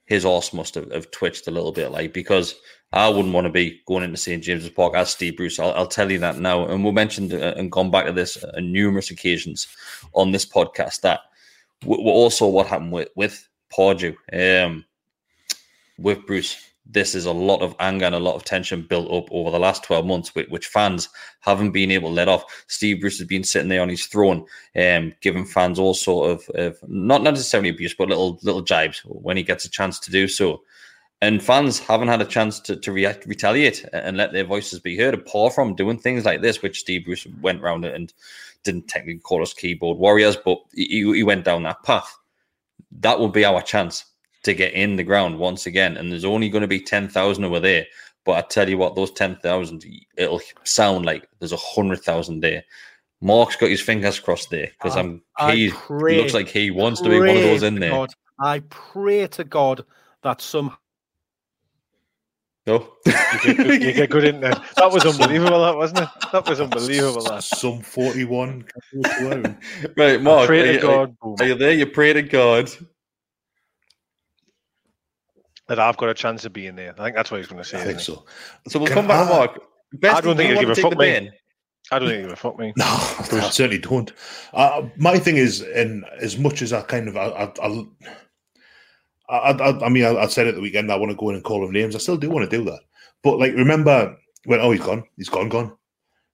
[0.10, 2.56] his horse must have, have twitched a little bit, like because
[2.92, 5.60] I wouldn't want to be going into St James's Park as Steve Bruce.
[5.60, 8.44] I'll, I'll tell you that now, and we mentioned uh, and gone back to this
[8.44, 9.68] on numerous occasions
[10.14, 11.20] on this podcast that
[11.82, 14.84] w- also what happened with with Pardew, um,
[16.00, 16.69] with Bruce.
[16.92, 19.60] This is a lot of anger and a lot of tension built up over the
[19.60, 21.08] last 12 months, which, which fans
[21.42, 22.44] haven't been able to let off.
[22.68, 26.50] Steve Bruce has been sitting there on his throne, um, giving fans all sort of,
[26.56, 30.28] of not necessarily abuse, but little little jibes when he gets a chance to do
[30.28, 30.64] so.
[31.22, 34.98] And fans haven't had a chance to, to react, retaliate and let their voices be
[34.98, 38.14] heard apart from doing things like this which steve bruce went around and
[38.64, 42.18] didn't technically call us keyboard warriors but he, he went down that path.
[43.00, 44.06] That will be our chance
[44.44, 47.60] to get in the ground once again and there's only going to be 10,000 over
[47.60, 47.86] there
[48.26, 49.86] but i tell you what those 10,000
[50.18, 52.64] it'll sound like there's a 100,000 there
[53.22, 55.22] mark's got his fingers crossed there because i'm
[55.52, 58.60] he pray, looks like he wants to be one of those in there God, i
[58.70, 59.84] pray to god
[60.24, 60.76] that some
[62.70, 62.88] no.
[63.08, 64.54] you, get good, you get good in there.
[64.76, 66.10] That was unbelievable, that wasn't it?
[66.32, 67.24] That was unbelievable.
[67.24, 67.44] That.
[67.44, 68.66] Some 41.
[69.98, 70.46] right, Mark.
[70.46, 71.18] Pray are, to you, God.
[71.40, 71.74] are you there?
[71.74, 72.70] You pray to God.
[75.70, 76.94] That I've got a chance of being there.
[77.00, 77.80] I think that's what he's going to say.
[77.80, 78.26] I think so.
[78.68, 79.62] So we'll Can come back to I- Mark.
[79.94, 81.20] Best I don't think he'll give want a to take fuck the me.
[81.20, 81.32] bin?
[81.92, 82.74] I don't think he'll give a fuck me.
[82.78, 84.12] No, I certainly don't.
[84.54, 87.86] Uh, my thing is, and as much as I kind of, I, I,
[89.30, 91.36] I, I, I mean, I, I said at the weekend I want to go in
[91.36, 91.96] and call him names.
[91.96, 92.80] I still do want to do that.
[93.24, 94.16] But like, remember
[94.46, 94.60] when?
[94.60, 95.04] Oh, he's gone.
[95.18, 95.50] He's gone.
[95.50, 95.76] Gone.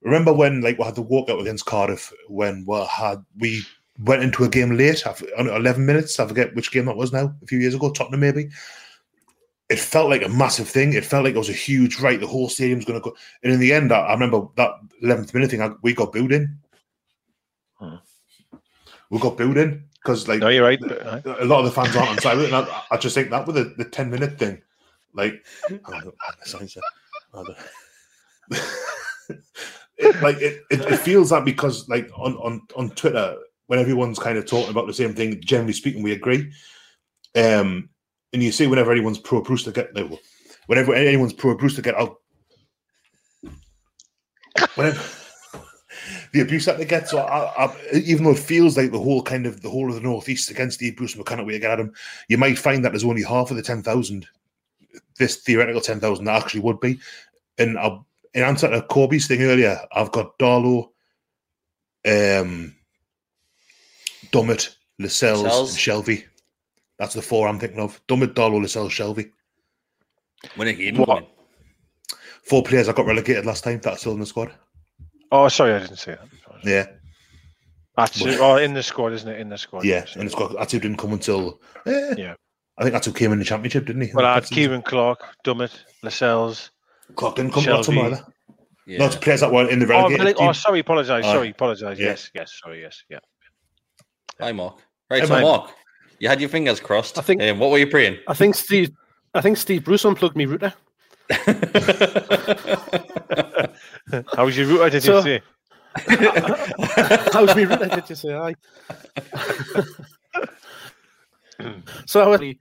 [0.01, 3.61] Remember when like we had the walkout against Cardiff when we had we
[3.99, 6.19] went into a game late, af- eleven minutes.
[6.19, 7.33] I forget which game that was now.
[7.41, 8.49] A few years ago, Tottenham maybe.
[9.69, 10.93] It felt like a massive thing.
[10.93, 12.19] It felt like it was a huge right.
[12.19, 13.15] The whole stadium's going to go.
[13.43, 15.61] And in the end, I, I remember that eleventh minute thing.
[15.61, 16.59] I, we got booed in.
[19.09, 20.79] We got booed in because like No, you're right.
[20.81, 22.53] a lot of the fans aren't on side with it.
[22.53, 24.61] And I, I just think that with the, the 10 minute thing,
[25.13, 25.45] like,
[26.43, 26.81] sorry, sir.
[27.33, 27.55] The-
[29.97, 33.35] it, like it, it, it feels like because like on, on, on Twitter,
[33.67, 36.51] when everyone's kind of talking about the same thing, generally speaking, we agree.
[37.35, 37.89] Um,
[38.33, 40.09] and you see whenever anyone's pro Bruce to get like,
[40.67, 42.17] whenever anyone's pro Bruce to get out,
[44.75, 45.01] whenever
[46.33, 47.07] the abuse that they get.
[47.07, 49.95] So I, I, even though it feels like the whole kind of the whole of
[49.95, 51.93] the northeast against Steve Bruce and the kind of way to get at him,
[52.27, 54.27] you might find that there's only half of the ten thousand,
[55.17, 56.99] this theoretical ten thousand that actually would be.
[57.57, 57.99] And i
[58.33, 60.89] in answer to Corby's thing earlier, I've got Darlow,
[62.05, 62.75] um,
[64.31, 65.69] Dummett, Lascelles, Lascelles.
[65.69, 66.25] and Shelvey.
[66.99, 68.01] That's the four I'm thinking of.
[68.07, 69.29] Dummett, Darlow, Lascelles, Shelvey.
[70.55, 70.95] When again?
[70.97, 71.27] What?
[72.43, 73.79] Four players that got relegated last time.
[73.81, 74.51] That's still in the squad.
[75.31, 76.27] Oh, sorry, I didn't see that.
[76.63, 76.85] Yeah.
[77.97, 79.39] That's oh, in the squad, isn't it?
[79.39, 79.83] In the squad.
[79.85, 82.35] Yeah, and it's got Atsu didn't come until eh, Yeah.
[82.77, 84.11] I think Atsu came in the championship, didn't he?
[84.13, 85.71] Well, I had That's- Ciaran Clark, Dummett,
[86.03, 86.71] Lascelles.
[87.15, 87.85] Clark didn't come to that Shelvey.
[87.85, 88.25] time either.
[88.87, 90.33] No, it's players that were in the Oh, relegated really?
[90.33, 90.47] team.
[90.49, 91.25] oh, sorry, apologise.
[91.25, 91.33] Aye.
[91.33, 91.97] Sorry, apologise.
[91.97, 92.07] Yeah.
[92.07, 93.19] Yes, yes, sorry, yes, yeah.
[94.41, 94.77] Hi, Mark.
[95.09, 95.41] Right, Hey, so mate.
[95.41, 95.71] Mark,
[96.19, 97.17] you had your fingers crossed.
[97.17, 97.41] I think.
[97.41, 98.17] Um, what were you praying?
[98.27, 98.91] I think Steve.
[99.33, 100.73] I think Steve Bruce unplugged me router.
[104.35, 104.89] How was your router?
[104.91, 105.41] Did So- you say?
[107.33, 107.87] How's me router?
[107.87, 108.55] Did you say aye?
[112.05, 112.57] so I-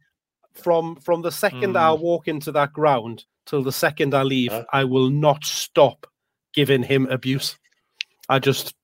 [0.55, 4.85] from from the second I walk into that ground till the second I leave, I
[4.85, 6.07] will not stop
[6.55, 7.59] giving him abuse.
[8.29, 8.75] I just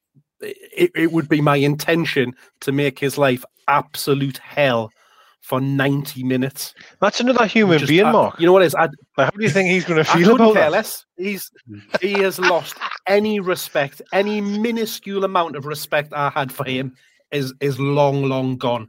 [0.40, 4.90] it, it would be my intention to make his life absolute hell
[5.40, 6.74] for 90 minutes.
[7.00, 8.38] That's another human Just- being, I- Mark.
[8.40, 8.74] You know what it is?
[8.74, 8.84] I,
[9.16, 10.70] Like, how do you think he's going to feel couldn't about care that?
[10.72, 11.04] less.
[11.16, 11.50] He's
[12.00, 12.76] he has lost
[13.06, 16.94] any respect, any minuscule amount of respect I had for him
[17.32, 18.88] is is long, long gone.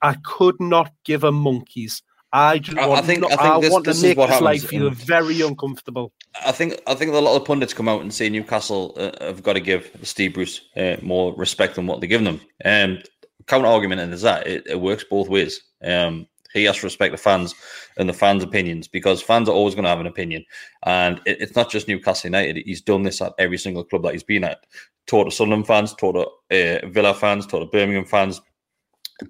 [0.00, 2.02] I could not give a monkeys.
[2.32, 4.18] I just I- I want, think- not- I think this- want this to is make
[4.18, 6.12] what his life feel in- very uncomfortable.
[6.44, 9.42] I think I think a lot of pundits come out and say Newcastle uh, have
[9.42, 12.40] got to give Steve Bruce uh, more respect than what they're giving them.
[12.64, 13.02] Um,
[13.46, 15.60] counter argument and is that it, it works both ways.
[15.84, 17.54] Um, he has to respect the fans
[17.96, 20.44] and the fans' opinions because fans are always going to have an opinion,
[20.84, 22.62] and it, it's not just Newcastle United.
[22.64, 24.64] He's done this at every single club that he's been at.
[25.06, 26.12] Taught to Sunderland fans, taught
[26.50, 28.40] to uh, Villa fans, taught to Birmingham fans.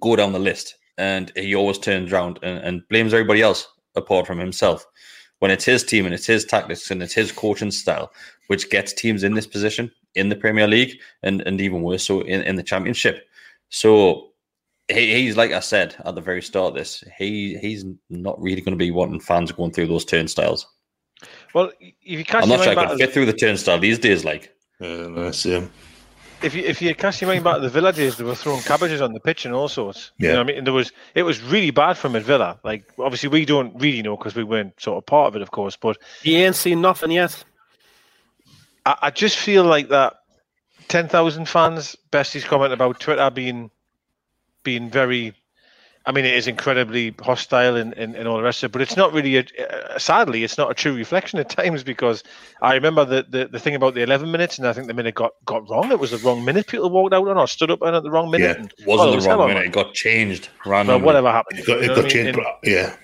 [0.01, 4.27] Go down the list, and he always turns around and, and blames everybody else apart
[4.27, 4.87] from himself
[5.43, 8.13] when it's his team and it's his tactics and it's his coaching style,
[8.47, 12.21] which gets teams in this position in the Premier League and, and even worse so
[12.21, 13.27] in, in the Championship.
[13.69, 14.29] So
[14.87, 18.61] he, he's like I said at the very start of this, he he's not really
[18.61, 20.65] going to be wanting fans going through those turnstiles.
[21.55, 23.99] Well, if you catch I'm not sure I mind could fit through the turnstile these
[23.99, 24.25] days.
[24.25, 25.73] Like, Yeah, no, same.
[26.43, 28.63] If you if you cast your mind back to the Villa days, they were throwing
[28.63, 30.13] cabbages on the pitch and all sorts.
[30.19, 30.33] You Yeah.
[30.35, 30.59] know what I mean?
[30.59, 32.59] And there was it was really bad from at Villa.
[32.65, 35.51] Like obviously we don't really know because we weren't sort of part of it, of
[35.51, 35.77] course.
[35.77, 37.43] But You ain't seen nothing yet.
[38.85, 40.15] I, I just feel like that
[40.89, 41.97] ten thousand fans.
[42.11, 43.71] Bestie's comment about Twitter being
[44.63, 45.35] being very.
[46.05, 48.83] I mean, it is incredibly hostile and, and, and all the rest of it, but
[48.83, 49.45] it's not really a.
[49.59, 52.25] Uh, sadly, it's not a true reflection at times because
[52.61, 55.15] I remember the, the, the thing about the eleven minutes, and I think the minute
[55.15, 55.93] got, got wrong.
[55.93, 56.67] It was the wrong minute.
[56.67, 58.57] People walked out on or stood up on at the wrong minute.
[58.57, 59.67] Yeah, and, It wasn't oh, the wrong minute.
[59.67, 60.99] It got changed randomly.
[60.99, 61.61] Well, whatever happened.
[61.61, 62.25] It got, you it know got what I mean?
[62.25, 62.39] changed.
[62.39, 62.97] And- yeah.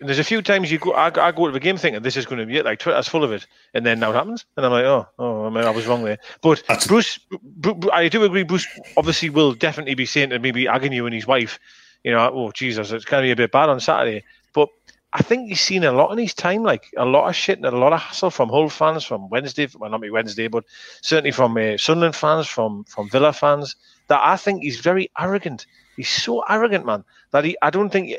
[0.00, 2.18] and there's a few times you go, I, I go to the game thinking this
[2.18, 4.44] is going to be it, like Twitter's full of it, and then now it happens,
[4.58, 6.18] and I'm like, oh, oh, I, mean, I was wrong there.
[6.42, 8.42] But Bruce, Bru- Bru- I do agree.
[8.42, 8.66] Bruce
[8.98, 11.58] obviously will definitely be saying to maybe Agnew and his wife,
[12.06, 14.22] you know, oh Jesus, it's going to be a bit bad on Saturday.
[14.54, 14.68] But
[15.12, 17.66] I think he's seen a lot in his time, like a lot of shit and
[17.66, 20.64] a lot of hassle from Hull fans, from Wednesday, well not me Wednesday, but
[21.02, 23.74] certainly from uh, Sunderland fans, from from Villa fans.
[24.06, 25.66] That I think he's very arrogant.
[25.96, 27.02] He's so arrogant, man,
[27.32, 27.56] that he.
[27.60, 28.14] I don't think.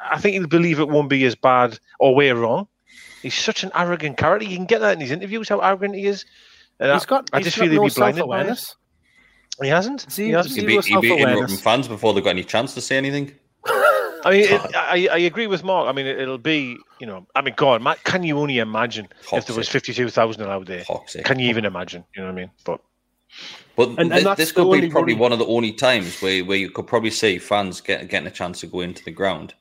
[0.00, 2.68] I think he'll believe it won't be as bad or we're wrong.
[3.20, 4.48] He's such an arrogant character.
[4.48, 6.24] You can get that in his interviews how arrogant he is.
[6.80, 8.76] And He's I, got- I he's just got feel no be blinded by self-awareness.
[9.62, 10.10] He hasn't.
[10.10, 10.54] Zero- he hasn't.
[10.56, 13.32] He'd be, he'd be fans before they got any chance to say anything.
[13.64, 15.88] I mean, it, I, I agree with Mark.
[15.88, 19.08] I mean, it, will be, you know, I mean, God, ma- can you only imagine
[19.32, 20.84] if there was 52,000 allowed there?
[21.24, 22.04] Can you even imagine?
[22.14, 22.50] You know what I mean?
[22.64, 22.80] But
[23.76, 26.58] But And- and this the could be probably one of the only times where, where
[26.58, 29.54] you could probably see fans get, getting a chance to go into the ground.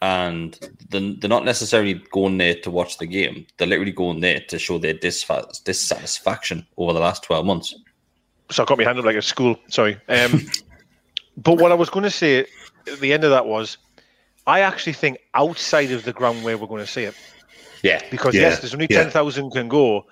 [0.00, 0.58] And
[0.90, 3.46] they're, they're not necessarily going there to watch the game.
[3.56, 7.74] They're literally going there to show their disfa- dissatisfaction over the last 12 months.
[8.50, 9.56] So I got my hand up like at school.
[9.68, 9.98] Sorry.
[10.08, 10.46] Um,
[11.36, 13.78] but what I was going to say at the end of that was,
[14.46, 17.14] I actually think outside of the ground where we're going to see it,
[17.82, 18.00] Yeah.
[18.10, 18.42] because Yeah.
[18.42, 19.02] yes, there's only Yeah.
[19.02, 20.06] ten thousand can go,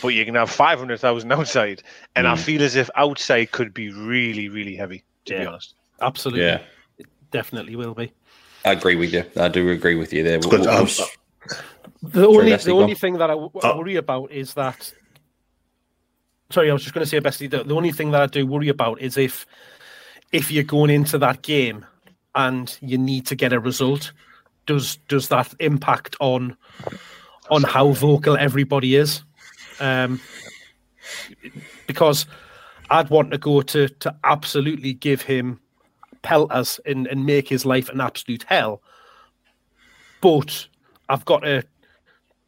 [0.00, 1.82] but you can have five hundred thousand outside,
[2.16, 2.38] and I Mm.
[2.38, 5.04] feel as if outside could be really, really heavy.
[5.26, 6.44] To be honest, Absolutely.
[6.44, 6.60] Yeah.
[6.98, 8.12] It definitely will be.
[8.64, 9.24] I agree with you.
[9.36, 10.38] I do agree with you there.
[10.40, 10.86] We'll- we'll-
[12.02, 12.98] The only the only on.
[12.98, 14.92] thing that I, w- I worry about is that.
[16.52, 17.50] Sorry, I was just going to say, Bestie.
[17.50, 19.46] The, the only thing that I do worry about is if
[20.32, 21.86] if you're going into that game
[22.34, 24.12] and you need to get a result,
[24.66, 26.56] does does that impact on
[27.50, 29.22] on how vocal everybody is?
[29.80, 30.20] Um,
[31.86, 32.26] because
[32.90, 35.58] I'd want to go to to absolutely give him
[36.20, 38.82] pelters and, and make his life an absolute hell.
[40.20, 40.68] But
[41.08, 41.64] I've got to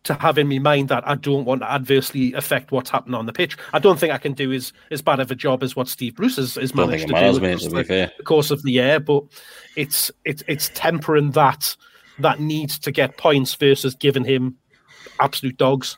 [0.04, 3.26] to have in my mind that I don't want to adversely affect what's happening on
[3.26, 3.56] the pitch.
[3.72, 6.14] I don't think I can do as, as bad of a job as what Steve
[6.14, 9.24] Bruce has, has managed to do mate, across the, the course of the year, but
[9.76, 11.74] it's it's it's tempering that
[12.18, 14.56] that needs to get points versus giving him
[15.20, 15.96] absolute dogs.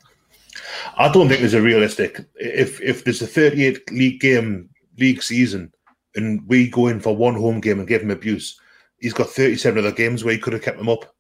[0.97, 2.25] I don't think there's a realistic.
[2.37, 5.73] If if there's a 38 league game league season,
[6.15, 8.59] and we go in for one home game and give him abuse,
[9.01, 11.13] he's got 37 other games where he could have kept them up.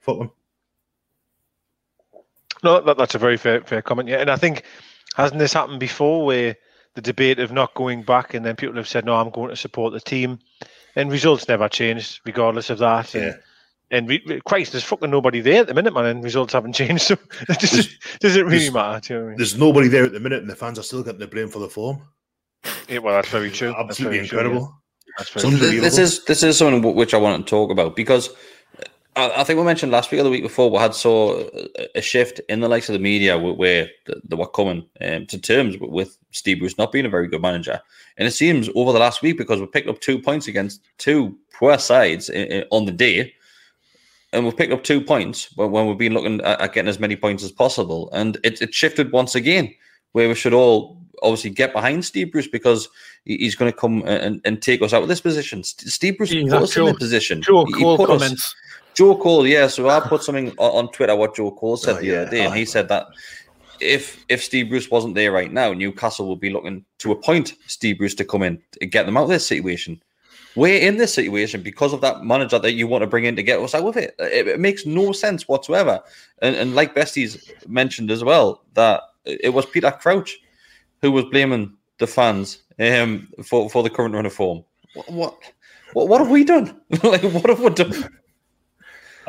[0.00, 0.30] Fuck him.
[2.62, 4.08] No, that, that's a very fair fair comment.
[4.08, 4.64] Yeah, and I think
[5.16, 6.56] hasn't this happened before where
[6.94, 9.56] the debate of not going back, and then people have said, "No, I'm going to
[9.56, 10.38] support the team,"
[10.96, 13.14] and results never changed regardless of that.
[13.14, 13.38] And,
[13.92, 16.72] and re- re- Christ, there's fucking nobody there at the minute, man, and results haven't
[16.80, 17.02] changed.
[17.02, 17.14] So
[17.48, 17.88] it doesn't,
[18.20, 19.00] doesn't really matter.
[19.00, 19.36] Do you know I mean?
[19.36, 21.58] There's nobody there at the minute, and the fans are still getting the blame for
[21.58, 22.02] the form.
[22.88, 23.68] Yeah, well, that's very true.
[23.68, 24.68] That's Absolutely very true, incredible.
[25.06, 25.12] yeah.
[25.18, 25.70] That's very So true.
[25.70, 28.30] th- this is this is something which I want to talk about because
[29.16, 31.42] I, I think we mentioned last week or the week before we had saw
[31.94, 33.88] a- shift in the likes of the media where
[34.24, 37.80] they were coming um, to terms with, Steve Bruce not being a very good manager,
[38.16, 41.36] and it seems over the last week because we picked up two points against two
[41.52, 42.30] poor sides
[42.70, 43.34] on the day.
[44.32, 47.00] And we've picked up two points when, when we've been looking at, at getting as
[47.00, 48.08] many points as possible.
[48.12, 49.74] And it, it shifted once again,
[50.12, 52.88] where we should all obviously get behind Steve Bruce because
[53.24, 55.64] he's going to come and, and take us out of this position.
[55.64, 57.42] Steve Bruce put us in the position.
[57.66, 58.54] He- put us- comments.
[58.94, 59.66] Joe Cole, yeah.
[59.66, 62.14] So I put something on, Twitter what Joe Cole said Oh, the yeah.
[62.20, 63.06] other day, and he said that
[63.80, 67.98] if if Steve Bruce wasn't there right now, Newcastle would be looking to appoint Steve
[67.98, 70.02] Bruce to come in and get them out of this situation.
[70.56, 73.42] We're in this situation because of that manager that you want to bring in to
[73.42, 74.16] get us out of it.
[74.18, 76.00] It, it makes no sense whatsoever.
[76.42, 80.38] And, and like Bestie's mentioned as well, that it was Peter Crouch
[81.02, 84.64] who was blaming the fans um, for for the current run of form.
[84.94, 85.38] What what
[85.92, 86.80] what, what have we done?
[87.02, 88.08] like what have we done?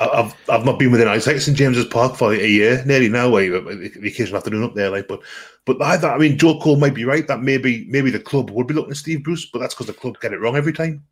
[0.01, 3.09] I- I've I've not been within eyesight of St James's Park for a year, nearly
[3.09, 3.37] now.
[3.37, 5.21] You- the occasional afternoon up there, like, but
[5.65, 8.67] but either I mean, Joe Cole might be right that maybe maybe the club would
[8.67, 11.03] be looking at Steve Bruce, but that's because the club get it wrong every time.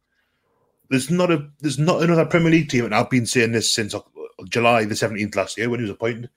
[0.89, 3.93] There's not a there's not another Premier League team, and I've been saying this since
[3.93, 3.99] uh,
[4.49, 6.29] July the 17th last year when he was appointed.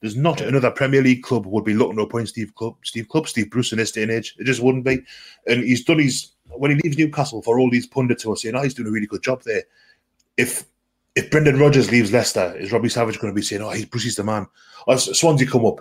[0.00, 3.28] There's not another Premier League club would be looking to appoint Steve Club, Steve Club,
[3.28, 4.34] Steve Bruce in this day and age.
[4.38, 5.00] It just wouldn't be.
[5.46, 8.56] And he's done his when he leaves Newcastle for all these pundits who are saying,
[8.56, 9.62] "Oh, he's doing a really good job there."
[10.36, 10.64] If
[11.20, 14.16] if Brendan Rodgers leaves Leicester, is Robbie Savage going to be saying, "Oh, he's Bruce's
[14.16, 14.46] the man"?
[14.86, 15.78] Or Swansea come up,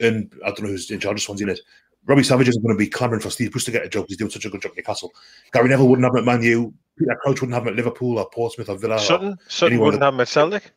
[0.00, 1.46] and I don't know who's in charge of Swansea.
[1.46, 1.60] It.
[2.06, 4.06] Robbie Savage isn't going to be clamouring for Steve Bruce to get a job.
[4.08, 5.12] He's doing such a good job at Newcastle.
[5.52, 6.74] Gary Neville wouldn't have him at Man U.
[6.98, 8.98] Peter Crouch wouldn't have him at Liverpool or Portsmouth or Villa.
[8.98, 10.72] Sutton, Sutton wouldn't have him at Celtic.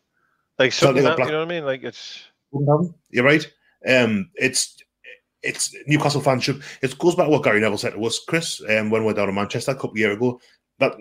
[0.57, 1.65] Like Sutton, Celtic you know what I mean?
[1.65, 2.23] Like it's.
[2.51, 2.95] Wouldn't have him.
[3.09, 3.45] You're right.
[3.87, 4.77] Um, it's
[5.43, 6.61] it's Newcastle fans should.
[6.81, 9.13] It goes back to what Gary Neville said to us, Chris, um, when we were
[9.13, 10.39] down in Manchester a couple of years ago.
[10.79, 10.93] That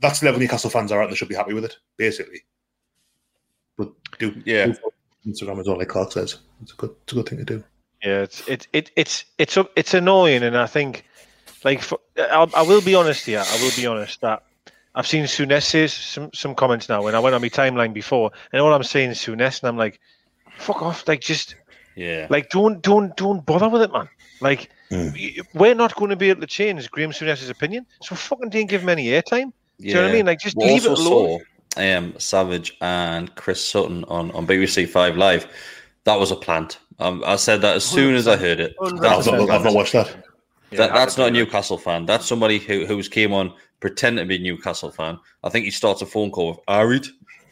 [0.00, 1.10] that's the level Newcastle fans are at.
[1.10, 2.42] They should be happy with it, basically.
[3.76, 4.76] But do yeah, do
[5.26, 6.38] Instagram is all like Clark says.
[6.62, 7.64] It's a good, it's a good thing to do.
[8.02, 11.04] Yeah, it's it, it it's it's it's annoying, and I think
[11.64, 13.42] like for, I'll, I will be honest here.
[13.44, 14.44] I will be honest that
[14.94, 18.60] I've seen Souness some some comments now, and I went on my timeline before, and
[18.62, 20.00] all I'm saying is Souness, and I'm like,
[20.58, 21.56] fuck off, like just
[21.96, 24.08] yeah, like don't don't don't bother with it, man.
[24.40, 25.40] Like mm.
[25.54, 28.82] we're not going to be able to change Graeme Souness's opinion, so fucking didn't give
[28.82, 29.52] him any airtime.
[29.80, 30.26] Do you know what I mean?
[30.26, 31.40] Like just we leave it alone.
[31.76, 35.46] Saw, um, Savage and Chris Sutton on on BBC Five Live.
[36.04, 36.78] That was a plant.
[36.98, 38.76] Um, I said that as soon as I heard it.
[38.80, 40.24] I've not, I've not watched that.
[40.72, 42.06] That, that's not a Newcastle fan.
[42.06, 45.18] That's somebody who who's came on pretending to be a Newcastle fan.
[45.42, 47.06] I think he starts a phone call with Arid.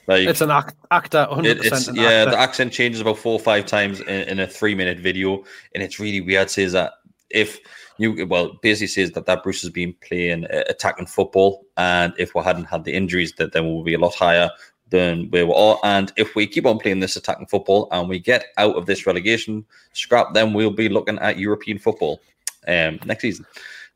[0.07, 1.97] Like it's an act, actor, hundred it, percent.
[1.97, 2.31] Yeah, actor.
[2.33, 5.83] the accent changes about four or five times in, in a three minute video, and
[5.83, 6.51] it's really weird.
[6.51, 6.95] Says that
[7.33, 7.61] if
[7.99, 12.35] you well basically says that that Bruce has been playing uh, attacking football, and if
[12.35, 14.51] we hadn't had the injuries, that then we'll be a lot higher
[14.91, 15.79] than where we are.
[15.85, 19.07] And if we keep on playing this attacking football and we get out of this
[19.07, 19.65] relegation
[19.95, 22.21] scrap, then we'll be looking at European football
[22.69, 23.47] um, next season.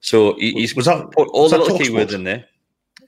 [0.00, 2.12] So he's was that put all the little keywords Sport?
[2.12, 2.44] in there.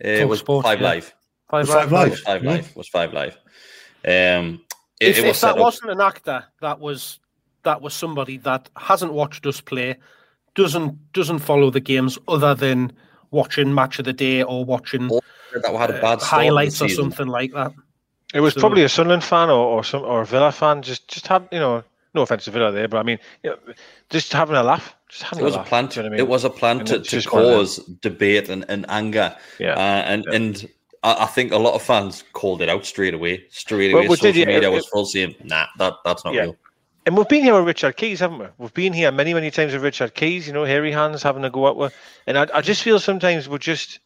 [0.05, 0.87] Uh, it was Sport, five yeah.
[0.87, 1.15] live.
[1.51, 2.11] Five Was Five Live.
[2.11, 2.19] Live?
[2.21, 2.51] Five Yeah.
[2.51, 2.77] live.
[2.77, 3.35] Was five live.
[4.05, 4.61] Um,
[5.01, 5.59] it, If, it was set that up.
[5.61, 7.21] wasn't an actor, that was
[7.63, 9.97] that was somebody that hasn't watched us play,
[10.63, 12.93] doesn't doesn't follow the games other than
[13.31, 17.29] watching match of the day or watching that had a bad start highlights or something
[17.29, 17.73] like that.
[18.35, 20.83] It was So- probably a Sunderland fan or, or some or a Villa fan.
[20.83, 21.83] Just just have you know,
[22.15, 23.57] no offense to Villa there, but I mean, you know,
[24.11, 24.95] just having a laugh.
[25.09, 25.69] Just having It was a laugh.
[25.69, 25.89] plan.
[25.95, 27.77] you know what I It was a plan to, it's to just one of cause
[28.03, 29.35] debate and, and anger.
[29.59, 29.73] Yeah.
[29.75, 30.69] Uh, and and
[31.03, 33.45] I, I think a lot of fans called it out straight away.
[33.51, 36.35] Straight away, we social did, yeah, media it- was full saying, "Nah, that that's not
[36.35, 36.43] Yeah.
[36.43, 36.57] real."
[37.09, 38.47] And we've been here with Richard Keys, haven't we?
[38.59, 41.49] We've been here many, many times with Richard Keys, you know, hairy hands having a
[41.49, 41.97] go at with.
[42.27, 43.99] And I, I just feel sometimes we're just,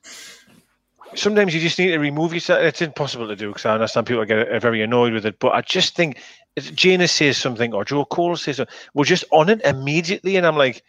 [1.17, 2.61] sometimes you just need to remove yourself.
[2.61, 5.41] It's impossible to do because I understand people get very annoyed with it.
[5.41, 6.21] But I just think
[6.57, 10.37] Jenas says something or Joe Cole says something, we're just on it immediately.
[10.37, 10.85] And I'm like,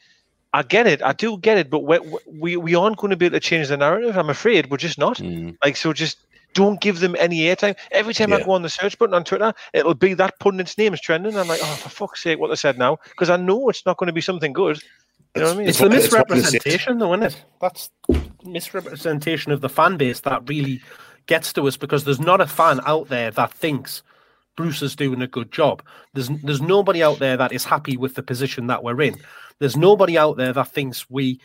[0.54, 1.02] I get it.
[1.02, 1.72] I do get it.
[1.72, 1.98] But we,
[2.28, 4.20] we, we aren't going to be able to change the narrative.
[4.20, 5.18] I'm afraid we're just not.
[5.18, 5.58] Mm.
[5.64, 6.20] Like, so just
[6.54, 7.76] don't give them any airtime.
[7.92, 10.94] Every time I go on the search button on Twitter, it'll be that pundit's name
[10.94, 11.38] is trending.
[11.38, 12.98] I'm like, oh, for fuck's sake, what they said now?
[13.10, 14.82] Because I know it's not going to be something good.
[15.36, 15.68] You know what I mean?
[15.68, 16.58] It's the it's what they say.
[16.58, 17.46] misrepresentation, though, isn't it?
[17.60, 17.90] That's
[18.44, 20.82] misrepresentation of the fan base that really
[21.26, 24.04] gets to us because there's not a fan out there that thinks
[24.56, 25.82] Bruce is doing a good job.
[26.14, 29.16] There's there's nobody out there that is happy with the position that we're in.
[29.60, 31.40] There's nobody out there that thinks we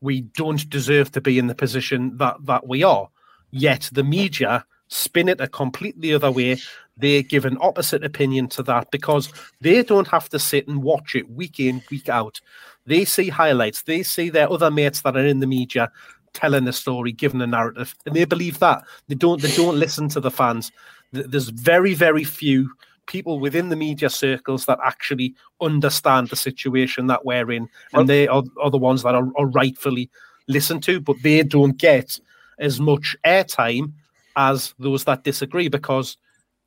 [0.00, 3.08] we don't deserve to be in the position that that we are.
[3.52, 6.58] Yet the media spin it a completely other way.
[6.96, 11.14] They give an opposite opinion to that because they don't have to sit and watch
[11.14, 12.40] it week in, week out.
[12.86, 15.90] They see highlights, they see their other mates that are in the media
[16.32, 18.82] telling the story, giving a narrative, and they believe that.
[19.08, 20.72] They don't they don't listen to the fans.
[21.12, 22.70] There's very, very few
[23.06, 28.28] people within the media circles that actually understand the situation that we're in, and they
[28.28, 30.10] are, are the ones that are, are rightfully
[30.48, 32.18] listened to, but they don't get
[32.58, 33.92] as much airtime
[34.36, 36.16] as those that disagree because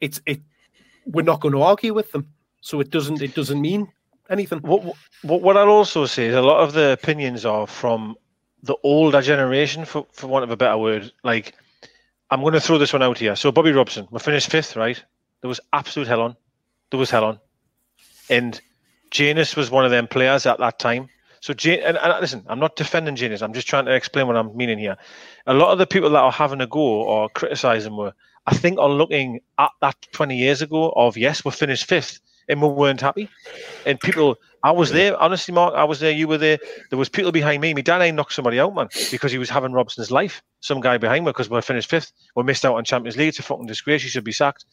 [0.01, 0.41] it's it
[1.05, 2.27] we're not going to argue with them
[2.61, 3.87] so it doesn't it doesn't mean
[4.29, 4.83] anything What,
[5.23, 8.15] what, what I'll also say is a lot of the opinions are from
[8.63, 11.11] the older generation, for, for want of a better word.
[11.23, 11.53] Like,
[12.31, 13.35] I'm going to throw this one out here.
[13.35, 15.01] So, Bobby Robson, we finished fifth, right?
[15.41, 16.35] There was absolute hell on.
[16.89, 17.39] There was hell on.
[18.29, 18.59] And
[19.11, 21.09] Jenas was one of them players at that time.
[21.45, 23.43] So, Jan- and, and listen, I'm not defending Jenas.
[23.43, 24.97] I'm just trying to explain what I'm meaning here.
[25.45, 28.13] A lot of the people that are having a go or criticizing were,
[28.47, 32.19] I think, are looking at that 20 years ago of, yes, we finished fifth
[32.49, 33.29] and we weren't happy.
[33.85, 36.57] And people, I was there, honestly, Mark, I was there, you were there.
[36.89, 37.75] There was people behind me.
[37.75, 40.41] My dad ain't knocked somebody out, man, because he was having Robson's life.
[40.61, 42.11] Some guy behind me because we finished fifth.
[42.35, 43.27] We missed out on Champions League.
[43.27, 44.01] It's a fucking disgrace.
[44.01, 44.65] You should be sacked.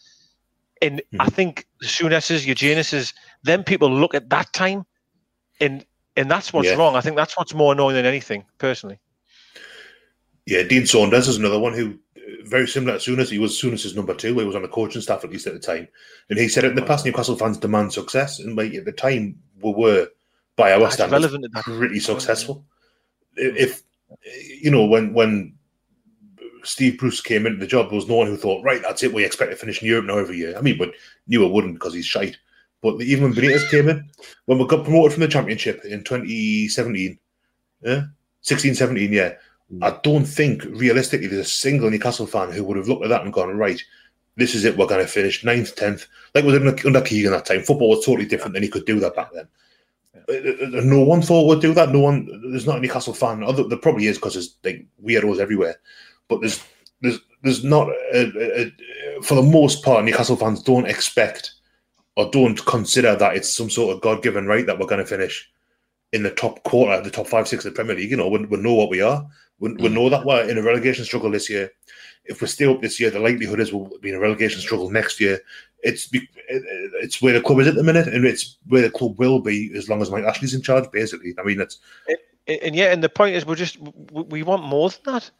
[0.81, 1.21] And hmm.
[1.21, 3.13] I think Souness's, Eugenis's,
[3.43, 4.87] them people look at that time
[5.61, 5.85] and
[6.17, 6.75] and that's what's Yeah.
[6.75, 6.97] wrong.
[6.97, 8.99] I think that's what's more annoying than anything, personally.
[10.47, 13.31] Yeah, Dean Saunders is another one who uh, very similar to Souness.
[13.31, 14.37] He was Souness's number two.
[14.39, 15.89] He was on the coaching staff at least at the time,
[16.31, 19.39] and he said in the past Newcastle fans demand success, and like at the time
[19.61, 20.09] we were
[20.57, 22.65] by our That's standards relevant pretty successful.
[23.37, 23.83] If
[24.61, 25.55] you know when when
[26.65, 29.13] Steve Bruce came into the job, there was no one who thought, right, that's it.
[29.13, 30.57] We expect to finish in Europe now every year.
[30.57, 30.93] I mean, but
[31.27, 32.37] knew it wouldn't because he's shite.
[32.83, 34.11] But even when Benitez came in,
[34.47, 37.19] when we got promoted from the Championship in 2017,
[37.83, 38.03] yeah,
[38.41, 39.35] 16, 17, yeah,
[39.81, 43.23] I don't think realistically there's a single Newcastle fan who would have looked at that
[43.23, 43.81] and gone, right,
[44.37, 44.77] this is it.
[44.77, 46.07] We're going to finish ninth, tenth.
[46.35, 47.63] Like was under, under Keegan that time.
[47.63, 49.47] Football was totally different, and he could do that back then.
[50.29, 51.91] Uh, uh, No one thought would do that.
[51.91, 52.27] No one.
[52.51, 53.43] There's not a Newcastle fan.
[53.43, 55.77] Other there probably is because there's like weirdos everywhere.
[56.29, 56.65] But there's
[57.03, 58.63] there's there's not a, a,
[59.19, 61.53] a- for the most part Newcastle fans don't expect
[62.17, 65.07] or don't consider that it's some sort of God given right that we're going to
[65.07, 65.51] finish
[66.13, 68.11] in the top quarter, the top five, six of the Premier League.
[68.11, 69.27] You know, we, we know what we are.
[69.61, 69.93] We, we mm.
[69.93, 71.71] know that we're in a relegation struggle this year.
[72.25, 74.91] If we stay up this year, the likelihood is we'll be in a relegation struggle
[74.91, 75.41] next year.
[75.83, 79.41] It's it's where the club is at the minute, and it's where the club will
[79.41, 80.89] be as long as Mike Ashley's in charge.
[80.93, 83.79] Basically, I mean, it's And- and yeah, and the point is, we're just
[84.13, 85.31] we want more than that.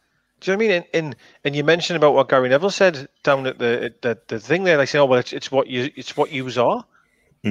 [0.43, 0.83] Do you know what I mean?
[0.93, 1.15] And, and
[1.45, 4.63] and you mentioned about what Gary Neville said down at the at the, the thing
[4.63, 4.77] there.
[4.77, 6.85] Like saying, "Oh well, it's, it's what you it's what yous are."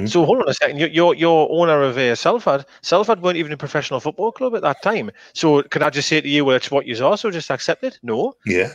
[0.07, 0.79] So hold on a second.
[0.79, 2.65] You're you're, you're owner of uh, Salford.
[2.81, 5.11] Salford weren't even a professional football club at that time.
[5.35, 7.19] So can I just say to you, well, it's what you are.
[7.19, 7.99] So just accept it.
[8.03, 8.73] No, yeah.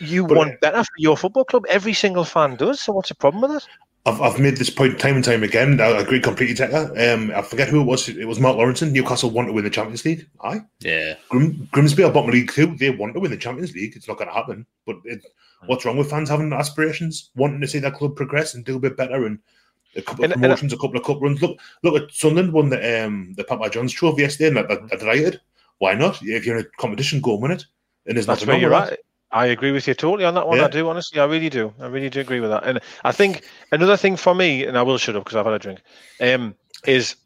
[0.00, 1.64] you want better for your football club.
[1.68, 2.80] Every single fan does.
[2.80, 3.68] So what's the problem with that?
[4.06, 5.80] I've, I've made this point time and time again.
[5.80, 7.14] I agree completely, Tekka.
[7.14, 8.08] Um, I forget who it was.
[8.08, 8.92] It was Mark Lawrenson.
[8.92, 10.26] Newcastle want to win the Champions League.
[10.42, 10.60] Aye.
[10.80, 11.14] Yeah.
[11.28, 12.74] Grim, Grimsby are bottom of League Two.
[12.76, 13.94] They want to win the Champions League.
[13.96, 14.64] It's not going to happen.
[14.86, 15.24] But it,
[15.66, 18.80] what's wrong with fans having aspirations, wanting to see their club progress and do a
[18.80, 19.38] bit better, and
[19.96, 21.42] a couple of And- and I- promotions, a couple of cup runs.
[21.42, 24.98] Look, look at Sunderland won the um the Papa John's Trophy yesterday, and they're, they're
[24.98, 25.40] delighted.
[25.78, 26.22] Why not?
[26.22, 27.64] If you're in a competition, go and win it.
[28.06, 29.00] And there's That's nothing where wrong you're with that.
[29.30, 30.58] I agree with you totally on that one.
[30.58, 30.64] Yeah.
[30.64, 31.20] I do, honestly.
[31.20, 31.72] I really do.
[31.80, 32.64] I really do agree with that.
[32.64, 35.54] And I think another thing for me, and I will shut up because I've had
[35.54, 35.80] a drink,
[36.20, 36.54] um,
[36.86, 37.16] is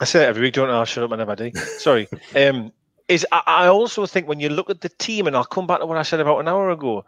[0.00, 0.74] I say it every week, don't I?
[0.74, 1.52] I'll shut up whenever I do.
[1.78, 2.08] Sorry.
[2.36, 2.72] Um,
[3.06, 5.80] is I, I also think when you look at the team, and I'll come back
[5.80, 7.04] to what I said about an hour ago,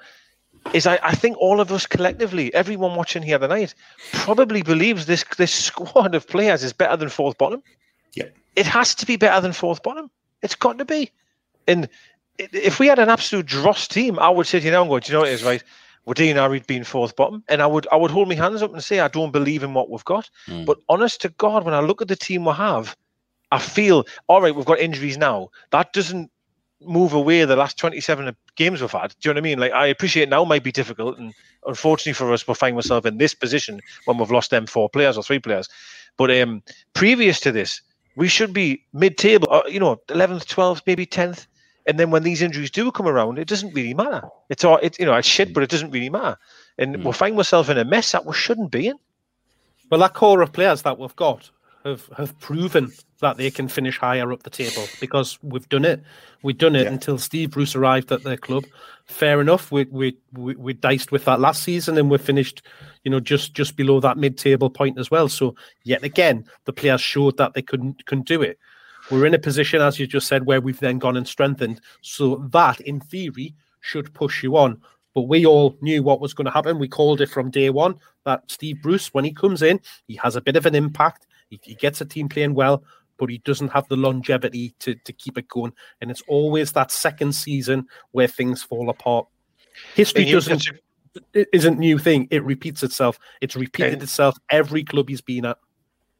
[0.74, 3.74] is I, I think all of us collectively, everyone watching here tonight,
[4.12, 7.62] probably believes this this squad of players is better than fourth bottom.
[8.14, 8.28] Yeah.
[8.56, 10.10] It has to be better than fourth bottom.
[10.42, 11.10] It's got to be.
[11.66, 11.88] And
[12.38, 15.10] if we had an absolute dross team, I would sit here now and go, Do
[15.10, 15.62] you know what it is, right?
[16.04, 17.42] We're Dean Harried being fourth bottom.
[17.48, 19.74] And I would I would hold my hands up and say I don't believe in
[19.74, 20.30] what we've got.
[20.64, 22.96] But honest to God, when I look at the team we have,
[23.50, 25.48] I feel all right, we've got injuries now.
[25.72, 26.30] That doesn't
[26.80, 29.14] move away the last 27 games we've had.
[29.20, 29.58] Do you know what I mean?
[29.58, 31.18] Like, I appreciate now might be difficult.
[31.18, 31.34] And
[31.66, 35.16] unfortunately for us, we'll find ourselves in this position when we've lost them four players
[35.16, 35.68] or three players.
[36.16, 36.62] But um,
[36.92, 37.80] previous to this,
[38.14, 41.46] we should be mid table, you know, 11th, 12th, maybe 10th.
[41.86, 44.22] And then when these injuries do come around, it doesn't really matter.
[44.48, 46.36] It's all, it, you know, it's shit, but it doesn't really matter.
[46.78, 47.02] And hmm.
[47.04, 48.96] we'll find ourselves in a mess that we shouldn't be in.
[49.90, 51.50] Well, that core of players that we've got
[51.84, 56.02] have, have proven that they can finish higher up the table because we've done it.
[56.42, 58.64] We've done it until Steve Bruce arrived at their club.
[59.04, 59.72] Fair enough.
[59.72, 62.62] We we we, we diced with that last season and we finished,
[63.04, 65.28] you know, just just below that mid-table point as well.
[65.28, 68.58] So yet again, the players showed that they couldn't couldn't do it.
[69.10, 71.80] We're in a position, as you just said, where we've then gone and strengthened.
[72.02, 74.80] So that, in theory, should push you on.
[75.14, 76.78] But we all knew what was going to happen.
[76.78, 80.36] We called it from day one that Steve Bruce, when he comes in, he has
[80.36, 81.26] a bit of an impact.
[81.48, 82.82] He, he gets a team playing well,
[83.16, 85.72] but he doesn't have the longevity to, to keep it going.
[86.00, 89.26] And it's always that second season where things fall apart.
[89.94, 90.66] History doesn't
[91.32, 92.28] it isn't new thing.
[92.30, 93.18] It repeats itself.
[93.40, 95.58] It's repeated itself every club he's been at.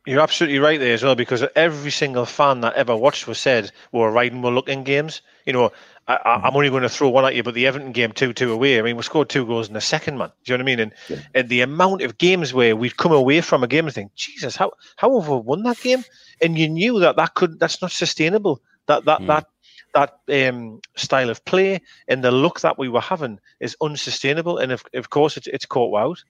[0.07, 3.73] You're absolutely right there as well, because every single fan that ever watched was said,
[3.91, 5.73] "We're riding, we're looking games." You know,
[6.07, 8.79] I, I'm only going to throw one at you, but the Everton game, two-two away.
[8.79, 10.31] I mean, we scored two goals in the second, man.
[10.45, 10.81] Do you know what I mean?
[11.09, 14.15] And, and the amount of games where we'd come away from a game and think,
[14.15, 16.05] "Jesus, how how have we won that game?"
[16.41, 18.63] And you knew that that could that's not sustainable.
[18.87, 19.47] That that that
[19.95, 24.59] that um, style of play and the look that we were having is unsustainable.
[24.59, 26.23] And of, of course, it's it's caught out.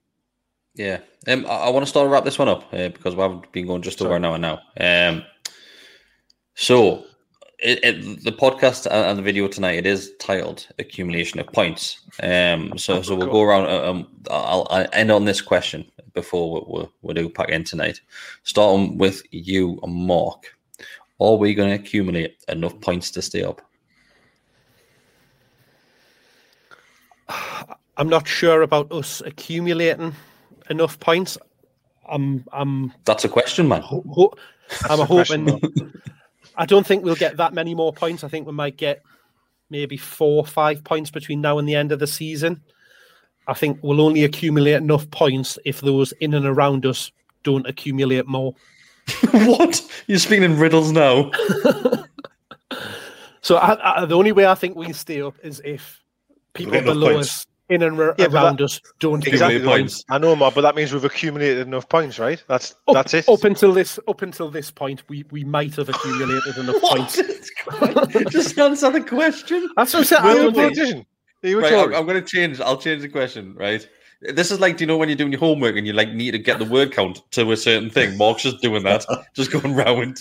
[0.76, 3.22] Yeah, um, I, I want to start to wrap this one up uh, because we
[3.22, 4.60] have been going just over an hour now.
[4.78, 5.24] Um,
[6.54, 7.04] so,
[7.58, 12.00] it, it, the podcast and and the video tonight it is titled "Accumulation of Points."
[12.22, 13.66] Um, so, so we'll go around.
[13.66, 17.64] uh, Um, I'll, I'll end on this question before we, we, we do pack in
[17.64, 18.00] tonight.
[18.42, 20.54] Starting with you, Mark.
[21.18, 23.62] Are we going to accumulate enough points to stay up?
[27.96, 30.14] I'm not sure about us accumulating
[30.70, 31.38] enough points.
[32.08, 33.82] I'm I'm That's a question, man.
[33.82, 34.34] ho- ho-
[34.88, 35.92] I'm a question, hoping.
[36.56, 38.24] I don't think we'll get that many more points.
[38.24, 39.02] I think we might get
[39.68, 42.62] maybe four or five points between now and the end of the season.
[43.48, 47.12] I think we'll only accumulate enough points if those in and around us
[47.42, 48.54] don't accumulate more.
[49.30, 49.82] what?
[50.06, 51.30] You're speaking in riddles now.
[53.46, 56.02] So I, I, the only way I think we stay up is if
[56.52, 57.28] people get enough below points.
[57.28, 59.56] us, in and ra- Yeah, around that- us, don't Exactly.
[59.56, 60.04] accumulate right.
[60.10, 62.42] I know, Mark, but that means we've accumulated enough points, right?
[62.48, 63.28] That's Up, that's it.
[63.28, 67.16] Up until this, up until this point, we, we might have accumulated enough points.
[68.30, 69.68] Just answer the question.
[69.76, 70.22] That's what I'm saying.
[70.22, 70.74] I Will don't we?
[70.74, 71.06] think-
[71.42, 72.60] Right, I'm, I'm going to change.
[72.60, 73.54] I'll change the question.
[73.54, 73.86] Right.
[74.22, 76.32] This is like, do you know when you're doing your homework and you like need
[76.32, 78.16] to get the word count to a certain thing?
[78.16, 80.18] Mark's just doing that, just going round.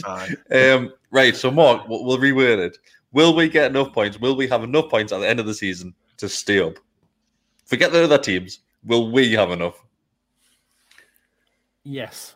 [0.52, 1.36] Um, right.
[1.36, 2.78] So, Mark, we'll, we'll reword it.
[3.14, 4.20] Will we get enough points?
[4.20, 6.74] Will we have enough points at the end of the season to stay up?
[7.66, 8.60] Forget the other teams.
[8.84, 9.82] Will we have enough?
[11.84, 12.36] Yes.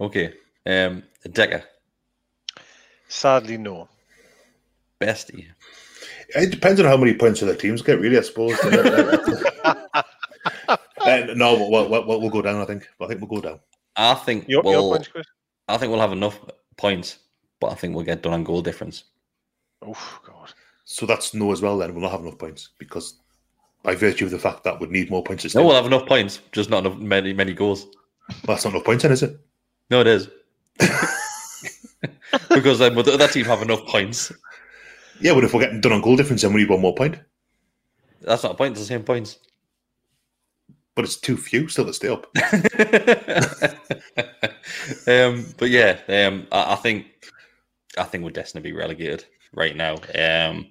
[0.00, 0.34] Okay.
[0.66, 1.02] Um,
[1.32, 1.64] Decker,
[3.08, 3.88] Sadly, no.
[5.00, 5.46] bestie.
[6.36, 8.56] It depends on how many points other teams get, really, I suppose.
[11.00, 12.86] Uh, no, we'll, we'll, we'll, we'll go down, I think.
[13.00, 13.60] I think we'll go down.
[13.96, 14.90] I think Your- your we'll.
[14.90, 15.26] points, Chris?
[15.68, 16.38] I think we'll have enough
[16.76, 17.18] points,
[17.60, 19.04] but I think we'll get done on goal difference.
[19.80, 20.52] Oh God.
[20.84, 21.94] So that's no as well, then.
[21.94, 23.20] We'll not have enough points because
[23.82, 25.58] by virtue of the fact that we'd need more points to stay.
[25.58, 27.86] No, we'll have enough points, just not enough many many goals.
[28.28, 29.38] Well, that's not enough points, then, is it?
[29.90, 30.28] No, it is.
[32.50, 34.32] because then would the other team have enough points?
[35.20, 37.18] Yeah, but if we're getting done on goal difference, then we need one more point.
[38.20, 38.72] That's not a point.
[38.72, 39.38] It's the same points.
[40.94, 42.26] But it's too few still to stay up.
[45.06, 47.06] um, but yeah, um, I, I think
[47.96, 49.24] I think we're destined to be relegated
[49.54, 49.94] right now.
[50.14, 50.66] Um,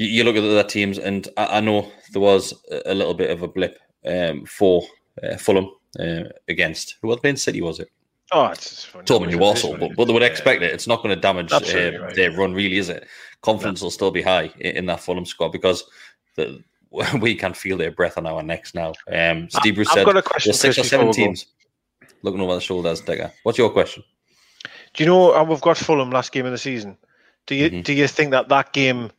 [0.00, 2.54] you, you look at the other teams, and I, I know there was
[2.86, 4.82] a, little bit of a blip um, for
[5.22, 7.90] uh, Fulham uh, against who was playing City, was it?
[8.32, 9.04] Oh, it's funny.
[9.04, 10.72] Tottenham Newcastle, but, but they would expect it.
[10.72, 12.14] It's not going to damage uh, right.
[12.14, 13.06] their run, really, is it?
[13.42, 15.84] Confidence will still be high in, in that Fulham squad because
[16.36, 16.62] the,
[17.20, 18.94] we can feel their breath on our necks now.
[19.12, 21.46] Um, Steve Bruce I've said got a question, six or seven teams
[22.22, 23.02] looking over the shoulders.
[23.02, 24.02] Digger, what's your question?
[24.94, 26.96] Do you know how we've got Fulham last game of the season?
[27.46, 27.82] Do you Mm-hmm.
[27.82, 29.10] do you think that that game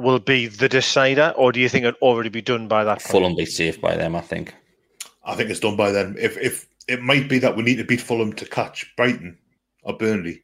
[0.00, 3.10] will be the decider, or do you think it'll already be done by that point?
[3.10, 4.54] Fulham be safe by them, I think.
[5.24, 6.16] I think it's done by them.
[6.18, 9.38] If if it might be that we need to beat Fulham to catch Brighton
[9.82, 10.42] or Burnley,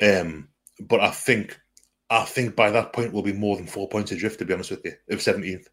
[0.00, 0.48] um,
[0.80, 1.58] but I think
[2.10, 4.38] I think by that point we'll be more than four points adrift.
[4.38, 5.68] To be honest with you, if seventeenth,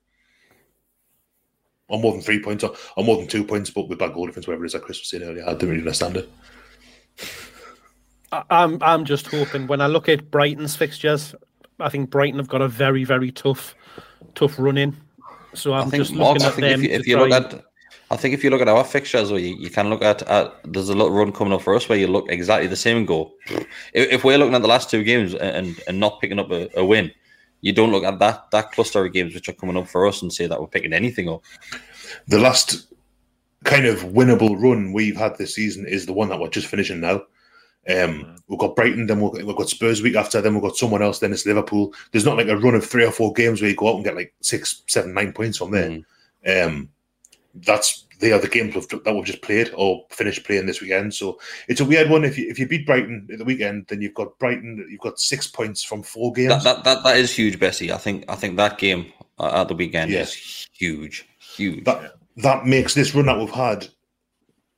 [1.88, 4.26] or more than three points, or, or more than two points, but with bad goal
[4.26, 6.30] difference, whatever it is that Chris was saying earlier, I didn't really understand it.
[8.49, 11.34] I'm I'm just hoping when I look at Brighton's fixtures,
[11.80, 13.76] I think Brighton have got a very very tough
[14.35, 14.95] tough run in.
[15.53, 16.80] So I'm I think, just Mark, looking I at think them.
[16.80, 17.65] if you, to if you try look at,
[18.11, 20.53] I think if you look at our fixtures, or you, you can look at, at,
[20.64, 23.07] there's a little run coming up for us where you look exactly the same and
[23.07, 26.51] go, if, if we're looking at the last two games and and not picking up
[26.51, 27.11] a, a win,
[27.61, 30.22] you don't look at that that cluster of games which are coming up for us
[30.22, 31.43] and say that we're picking anything up.
[32.27, 32.88] The last
[33.64, 37.01] kind of winnable run we've had this season is the one that we're just finishing
[37.01, 37.23] now.
[37.88, 41.01] Um, we've got Brighton, then we've, we've got Spurs week after, then we've got someone
[41.01, 41.93] else, then it's Liverpool.
[42.11, 44.03] There's not like a run of three or four games where you go out and
[44.03, 45.99] get like six, seven, nine points from there.
[46.45, 46.89] Um,
[47.56, 51.14] that's they are the games we've, that we've just played or finished playing this weekend.
[51.14, 52.26] So it's a weird one.
[52.26, 54.85] If you if you beat Brighton at the weekend, then you've got Brighton.
[54.89, 56.49] You've got six points from four games.
[56.49, 57.91] That, that that that is huge, Bessie.
[57.91, 60.22] I think I think that game at the weekend Yeah.
[60.22, 61.85] is huge, huge.
[61.85, 63.88] that that makes this run that we've had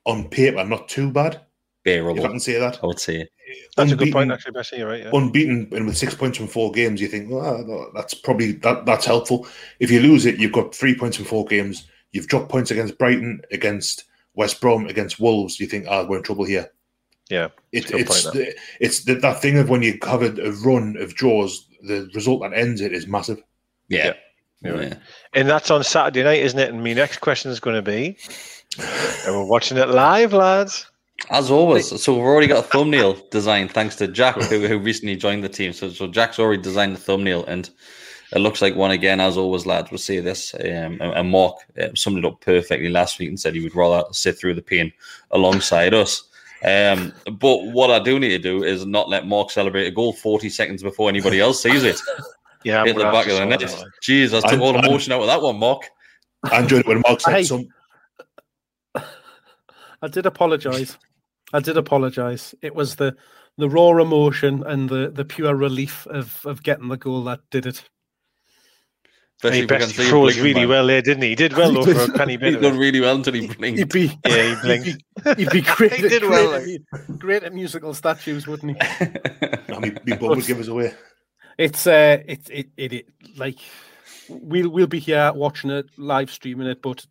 [0.06, 1.42] on paper not too bad.
[1.84, 2.20] Bearable.
[2.20, 2.80] If I can say that.
[2.84, 3.28] I would say.
[3.76, 4.78] That's a good point, actually, Bessie.
[4.78, 5.04] You're right.
[5.04, 5.12] Yeah.
[5.14, 9.06] unbeaten and with six points from four games, you think, well, that's probably that that's
[9.06, 9.48] helpful.
[9.80, 11.88] If you lose it, you've got three points from four games.
[12.12, 14.06] You've dropped points against Brighton, against
[14.36, 15.60] West Brom, against Wolves.
[15.60, 16.72] You think, ah, we're in trouble here.
[17.30, 20.52] Yeah, It, it's point, the, it's the, that thing of when you have a, a
[20.52, 23.42] run of draws, the result that ends it is massive.
[23.88, 24.14] Yeah.
[24.62, 24.96] Yeah.
[25.34, 26.70] And that's on Saturday night, isn't it?
[26.70, 28.18] And my next question is going to be,
[29.26, 30.91] and we're watching it live, lads.
[31.30, 35.16] As always, so we've already got a thumbnail designed thanks to Jack, who, who recently
[35.16, 35.72] joined the team.
[35.72, 37.70] So, so Jack's already designed the thumbnail, and
[38.34, 39.20] it looks like one again.
[39.22, 40.54] As always, lads, we'll see this.
[40.56, 43.76] Um, and, and Mark uh, summed it up perfectly last week and said he would
[43.76, 44.92] rather sit through the pain
[45.32, 46.24] alongside us.
[46.66, 50.14] Um, but what I do need to do is not let Mark celebrate a goal
[50.14, 52.00] 40 seconds before anybody else sees it.
[52.64, 53.62] Yeah, I'm hit the back of the net.
[53.62, 53.88] sort that.
[54.04, 55.82] Jeez, I took I'm- all the I'm- emotion out of that one, Mark.
[56.44, 57.44] I enjoyed it when Mark said Hey.
[57.44, 57.68] some.
[58.96, 60.96] I did apologise.
[61.54, 62.54] I did apologise.
[62.62, 63.16] It was the
[63.58, 67.66] the raw emotion and the the pure relief of of getting the goal that did
[67.66, 67.84] it.
[69.44, 70.70] Especially He if we can best froze really man.
[70.70, 71.30] well there, didn't he?
[71.30, 73.80] He did well though for a penny bit of done really well until he blinked.
[73.80, 75.04] He'd be Yeah, he blinked.
[75.38, 75.94] he'd be great.
[75.94, 78.82] He did at, well, great, at, great at musical statues, wouldn't he?
[79.74, 80.94] I mean, my bum would give us away.
[81.58, 83.06] it's uh, it, it it it
[83.36, 83.58] like
[84.30, 87.06] we'll we'll be here watching it, live streaming it, but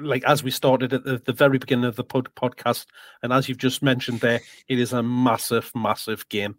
[0.00, 2.86] like as we started at the, the very beginning of the pod, podcast,
[3.22, 6.56] and as you've just mentioned there, it is a massive, massive game.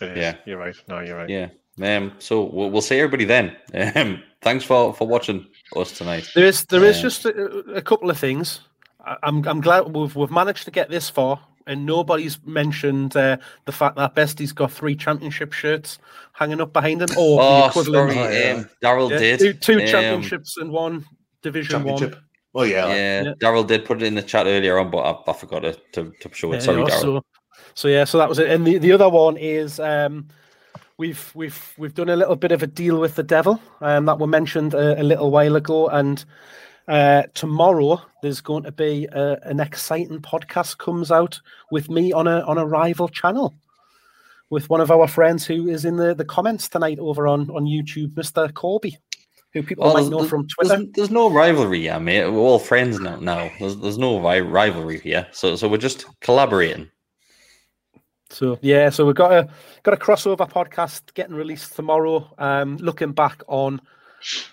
[0.00, 0.76] Yeah, you're right.
[0.88, 1.28] No, you're right.
[1.28, 1.48] Yeah.
[1.82, 3.56] Um, so we'll, we'll see everybody then.
[3.96, 6.28] Um, thanks for, for watching us tonight.
[6.34, 7.30] There is there is Um, just a,
[7.74, 8.60] a couple of things.
[9.04, 13.38] I- I'm I'm glad we've we've managed to get this far, and nobody's mentioned uh,
[13.64, 15.98] the fact that Bestie's got three championship shirts
[16.32, 18.12] hanging up behind him, or Oh, the equivalent.
[18.12, 19.40] sorry, um, Daryl did.
[19.40, 21.04] two, two Um, championships and one
[21.46, 22.14] division one.
[22.54, 23.22] Oh yeah, yeah.
[23.22, 23.32] Yeah.
[23.40, 26.12] Daryl did put it in the chat earlier on, but I, I forgot to, to,
[26.20, 26.62] to show it.
[26.62, 27.00] Sorry, Daryl.
[27.00, 27.24] So,
[27.74, 28.50] so yeah, so that was it.
[28.50, 30.28] And the, the other one is um,
[30.96, 34.18] we've we've we've done a little bit of a deal with the devil um, that
[34.18, 36.24] were mentioned a, a little while ago, and
[36.88, 41.40] uh, tomorrow there's going to be a, an exciting podcast comes out
[41.70, 43.54] with me on a on a rival channel
[44.48, 47.66] with one of our friends who is in the, the comments tonight over on on
[47.66, 48.52] YouTube, Mr.
[48.52, 48.96] Corby,
[49.56, 50.76] who people Oh, might there's- know from Twitter.
[50.76, 52.28] There's, there's no rivalry, yeah, mate.
[52.30, 53.16] We're all friends now.
[53.16, 56.90] Now there's, there's no ri- rivalry here, so so we're just collaborating.
[58.30, 59.48] So yeah, so we've got a
[59.82, 62.28] got a crossover podcast getting released tomorrow.
[62.38, 63.80] Um, looking back on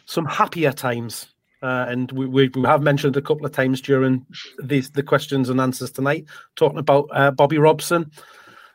[0.05, 1.27] some happier times,
[1.63, 4.25] uh, and we, we we have mentioned a couple of times during
[4.63, 6.25] these the questions and answers tonight,
[6.55, 8.11] talking about uh, Bobby Robson,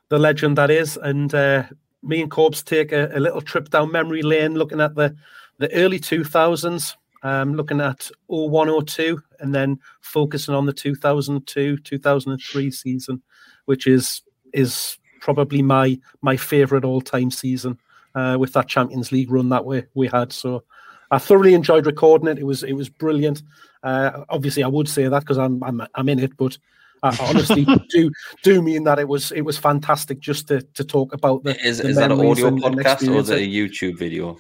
[0.09, 1.63] the legend that is, and uh,
[2.03, 5.15] me and Corbs take a, a little trip down memory lane, looking at the
[5.59, 6.97] the early two thousands.
[7.25, 13.23] Um, looking at 0102 and then focusing on the 2002 2003 season,
[13.65, 14.23] which is
[14.53, 17.77] is probably my my favorite all time season
[18.15, 20.33] uh, with that Champions League run that we we had.
[20.33, 20.65] So
[21.11, 22.39] I thoroughly enjoyed recording it.
[22.39, 23.43] It was it was brilliant.
[23.83, 26.59] Uh, obviously, I would say that because I'm, I'm I'm in it, but
[27.03, 28.11] I honestly do
[28.43, 31.59] do mean that it was it was fantastic just to to talk about the.
[31.65, 33.47] Is the is that an audio podcast or is it a.
[33.47, 34.39] YouTube video?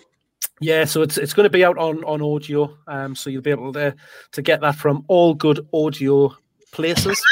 [0.60, 3.50] Yeah, so it's it's going to be out on on audio, um, so you'll be
[3.50, 3.94] able to
[4.32, 6.36] to get that from all good audio
[6.72, 7.22] places.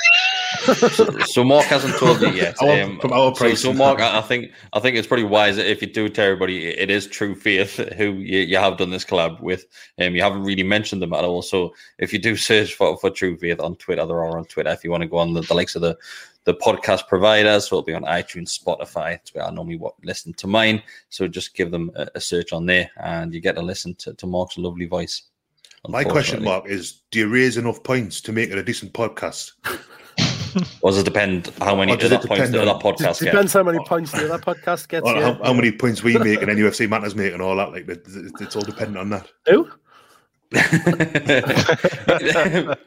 [1.26, 2.56] So Mark hasn't told you yet.
[2.66, 5.86] Um, from our so, so Mark, I think I think it's pretty wise if you
[5.86, 9.66] do tell everybody it is True Faith who you, you have done this collab with.
[9.98, 11.42] Um, you haven't really mentioned them at all.
[11.42, 14.70] So if you do search for, for True Faith on Twitter, they're on Twitter.
[14.70, 15.96] If you want to go on the, the likes of the
[16.44, 19.14] the podcast providers, so it'll be on iTunes, Spotify.
[19.14, 20.82] It's where I normally listen to mine.
[21.08, 24.14] So just give them a, a search on there, and you get to listen to,
[24.14, 25.22] to Mark's lovely voice.
[25.88, 29.52] My question mark is: Do you raise enough points to make it a decent podcast?
[30.82, 33.20] Or does it depend how many Or does other it points depend the other podcast
[33.20, 33.30] get?
[33.32, 35.06] Depends how many points the other podcast gets.
[35.06, 35.20] Yeah.
[35.34, 37.72] how, how many points we make and then NUFC Matters make and all that?
[37.72, 39.28] Like, it- it- it's all dependent on that.
[39.48, 39.68] Who?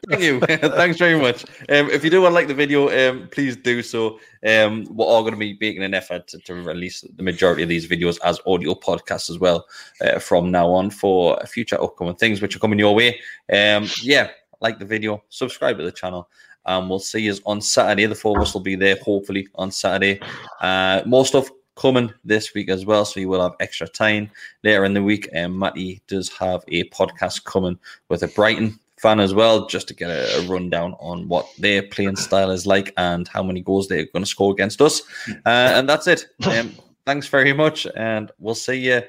[0.08, 0.40] Thank you.
[0.40, 1.44] Thanks very much.
[1.68, 4.18] Um, if you do want to like the video, um, please do so.
[4.46, 7.68] Um, we're all going to be making an effort to, to release the majority of
[7.68, 9.66] these videos as audio podcasts as well
[10.00, 13.20] uh, from now on for future upcoming things which are coming your way.
[13.52, 14.30] Um, yeah,
[14.60, 16.28] like the video, subscribe to the channel.
[16.66, 18.06] Um, we'll see you on Saturday.
[18.06, 20.20] The four of us will be there, hopefully, on Saturday.
[20.60, 24.30] Uh, more stuff coming this week as well, so you will have extra time
[24.62, 25.28] later in the week.
[25.32, 27.78] And Matty does have a podcast coming
[28.08, 31.82] with a Brighton fan as well, just to get a, a rundown on what their
[31.82, 35.02] playing style is like and how many goals they're going to score against us.
[35.46, 36.26] Uh, and that's it.
[36.50, 36.74] Um,
[37.06, 39.02] thanks very much, and we'll see you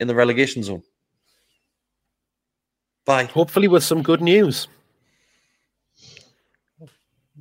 [0.00, 0.82] in the relegation zone.
[3.04, 3.24] Bye.
[3.24, 4.66] Hopefully, with some good news.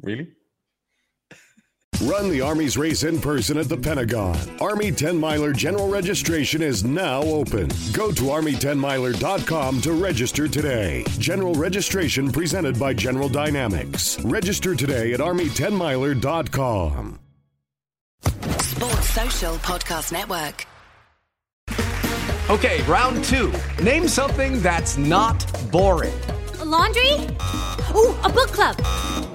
[0.06, 0.28] Really?
[2.04, 4.38] Run the Army's race in person at the Pentagon.
[4.60, 7.70] Army 10 Miler general registration is now open.
[7.94, 11.06] Go to Army10miler.com to register today.
[11.20, 14.20] General registration presented by General Dynamics.
[14.26, 17.20] Register today at Army10miler.com.
[18.60, 20.66] Sports Social Podcast Network.
[22.50, 23.52] Okay, round two.
[23.82, 26.14] Name something that's not boring.
[26.64, 27.14] laundry?
[27.96, 29.35] Ooh, a book club.